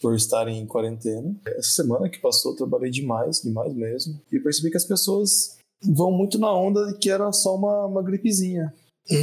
por 0.00 0.14
estar 0.14 0.48
em 0.48 0.66
quarentena. 0.66 1.34
Essa 1.46 1.82
semana 1.82 2.08
que 2.08 2.20
passou, 2.20 2.52
eu 2.52 2.56
trabalhei 2.56 2.90
demais, 2.90 3.40
demais 3.40 3.74
mesmo. 3.74 4.20
E 4.30 4.40
percebi 4.40 4.70
que 4.70 4.76
as 4.76 4.84
pessoas 4.84 5.58
vão 5.82 6.10
muito 6.10 6.38
na 6.38 6.52
onda 6.52 6.92
de 6.92 6.98
que 6.98 7.10
era 7.10 7.30
só 7.32 7.56
uma, 7.56 7.86
uma 7.86 8.02
gripezinha. 8.02 8.74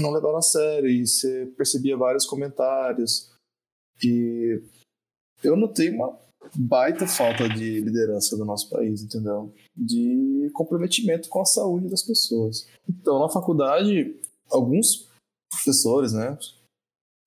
Não 0.01 0.11
levaram 0.11 0.38
a 0.38 0.41
sério. 0.41 0.89
E 0.89 1.05
você 1.05 1.45
percebia 1.57 1.97
vários 1.97 2.26
comentários. 2.26 3.32
E 4.03 4.61
eu 5.43 5.55
notei 5.55 5.89
uma 5.89 6.17
baita 6.55 7.07
falta 7.07 7.47
de 7.47 7.82
liderança 7.82 8.36
do 8.36 8.45
nosso 8.45 8.69
país, 8.69 9.03
entendeu? 9.03 9.53
De 9.76 10.49
comprometimento 10.53 11.30
com 11.30 11.41
a 11.41 11.45
saúde 11.45 11.89
das 11.89 12.03
pessoas. 12.03 12.67
Então, 12.89 13.19
na 13.19 13.30
faculdade, 13.30 14.15
alguns 14.49 15.07
professores, 15.51 16.13
né, 16.13 16.38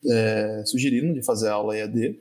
é, 0.06 0.64
sugeriram 0.66 1.12
de 1.12 1.22
fazer 1.22 1.48
aula 1.48 1.76
EAD 1.76 2.20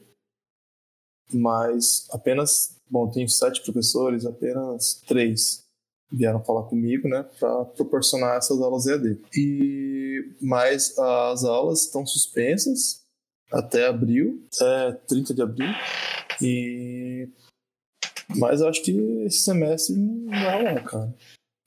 mas 1.34 2.08
apenas, 2.12 2.76
bom, 2.90 3.10
tenho 3.10 3.28
sete 3.28 3.62
professores, 3.62 4.26
apenas 4.26 5.02
três 5.08 5.64
vieram 6.12 6.44
falar 6.44 6.64
comigo, 6.64 7.08
né, 7.08 7.26
para 7.40 7.66
proporcionar 7.66 8.38
essas 8.38 8.62
aulas 8.62 8.86
EAD. 8.86 9.20
E 9.36 10.36
mas 10.42 10.98
as 10.98 11.44
aulas 11.44 11.82
estão 11.82 12.06
suspensas 12.06 13.02
até 13.52 13.88
abril, 13.88 14.42
é 14.62 14.92
30 15.08 15.34
de 15.34 15.42
abril. 15.42 15.70
E 16.42 17.30
mas 18.36 18.62
eu 18.62 18.68
acho 18.68 18.84
que 18.84 18.92
esse 19.26 19.40
semestre 19.40 19.96
não 19.96 20.30
vai 20.30 20.64
lá, 20.64 20.82
cara. 20.82 21.14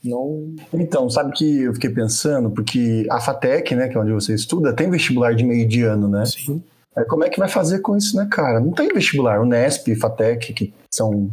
Não... 0.03 0.55
Então, 0.75 1.09
sabe 1.11 1.33
que 1.33 1.63
eu 1.63 1.75
fiquei 1.75 1.91
pensando, 1.91 2.51
porque 2.51 3.07
a 3.11 3.21
FATEC, 3.21 3.75
né, 3.75 3.89
que 3.89 3.97
é 3.97 4.01
onde 4.01 4.13
você 4.13 4.35
estuda, 4.35 4.75
tem 4.75 4.91
vestibular 4.91 5.35
de 5.35 5.45
meio 5.45 5.67
de 5.67 5.83
ano, 5.83 6.09
né? 6.09 6.25
Sim. 6.27 6.63
É, 6.97 7.05
como 7.05 7.25
é 7.25 7.29
que 7.29 7.39
vai 7.39 7.49
fazer 7.49 7.81
com 7.81 7.97
isso, 7.97 8.17
né, 8.17 8.27
cara? 8.31 8.61
Não 8.61 8.73
tem 8.73 8.89
vestibular. 8.89 9.41
O 9.41 9.47
Nesp, 9.47 9.95
Fatec, 9.97 10.53
que 10.53 10.75
são 10.93 11.31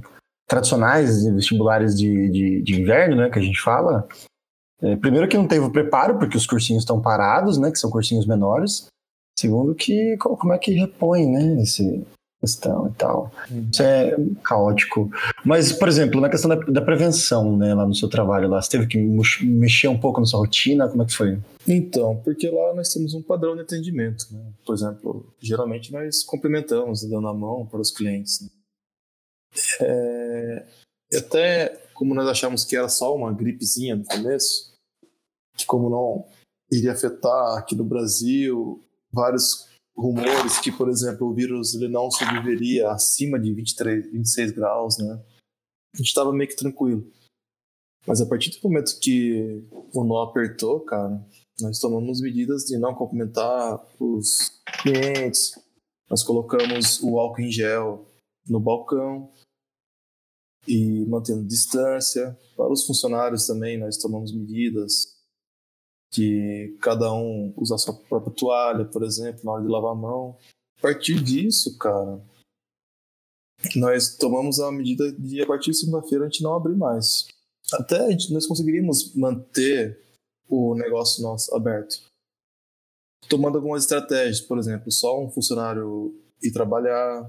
tradicionais 0.47 1.25
vestibulares 1.25 1.97
de, 1.97 2.29
de, 2.29 2.61
de 2.61 2.81
inverno, 2.81 3.15
né, 3.15 3.29
que 3.29 3.39
a 3.39 3.41
gente 3.41 3.61
fala. 3.61 4.07
É, 4.81 4.95
primeiro 4.97 5.27
que 5.27 5.37
não 5.37 5.47
teve 5.47 5.65
o 5.65 5.71
preparo, 5.71 6.19
porque 6.19 6.35
os 6.35 6.45
cursinhos 6.45 6.83
estão 6.83 7.01
parados, 7.01 7.57
né, 7.57 7.71
que 7.71 7.79
são 7.79 7.89
cursinhos 7.89 8.27
menores. 8.27 8.87
Segundo 9.39 9.73
que 9.73 10.15
como 10.17 10.53
é 10.53 10.57
que 10.59 10.73
repõe, 10.73 11.25
né, 11.25 11.61
esse 11.61 12.05
questão 12.43 12.87
e 12.89 12.91
tal. 12.97 13.31
Uhum. 13.49 13.69
Isso 13.71 13.81
é 13.81 14.15
caótico. 14.43 15.09
Mas, 15.45 15.71
por 15.71 15.87
exemplo, 15.87 16.19
na 16.19 16.29
questão 16.29 16.49
da, 16.49 16.55
da, 16.55 16.81
prevenção, 16.81 17.55
né, 17.57 17.73
lá 17.73 17.85
no 17.85 17.95
seu 17.95 18.09
trabalho 18.09 18.49
lá, 18.49 18.61
você 18.61 18.71
teve 18.71 18.87
que 18.87 18.97
mexer 19.45 19.87
um 19.87 19.97
pouco 19.97 20.19
na 20.19 20.25
sua 20.25 20.39
rotina, 20.39 20.89
como 20.89 21.03
é 21.03 21.05
que 21.05 21.13
foi? 21.13 21.39
Então, 21.65 22.17
porque 22.17 22.49
lá 22.49 22.73
nós 22.75 22.89
temos 22.89 23.13
um 23.13 23.21
padrão 23.21 23.55
de 23.55 23.61
atendimento, 23.61 24.27
né? 24.31 24.51
Por 24.65 24.75
exemplo, 24.75 25.33
geralmente 25.39 25.93
nós 25.93 26.21
cumprimentamos, 26.23 27.03
dando 27.09 27.27
a 27.29 27.33
mão 27.33 27.65
para 27.65 27.79
os 27.79 27.89
clientes. 27.89 28.41
Né? 28.41 28.49
É, 29.79 30.65
até 31.15 31.81
como 31.93 32.13
nós 32.13 32.27
achamos 32.27 32.65
que 32.65 32.75
era 32.75 32.89
só 32.89 33.15
uma 33.15 33.31
gripezinha 33.31 33.95
no 33.95 34.03
começo, 34.03 34.73
que 35.55 35.65
como 35.65 35.89
não 35.89 36.25
iria 36.69 36.91
afetar 36.91 37.57
aqui 37.57 37.75
no 37.75 37.85
Brasil, 37.85 38.83
vários 39.11 39.69
rumores 39.95 40.59
que, 40.59 40.71
por 40.71 40.89
exemplo, 40.89 41.27
o 41.27 41.33
vírus 41.33 41.75
ele 41.75 41.87
não 41.87 42.09
sobreviveria 42.09 42.91
acima 42.91 43.39
de 43.39 43.53
23, 43.53 44.11
26 44.11 44.51
graus, 44.51 44.97
né? 44.97 45.21
A 45.93 45.97
gente 45.97 46.07
estava 46.07 46.33
meio 46.33 46.49
que 46.49 46.55
tranquilo. 46.55 47.05
Mas 48.05 48.19
a 48.19 48.25
partir 48.25 48.49
do 48.49 48.67
momento 48.67 48.99
que 48.99 49.63
o 49.93 50.03
nó 50.03 50.23
apertou, 50.23 50.81
cara, 50.81 51.25
nós 51.61 51.79
tomamos 51.79 52.19
medidas 52.19 52.65
de 52.65 52.77
não 52.77 52.93
cumprimentar 52.93 53.79
os 53.99 54.61
clientes. 54.81 55.57
Nós 56.09 56.23
colocamos 56.23 57.01
o 57.01 57.17
álcool 57.19 57.41
em 57.41 57.51
gel 57.51 58.05
no 58.47 58.59
balcão 58.59 59.31
e 60.67 61.05
mantendo 61.05 61.45
distância. 61.45 62.37
Para 62.57 62.71
os 62.71 62.85
funcionários 62.85 63.47
também, 63.47 63.77
nós 63.77 63.97
tomamos 63.97 64.33
medidas 64.33 65.12
de 66.13 66.77
cada 66.79 67.11
um 67.11 67.51
usar 67.57 67.77
sua 67.79 67.93
própria 67.93 68.33
toalha, 68.33 68.85
por 68.85 69.03
exemplo, 69.03 69.41
na 69.43 69.53
hora 69.53 69.63
de 69.63 69.69
lavar 69.69 69.91
a 69.91 69.95
mão. 69.95 70.37
A 70.77 70.81
partir 70.81 71.21
disso, 71.21 71.77
cara, 71.77 72.21
nós 73.75 74.15
tomamos 74.15 74.59
a 74.59 74.71
medida 74.71 75.11
de 75.11 75.41
a 75.41 75.47
partir 75.47 75.71
de 75.71 75.77
segunda-feira 75.77 76.25
a 76.25 76.27
gente 76.27 76.43
não 76.43 76.53
abrir 76.53 76.75
mais. 76.75 77.27
Até 77.73 77.97
a 77.97 78.11
gente, 78.11 78.31
nós 78.31 78.45
conseguiríamos 78.45 79.15
manter 79.15 79.99
o 80.47 80.75
negócio 80.75 81.23
nosso 81.23 81.55
aberto. 81.55 81.99
Tomando 83.27 83.57
algumas 83.57 83.83
estratégias, 83.83 84.41
por 84.41 84.59
exemplo, 84.59 84.91
só 84.91 85.19
um 85.19 85.31
funcionário 85.31 86.13
ir 86.43 86.51
trabalhar, 86.51 87.27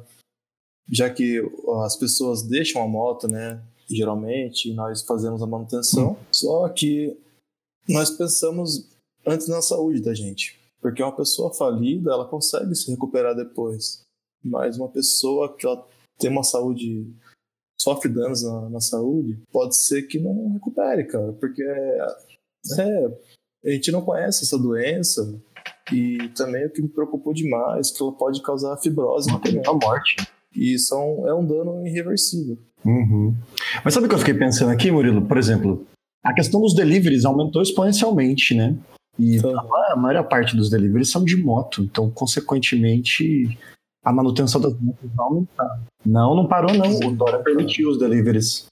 já 0.93 1.09
que 1.09 1.41
as 1.85 1.97
pessoas 1.97 2.43
deixam 2.43 2.83
a 2.83 2.89
moto, 2.89 3.29
né? 3.29 3.63
Geralmente, 3.89 4.75
nós 4.75 5.03
fazemos 5.03 5.41
a 5.43 5.47
manutenção. 5.47 6.19
Só 6.33 6.69
que 6.69 7.17
nós 7.89 8.11
pensamos 8.11 8.89
antes 9.27 9.49
na 9.49 9.63
saúde 9.63 10.01
da 10.01 10.15
gente. 10.15 10.59
Porque 10.81 11.03
uma 11.03 11.17
pessoa 11.17 11.53
falida, 11.53 12.13
ela 12.13 12.27
consegue 12.27 12.75
se 12.75 12.91
recuperar 12.91 13.35
depois. 13.35 14.03
Mas 14.45 14.77
uma 14.77 14.89
pessoa 14.89 15.55
que 15.57 15.67
ela 15.67 15.87
tem 16.19 16.31
uma 16.31 16.43
saúde, 16.43 17.11
sofre 17.81 18.11
danos 18.11 18.43
na, 18.43 18.69
na 18.69 18.81
saúde, 18.81 19.41
pode 19.51 19.77
ser 19.77 20.03
que 20.03 20.19
não 20.19 20.53
recupere, 20.53 21.05
cara. 21.05 21.33
Porque 21.33 21.63
é, 21.63 23.07
a 23.65 23.71
gente 23.71 23.91
não 23.91 24.03
conhece 24.03 24.45
essa 24.45 24.59
doença. 24.59 25.41
E 25.93 26.29
também 26.37 26.67
o 26.67 26.71
que 26.71 26.83
me 26.83 26.89
preocupou 26.89 27.33
demais, 27.33 27.91
que 27.91 28.03
ela 28.03 28.13
pode 28.13 28.43
causar 28.43 28.77
fibrose. 28.77 29.31
A 29.31 29.73
morte. 29.73 30.17
E 30.55 30.75
isso 30.75 30.95
é 30.95 30.99
um, 30.99 31.29
é 31.29 31.35
um 31.35 31.45
dano 31.45 31.87
irreversível. 31.87 32.59
Uhum. 32.85 33.35
Mas 33.83 33.95
sabe 33.95 34.07
o 34.07 34.09
que 34.09 34.15
eu 34.15 34.19
fiquei 34.19 34.35
pensando 34.35 34.71
aqui, 34.71 34.91
Murilo? 34.91 35.27
Por 35.27 35.39
exemplo, 35.39 35.87
a 36.25 36.33
questão 36.33 36.61
dos 36.61 36.75
deliveries 36.75 37.25
aumentou 37.25 37.61
exponencialmente, 37.61 38.55
né? 38.55 38.77
E 39.19 39.39
a 39.93 39.97
maior 39.97 40.27
parte 40.27 40.57
dos 40.57 40.71
deliveries 40.71 41.11
são 41.11 41.25
de 41.25 41.37
moto, 41.37 41.83
então, 41.83 42.11
consequentemente, 42.11 43.57
a 44.03 44.13
manutenção 44.13 44.61
das 44.61 44.73
motos 44.81 45.11
vai 45.15 45.27
aumentar. 45.27 45.83
Não, 46.05 46.35
não 46.35 46.49
parou, 46.49 46.75
não. 46.75 47.09
O 47.09 47.15
Dora 47.15 47.43
permitiu 47.43 47.91
os 47.91 47.99
deliveries. 47.99 48.67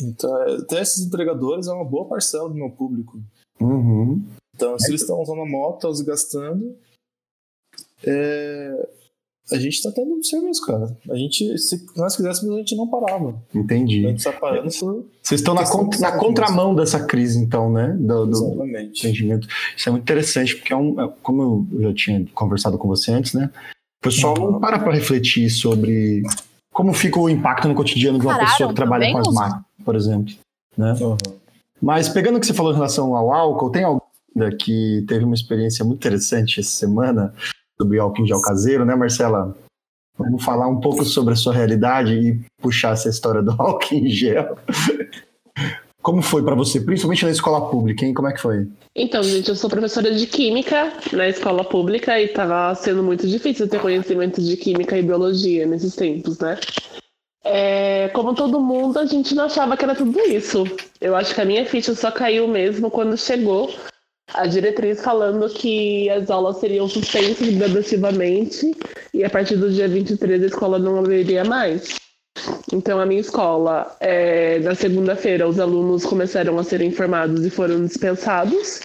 Então, 0.00 0.32
até 0.58 0.80
esses 0.80 1.04
entregadores 1.04 1.66
é 1.66 1.72
uma 1.72 1.84
boa 1.84 2.06
parcela 2.06 2.48
do 2.48 2.54
meu 2.54 2.70
público. 2.70 3.20
Uhum. 3.60 4.24
Então, 4.54 4.78
se 4.78 4.90
eles 4.90 5.00
estão 5.00 5.20
usando 5.20 5.40
a 5.40 5.46
moto, 5.46 5.90
gastando, 6.04 6.76
é, 8.04 8.88
a 9.52 9.58
gente 9.58 9.82
tá 9.82 9.90
tendo 9.92 10.22
serviço, 10.24 10.64
cara. 10.64 10.96
A 11.10 11.14
gente, 11.16 11.58
se 11.58 11.84
nós 11.96 12.16
quiséssemos, 12.16 12.54
a 12.54 12.58
gente 12.58 12.76
não 12.76 12.88
parava. 12.88 13.34
Entendi. 13.54 14.06
A 14.06 14.10
gente 14.10 14.24
tá 14.24 14.32
parando 14.32 14.68
por. 14.78 15.06
Vocês 15.22 15.40
estão 15.40 15.54
na, 15.54 15.64
cont 15.64 16.00
na 16.00 16.12
contramão 16.12 16.74
dessa 16.74 17.04
crise, 17.04 17.38
então, 17.38 17.70
né? 17.70 17.96
Do, 17.98 18.26
do 18.26 18.36
Exatamente. 18.36 19.00
Entendimento. 19.00 19.48
Isso 19.76 19.88
é 19.88 19.92
muito 19.92 20.02
interessante, 20.02 20.56
porque 20.56 20.72
é 20.72 20.76
um, 20.76 21.00
é, 21.00 21.12
como 21.22 21.68
eu 21.72 21.82
já 21.82 21.94
tinha 21.94 22.26
conversado 22.34 22.78
com 22.78 22.88
você 22.88 23.12
antes, 23.12 23.34
né? 23.34 23.50
O 24.00 24.04
pessoal 24.04 24.34
não 24.34 24.60
para 24.60 24.78
para 24.78 24.92
refletir 24.92 25.50
sobre 25.50 26.22
como 26.72 26.92
fica 26.94 27.20
o 27.20 27.28
impacto 27.28 27.68
no 27.68 27.74
cotidiano 27.74 28.18
de 28.18 28.26
uma 28.26 28.34
Pararam 28.34 28.50
pessoa 28.50 28.68
que 28.70 28.74
trabalha 28.74 29.12
com 29.12 29.18
as 29.18 29.34
máquinas, 29.34 29.64
por 29.84 29.94
exemplo. 29.94 30.34
Né? 30.76 30.94
Uhum. 31.00 31.16
Mas 31.82 32.08
pegando 32.08 32.36
o 32.36 32.40
que 32.40 32.46
você 32.46 32.54
falou 32.54 32.72
em 32.72 32.76
relação 32.76 33.14
ao 33.14 33.32
álcool, 33.32 33.70
tem 33.70 33.84
alguém 33.84 34.00
que 34.58 35.04
teve 35.06 35.24
uma 35.24 35.34
experiência 35.34 35.84
muito 35.84 35.98
interessante 35.98 36.60
essa 36.60 36.70
semana 36.70 37.34
sobre 37.80 37.98
álcool 37.98 38.22
em 38.22 38.26
gel 38.26 38.42
caseiro, 38.42 38.84
né, 38.84 38.94
Marcela? 38.94 39.56
Vamos 40.18 40.44
falar 40.44 40.68
um 40.68 40.80
pouco 40.80 41.02
sobre 41.02 41.32
a 41.32 41.36
sua 41.36 41.54
realidade 41.54 42.12
e 42.12 42.38
puxar 42.60 42.92
essa 42.92 43.08
história 43.08 43.42
do 43.42 43.52
álcool 43.52 43.94
em 43.94 44.10
gel. 44.10 44.58
Como 46.02 46.22
foi 46.22 46.42
para 46.42 46.54
você, 46.54 46.80
principalmente 46.80 47.24
na 47.24 47.30
escola 47.30 47.70
pública, 47.70 48.04
hein? 48.04 48.14
Como 48.14 48.28
é 48.28 48.32
que 48.32 48.40
foi? 48.40 48.66
Então, 48.94 49.22
gente, 49.22 49.48
eu 49.48 49.56
sou 49.56 49.68
professora 49.68 50.14
de 50.14 50.26
química 50.26 50.92
na 51.12 51.28
escola 51.28 51.62
pública 51.62 52.18
e 52.18 52.24
estava 52.24 52.74
sendo 52.74 53.02
muito 53.02 53.26
difícil 53.26 53.68
ter 53.68 53.80
conhecimento 53.80 54.42
de 54.42 54.56
química 54.56 54.98
e 54.98 55.02
biologia 55.02 55.66
nesses 55.66 55.94
tempos, 55.94 56.38
né? 56.38 56.58
É, 57.44 58.08
como 58.08 58.34
todo 58.34 58.60
mundo, 58.60 58.98
a 58.98 59.06
gente 59.06 59.34
não 59.34 59.44
achava 59.44 59.76
que 59.76 59.84
era 59.84 59.94
tudo 59.94 60.18
isso. 60.20 60.64
Eu 61.00 61.16
acho 61.16 61.34
que 61.34 61.40
a 61.40 61.44
minha 61.44 61.64
ficha 61.66 61.94
só 61.94 62.10
caiu 62.10 62.48
mesmo 62.48 62.90
quando 62.90 63.16
chegou 63.16 63.70
a 64.34 64.46
diretriz 64.46 65.02
falando 65.02 65.48
que 65.48 66.08
as 66.10 66.30
aulas 66.30 66.58
seriam 66.58 66.88
suspensas 66.88 67.48
gradativamente 67.48 68.70
e 69.12 69.24
a 69.24 69.30
partir 69.30 69.56
do 69.56 69.70
dia 69.70 69.88
23 69.88 70.42
a 70.42 70.46
escola 70.46 70.78
não 70.78 70.98
abriria 70.98 71.44
mais. 71.44 71.98
Então, 72.72 73.00
a 73.00 73.06
minha 73.06 73.20
escola, 73.20 73.96
é, 74.00 74.60
na 74.60 74.74
segunda-feira, 74.74 75.48
os 75.48 75.58
alunos 75.58 76.04
começaram 76.04 76.58
a 76.58 76.64
ser 76.64 76.80
informados 76.80 77.44
e 77.44 77.50
foram 77.50 77.84
dispensados. 77.84 78.80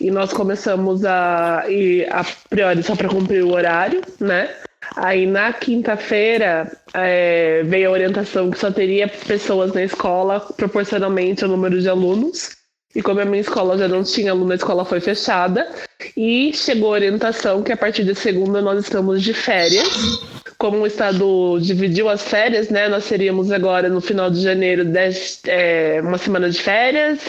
E 0.00 0.10
nós 0.10 0.32
começamos 0.32 1.04
a 1.04 1.64
ir 1.68 2.08
a 2.12 2.24
priori 2.48 2.82
só 2.82 2.96
para 2.96 3.08
cumprir 3.08 3.44
o 3.44 3.52
horário, 3.52 4.02
né? 4.18 4.50
Aí 4.94 5.26
na 5.26 5.52
quinta-feira 5.52 6.70
é, 6.94 7.62
veio 7.64 7.88
a 7.88 7.92
orientação 7.92 8.50
que 8.50 8.58
só 8.58 8.70
teria 8.70 9.08
pessoas 9.08 9.72
na 9.72 9.82
escola 9.82 10.40
proporcionalmente 10.40 11.44
ao 11.44 11.50
número 11.50 11.80
de 11.80 11.88
alunos. 11.88 12.55
E 12.96 13.02
como 13.02 13.20
a 13.20 13.26
minha 13.26 13.42
escola 13.42 13.76
já 13.76 13.86
não 13.86 14.02
tinha 14.02 14.30
aluno, 14.30 14.52
a 14.52 14.54
escola 14.54 14.82
foi 14.82 15.00
fechada. 15.00 15.68
E 16.16 16.50
chegou 16.54 16.88
a 16.88 16.92
orientação 16.92 17.62
que 17.62 17.70
a 17.70 17.76
partir 17.76 18.04
de 18.04 18.14
segunda 18.14 18.62
nós 18.62 18.82
estamos 18.82 19.22
de 19.22 19.34
férias. 19.34 19.86
Como 20.56 20.78
o 20.78 20.86
Estado 20.86 21.58
dividiu 21.60 22.08
as 22.08 22.22
férias, 22.22 22.70
né? 22.70 22.88
Nós 22.88 23.06
teríamos 23.06 23.52
agora 23.52 23.90
no 23.90 24.00
final 24.00 24.30
de 24.30 24.40
janeiro 24.40 24.82
dez, 24.82 25.42
é, 25.46 26.00
uma 26.02 26.16
semana 26.16 26.48
de 26.48 26.58
férias 26.58 27.20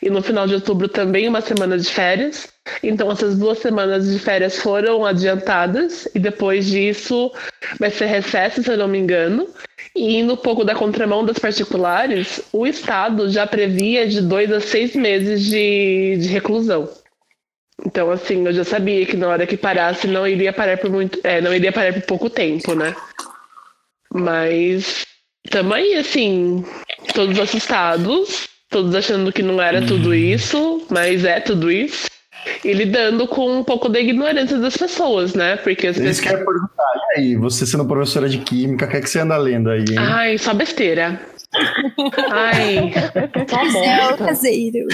e 0.00 0.08
no 0.08 0.22
final 0.22 0.46
de 0.46 0.54
outubro 0.54 0.88
também 0.88 1.26
uma 1.26 1.40
semana 1.40 1.76
de 1.76 1.90
férias. 1.90 2.46
Então 2.82 3.10
essas 3.10 3.38
duas 3.38 3.58
semanas 3.58 4.10
de 4.10 4.18
férias 4.18 4.56
foram 4.58 5.04
adiantadas 5.04 6.08
e 6.14 6.18
depois 6.18 6.66
disso 6.66 7.32
vai 7.78 7.90
ser 7.90 8.06
recesso, 8.06 8.62
se 8.62 8.70
eu 8.70 8.76
não 8.76 8.88
me 8.88 8.98
engano. 8.98 9.48
E 9.94 10.16
indo 10.16 10.34
um 10.34 10.36
pouco 10.36 10.64
da 10.64 10.74
contramão 10.74 11.24
das 11.24 11.38
particulares, 11.38 12.42
o 12.52 12.66
Estado 12.66 13.30
já 13.30 13.46
previa 13.46 14.06
de 14.06 14.20
dois 14.20 14.52
a 14.52 14.60
seis 14.60 14.94
meses 14.94 15.44
de, 15.44 16.18
de 16.20 16.28
reclusão. 16.28 16.88
Então, 17.84 18.10
assim, 18.10 18.44
eu 18.46 18.52
já 18.52 18.64
sabia 18.64 19.06
que 19.06 19.16
na 19.16 19.28
hora 19.28 19.46
que 19.46 19.56
parasse 19.56 20.06
não 20.06 20.26
iria 20.26 20.52
parar 20.52 20.78
por 20.78 20.90
muito. 20.90 21.20
É, 21.22 21.40
não 21.40 21.54
iria 21.54 21.72
parar 21.72 21.92
por 21.92 22.02
pouco 22.02 22.30
tempo, 22.30 22.74
né? 22.74 22.94
Mas 24.12 25.06
também, 25.50 25.96
assim, 25.96 26.64
todos 27.14 27.38
assustados, 27.38 28.48
todos 28.70 28.94
achando 28.94 29.32
que 29.32 29.42
não 29.42 29.60
era 29.60 29.84
tudo 29.86 30.14
isso, 30.14 30.86
mas 30.90 31.24
é 31.24 31.38
tudo 31.38 31.70
isso 31.70 32.15
e 32.64 32.72
lidando 32.72 33.26
com 33.26 33.58
um 33.58 33.64
pouco 33.64 33.88
da 33.88 34.00
ignorância 34.00 34.58
das 34.58 34.76
pessoas, 34.76 35.34
né? 35.34 35.56
Porque 35.56 35.88
as 35.88 35.96
pessoas. 35.96 36.20
querem 36.20 36.44
perguntar, 36.44 36.84
e 37.14 37.18
aí, 37.18 37.36
você 37.36 37.66
sendo 37.66 37.84
professora 37.86 38.28
de 38.28 38.38
química, 38.38 38.86
o 38.86 38.88
que, 38.88 38.96
é 38.96 39.00
que 39.00 39.08
você 39.08 39.20
anda 39.20 39.36
lendo 39.36 39.70
aí? 39.70 39.84
Hein? 39.88 39.98
Ai, 39.98 40.38
só 40.38 40.54
besteira. 40.54 41.20
Ai, 42.30 42.92
só 43.48 43.72
bosta. 43.72 44.24
caseiro. 44.24 44.86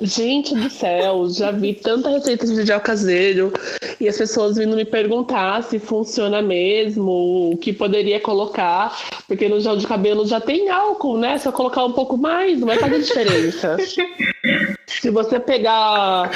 Gente 0.00 0.54
do 0.54 0.70
céu, 0.70 1.28
já 1.30 1.50
vi 1.50 1.74
tanta 1.74 2.10
receita 2.10 2.46
de 2.46 2.64
gel 2.64 2.80
caseiro 2.80 3.52
e 3.98 4.06
as 4.06 4.16
pessoas 4.16 4.56
vindo 4.56 4.76
me 4.76 4.84
perguntar 4.84 5.62
se 5.62 5.78
funciona 5.78 6.40
mesmo, 6.42 7.52
o 7.52 7.56
que 7.56 7.72
poderia 7.72 8.20
colocar, 8.20 8.96
porque 9.26 9.48
no 9.48 9.58
gel 9.60 9.76
de 9.76 9.86
cabelo 9.86 10.26
já 10.26 10.40
tem 10.40 10.68
álcool, 10.68 11.18
né? 11.18 11.38
Se 11.38 11.48
eu 11.48 11.52
colocar 11.52 11.84
um 11.84 11.92
pouco 11.92 12.16
mais, 12.16 12.60
não 12.60 12.66
vai 12.66 12.78
fazer 12.78 13.00
diferença. 13.00 13.76
se 14.88 15.10
você 15.10 15.38
pegar 15.38 16.30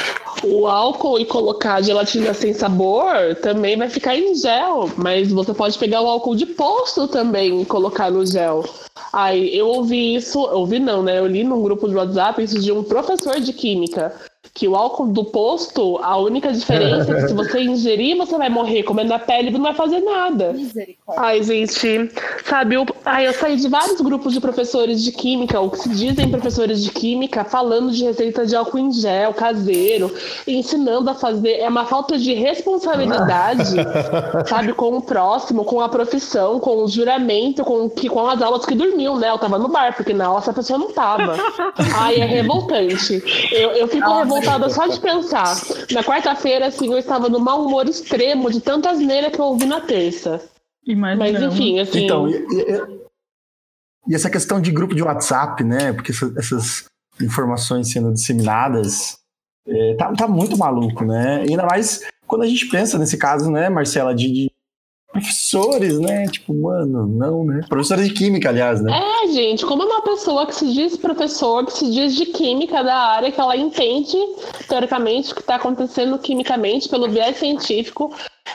o 0.44 0.66
álcool 0.66 1.18
e 1.18 1.24
colocar 1.24 1.82
gelatina 1.82 2.34
sem 2.34 2.52
sabor, 2.52 3.34
também 3.42 3.76
vai 3.76 3.88
ficar 3.88 4.16
em 4.16 4.34
gel, 4.34 4.90
mas 4.96 5.32
você 5.32 5.54
pode 5.54 5.78
pegar 5.78 6.02
o 6.02 6.08
álcool 6.08 6.36
de 6.36 6.46
posto 6.46 7.08
também 7.08 7.62
e 7.62 7.64
colocar 7.64 8.10
no 8.10 8.24
gel. 8.26 8.64
Aí 9.12 9.56
eu 9.56 9.68
ouvi 9.68 10.14
isso, 10.14 10.40
ouvi 10.40 10.78
não, 10.78 11.02
né? 11.02 11.18
Eu 11.18 11.26
li 11.26 11.44
num 11.44 11.62
grupo 11.62 11.88
de 11.88 11.94
WhatsApp 11.94 12.42
isso 12.42 12.60
de 12.60 12.72
um 12.72 12.82
professor 12.82 13.40
de 13.40 13.52
química 13.52 14.14
que 14.54 14.68
o 14.68 14.76
álcool 14.76 15.06
do 15.06 15.24
posto, 15.24 15.98
a 16.02 16.18
única 16.18 16.52
diferença 16.52 17.10
é 17.10 17.22
que 17.22 17.28
se 17.28 17.34
você 17.34 17.62
ingerir, 17.62 18.18
você 18.18 18.36
vai 18.36 18.50
morrer. 18.50 18.82
Comendo 18.82 19.08
na 19.08 19.18
pele, 19.18 19.50
não 19.50 19.62
vai 19.62 19.72
fazer 19.72 20.00
nada. 20.00 20.54
Ai, 21.16 21.42
gente, 21.42 22.10
sabe, 22.44 22.74
eu, 22.74 22.84
ai, 23.04 23.26
eu 23.26 23.32
saí 23.32 23.56
de 23.56 23.66
vários 23.68 24.00
grupos 24.02 24.34
de 24.34 24.40
professores 24.40 25.02
de 25.02 25.10
química, 25.10 25.58
ou 25.58 25.70
que 25.70 25.78
se 25.78 25.88
dizem 25.88 26.30
professores 26.30 26.84
de 26.84 26.90
química, 26.90 27.44
falando 27.44 27.92
de 27.92 28.04
receita 28.04 28.44
de 28.44 28.54
álcool 28.54 28.78
em 28.78 28.92
gel, 28.92 29.32
caseiro, 29.32 30.14
ensinando 30.46 31.08
a 31.08 31.14
fazer. 31.14 31.60
É 31.60 31.68
uma 31.68 31.86
falta 31.86 32.18
de 32.18 32.34
responsabilidade, 32.34 33.76
sabe, 34.46 34.74
com 34.74 34.98
o 34.98 35.02
próximo, 35.02 35.64
com 35.64 35.80
a 35.80 35.88
profissão, 35.88 36.60
com 36.60 36.84
o 36.84 36.88
juramento, 36.88 37.64
com, 37.64 37.88
que, 37.88 38.06
com 38.06 38.26
as 38.28 38.42
aulas 38.42 38.66
que 38.66 38.74
dormiam, 38.74 39.16
né? 39.16 39.30
Eu 39.30 39.38
tava 39.38 39.58
no 39.58 39.68
bar, 39.68 39.96
porque 39.96 40.12
na 40.12 40.26
aula 40.26 40.40
essa 40.40 40.52
pessoa 40.52 40.78
não 40.78 40.92
tava. 40.92 41.36
Ai, 41.96 42.16
é 42.16 42.24
revoltante. 42.26 43.22
Eu, 43.50 43.70
eu 43.70 43.88
fico 43.88 44.12
revoltada 44.12 44.41
revoltada 44.42 44.68
só 44.68 44.86
de 44.86 45.00
pensar. 45.00 45.54
Na 45.92 46.02
quarta-feira, 46.02 46.66
assim, 46.66 46.92
eu 46.92 46.98
estava 46.98 47.28
no 47.28 47.40
mau 47.40 47.64
humor 47.64 47.88
extremo 47.88 48.50
de 48.50 48.60
tantas 48.60 48.98
neiras 48.98 49.32
que 49.32 49.40
eu 49.40 49.44
ouvi 49.46 49.66
na 49.66 49.80
terça. 49.80 50.42
Mas 50.96 51.40
enfim, 51.40 51.78
assim. 51.78 52.04
Então, 52.04 52.28
e, 52.28 52.34
e, 52.34 52.98
e, 54.08 54.14
essa 54.14 54.28
questão 54.28 54.60
de 54.60 54.70
grupo 54.70 54.94
de 54.94 55.02
WhatsApp, 55.02 55.62
né? 55.62 55.92
Porque 55.92 56.10
essa, 56.10 56.32
essas 56.36 56.84
informações 57.20 57.90
sendo 57.90 58.12
disseminadas 58.12 59.18
é, 59.66 59.94
tá, 59.94 60.12
tá 60.12 60.26
muito 60.26 60.58
maluco, 60.58 61.04
né? 61.04 61.44
E 61.46 61.50
ainda 61.50 61.64
mais 61.64 62.02
quando 62.26 62.42
a 62.42 62.46
gente 62.46 62.66
pensa 62.66 62.98
nesse 62.98 63.16
caso, 63.18 63.50
né, 63.50 63.68
Marcela, 63.68 64.14
de, 64.14 64.32
de 64.32 64.51
professores, 65.12 66.00
né? 66.00 66.26
Tipo, 66.26 66.54
mano, 66.54 67.06
não, 67.06 67.44
né? 67.44 67.60
Professores 67.68 68.08
de 68.08 68.14
química, 68.14 68.48
aliás, 68.48 68.80
né? 68.80 68.92
É, 68.92 69.28
gente, 69.28 69.64
como 69.66 69.82
é 69.82 69.86
uma 69.86 70.02
pessoa 70.02 70.46
que 70.46 70.54
se 70.54 70.72
diz 70.72 70.96
professor, 70.96 71.64
que 71.66 71.72
se 71.72 71.90
diz 71.90 72.14
de 72.14 72.26
química 72.26 72.82
da 72.82 72.96
área, 72.96 73.30
que 73.30 73.40
ela 73.40 73.56
entende, 73.56 74.16
teoricamente, 74.68 75.32
o 75.32 75.34
que 75.34 75.42
está 75.42 75.56
acontecendo 75.56 76.18
quimicamente 76.18 76.88
pelo 76.88 77.08
viés 77.08 77.36
científico, 77.36 78.12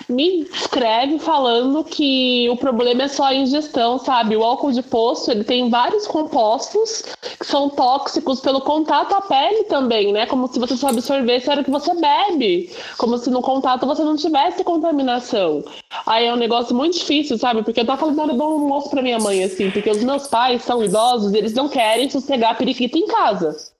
me 0.09 0.41
escreve 0.43 1.19
falando 1.19 1.83
que 1.83 2.49
o 2.49 2.57
problema 2.57 3.03
é 3.03 3.07
só 3.07 3.25
a 3.25 3.35
ingestão, 3.35 3.97
sabe? 3.99 4.35
O 4.35 4.43
álcool 4.43 4.71
de 4.71 4.81
poço, 4.81 5.31
ele 5.31 5.43
tem 5.43 5.69
vários 5.69 6.07
compostos 6.07 7.03
que 7.39 7.45
são 7.45 7.69
tóxicos 7.69 8.39
pelo 8.39 8.61
contato 8.61 9.13
à 9.13 9.21
pele 9.21 9.63
também, 9.65 10.11
né? 10.11 10.25
Como 10.25 10.47
se 10.47 10.59
você 10.59 10.75
só 10.75 10.89
absorvesse 10.89 11.49
a 11.49 11.53
hora 11.53 11.63
que 11.63 11.71
você 11.71 11.93
bebe. 11.95 12.71
Como 12.97 13.17
se 13.17 13.29
no 13.29 13.41
contato 13.41 13.85
você 13.85 14.03
não 14.03 14.15
tivesse 14.15 14.63
contaminação. 14.63 15.63
Aí 16.05 16.25
é 16.25 16.33
um 16.33 16.37
negócio 16.37 16.75
muito 16.75 16.97
difícil, 16.97 17.37
sabe? 17.37 17.63
Porque 17.63 17.81
eu 17.81 17.85
tava 17.85 17.99
falando 17.99 18.17
nada 18.17 18.33
do 18.33 18.43
almoço 18.43 18.89
pra 18.89 19.01
minha 19.01 19.19
mãe, 19.19 19.43
assim, 19.43 19.71
porque 19.71 19.89
os 19.89 20.03
meus 20.03 20.27
pais 20.27 20.61
são 20.63 20.83
idosos 20.83 21.33
e 21.33 21.37
eles 21.37 21.53
não 21.53 21.69
querem 21.69 22.09
sossegar 22.09 22.57
periquita 22.57 22.97
em 22.97 23.07
casa. 23.07 23.76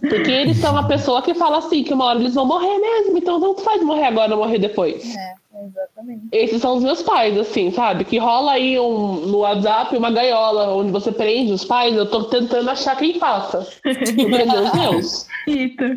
Porque 0.00 0.30
eles 0.30 0.58
são 0.58 0.72
uma 0.72 0.86
pessoa 0.86 1.22
que 1.22 1.34
fala 1.34 1.58
assim, 1.58 1.82
que 1.82 1.94
uma 1.94 2.04
hora 2.06 2.18
eles 2.18 2.34
vão 2.34 2.46
morrer 2.46 2.78
mesmo, 2.78 3.16
então 3.16 3.40
tanto 3.40 3.62
faz 3.62 3.82
morrer 3.82 4.04
agora 4.04 4.34
ou 4.34 4.44
morrer 4.44 4.58
depois. 4.58 5.16
É, 5.16 5.34
exatamente. 5.66 6.22
Esses 6.30 6.60
são 6.60 6.76
os 6.76 6.82
meus 6.82 7.02
pais, 7.02 7.38
assim, 7.38 7.70
sabe? 7.70 8.04
Que 8.04 8.18
rola 8.18 8.52
aí 8.52 8.78
um, 8.78 9.26
no 9.26 9.38
WhatsApp 9.38 9.96
uma 9.96 10.10
gaiola 10.10 10.74
onde 10.74 10.92
você 10.92 11.10
prende 11.10 11.52
os 11.52 11.64
pais, 11.64 11.96
eu 11.96 12.06
tô 12.06 12.24
tentando 12.24 12.68
achar 12.68 12.96
quem 12.96 13.18
faça. 13.18 13.66
Porque, 13.82 14.44
Deus 14.44 14.72
Deus. 14.72 15.26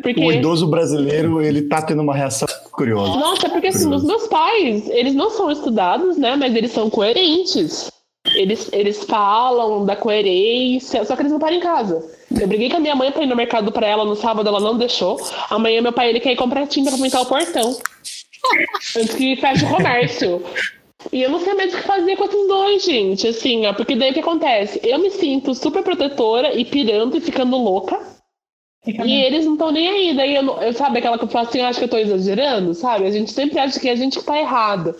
Porque... 0.02 0.24
O 0.24 0.32
idoso 0.32 0.66
brasileiro, 0.66 1.40
ele 1.42 1.62
tá 1.62 1.82
tendo 1.82 2.02
uma 2.02 2.14
reação 2.14 2.48
curiosa. 2.72 3.16
Nossa, 3.16 3.48
porque 3.48 3.68
assim, 3.68 3.92
os 3.92 4.04
meus 4.04 4.26
pais, 4.26 4.88
eles 4.88 5.14
não 5.14 5.30
são 5.30 5.50
estudados, 5.50 6.16
né? 6.16 6.34
Mas 6.34 6.54
eles 6.54 6.72
são 6.72 6.88
coerentes. 6.88 7.90
Eles, 8.34 8.68
eles 8.72 9.04
falam 9.04 9.84
da 9.84 9.94
coerência, 9.96 11.04
só 11.04 11.14
que 11.14 11.22
eles 11.22 11.32
não 11.32 11.38
param 11.38 11.56
em 11.56 11.60
casa. 11.60 12.04
Eu 12.40 12.48
briguei 12.48 12.68
com 12.68 12.76
a 12.76 12.80
minha 12.80 12.96
mãe 12.96 13.12
pra 13.12 13.22
ir 13.22 13.26
no 13.26 13.36
mercado 13.36 13.70
pra 13.70 13.86
ela 13.86 14.04
no 14.04 14.16
sábado, 14.16 14.48
ela 14.48 14.60
não 14.60 14.76
deixou. 14.76 15.20
Amanhã 15.50 15.80
meu 15.80 15.92
pai 15.92 16.10
ele 16.10 16.20
quer 16.20 16.32
ir 16.32 16.36
comprar 16.36 16.66
tinta 16.66 16.90
pra 16.90 16.98
pintar 16.98 17.22
o 17.22 17.26
portão. 17.26 17.76
Antes 18.96 19.14
que 19.14 19.36
feche 19.36 19.64
o 19.64 19.70
comércio. 19.70 20.42
E 21.12 21.22
eu 21.22 21.30
não 21.30 21.40
sei 21.40 21.54
mais 21.54 21.72
o 21.72 21.76
que 21.76 21.82
fazer 21.82 22.16
com 22.16 22.24
esses 22.24 22.48
dois, 22.48 22.84
gente. 22.84 23.28
Assim, 23.28 23.66
ó, 23.66 23.72
porque 23.72 23.94
daí 23.94 24.10
o 24.10 24.14
que 24.14 24.20
acontece? 24.20 24.80
Eu 24.82 24.98
me 24.98 25.10
sinto 25.10 25.54
super 25.54 25.82
protetora 25.82 26.54
e 26.54 26.64
pirando 26.64 27.16
e 27.16 27.20
ficando 27.20 27.56
louca. 27.56 28.00
Fica 28.84 29.04
e 29.06 29.22
eles 29.22 29.44
não 29.44 29.54
estão 29.54 29.70
nem 29.70 29.88
aí. 29.88 30.16
Daí 30.16 30.34
eu, 30.34 30.44
eu 30.60 30.72
sabe 30.72 30.98
aquela 30.98 31.18
que 31.18 31.24
eu 31.24 31.28
falo 31.28 31.48
assim, 31.48 31.60
eu 31.60 31.66
acho 31.66 31.78
que 31.78 31.84
eu 31.84 31.90
tô 31.90 31.98
exagerando, 31.98 32.74
sabe? 32.74 33.06
A 33.06 33.10
gente 33.10 33.30
sempre 33.30 33.58
acha 33.58 33.78
que 33.78 33.88
é 33.88 33.92
a 33.92 33.96
gente 33.96 34.18
que 34.18 34.24
tá 34.24 34.38
errado. 34.38 34.94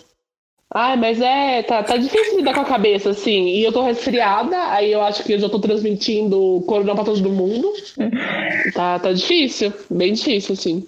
Ai, 0.77 0.97
mas 0.97 1.21
é, 1.21 1.63
tá, 1.63 1.85
tá 1.85 1.97
difícil 1.97 2.37
lidar 2.39 2.53
com 2.53 2.63
a 2.63 2.65
cabeça, 2.65 3.11
assim. 3.11 3.47
E 3.47 3.63
eu 3.63 3.73
tô 3.73 3.83
resfriada, 3.83 4.57
aí 4.73 4.91
eu 4.91 5.03
acho 5.03 5.23
que 5.23 5.33
eu 5.33 5.39
já 5.39 5.49
tô 5.49 5.61
transmitindo 5.61 6.65
corona 6.67 6.97
pra 6.97 7.05
todo 7.05 7.31
mundo. 7.31 7.73
Tá, 8.73 8.99
tá 8.99 9.13
difícil, 9.13 9.73
bem 9.91 10.15
difícil, 10.15 10.55
assim. 10.55 10.85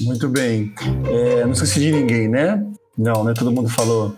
Muito 0.00 0.28
bem. 0.28 0.72
É, 1.10 1.44
não 1.44 1.52
esqueci 1.52 1.80
de 1.80 1.92
ninguém, 1.92 2.28
né? 2.28 2.64
Não, 2.96 3.24
né? 3.24 3.32
Todo 3.36 3.50
mundo 3.50 3.68
falou. 3.70 4.14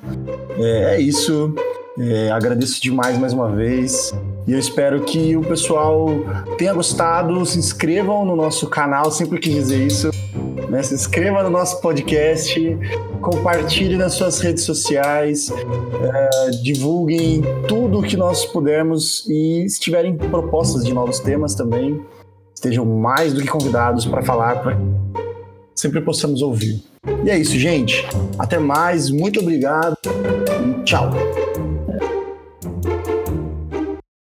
É, 0.59 0.97
é 0.97 1.01
isso. 1.01 1.55
É, 1.99 2.31
agradeço 2.31 2.83
demais 2.83 3.17
mais 3.17 3.33
uma 3.33 3.51
vez. 3.51 4.13
E 4.47 4.53
eu 4.53 4.59
espero 4.59 5.03
que 5.03 5.37
o 5.37 5.41
pessoal 5.41 6.07
tenha 6.57 6.73
gostado. 6.73 7.45
Se 7.45 7.59
inscrevam 7.59 8.25
no 8.25 8.37
nosso 8.37 8.69
canal, 8.69 9.11
sempre 9.11 9.41
quis 9.41 9.55
dizer 9.55 9.85
isso. 9.85 10.11
Né? 10.69 10.83
Se 10.83 10.95
inscreva 10.95 11.43
no 11.43 11.51
nosso 11.51 11.81
podcast, 11.81 12.79
compartilhe 13.21 13.97
nas 13.97 14.15
suas 14.15 14.41
redes 14.41 14.65
sociais, 14.65 15.51
é, 15.51 16.51
divulguem 16.63 17.43
tudo 17.67 17.99
o 17.99 18.03
que 18.03 18.17
nós 18.17 18.45
pudermos 18.45 19.27
e 19.29 19.69
se 19.69 19.81
tiverem 19.81 20.17
propostas 20.17 20.85
de 20.85 20.95
novos 20.95 21.19
temas 21.19 21.55
também, 21.55 22.01
estejam 22.55 22.85
mais 22.85 23.33
do 23.33 23.43
que 23.43 23.49
convidados 23.49 24.07
para 24.07 24.23
falar, 24.23 24.63
para 24.63 24.77
sempre 25.75 26.01
possamos 26.01 26.41
ouvir. 26.41 26.83
E 27.25 27.31
é 27.31 27.39
isso, 27.39 27.59
gente. 27.59 28.07
Até 28.39 28.59
mais, 28.59 29.11
muito 29.11 29.41
obrigado 29.41 29.97
e 30.05 30.85
tchau. 30.85 31.11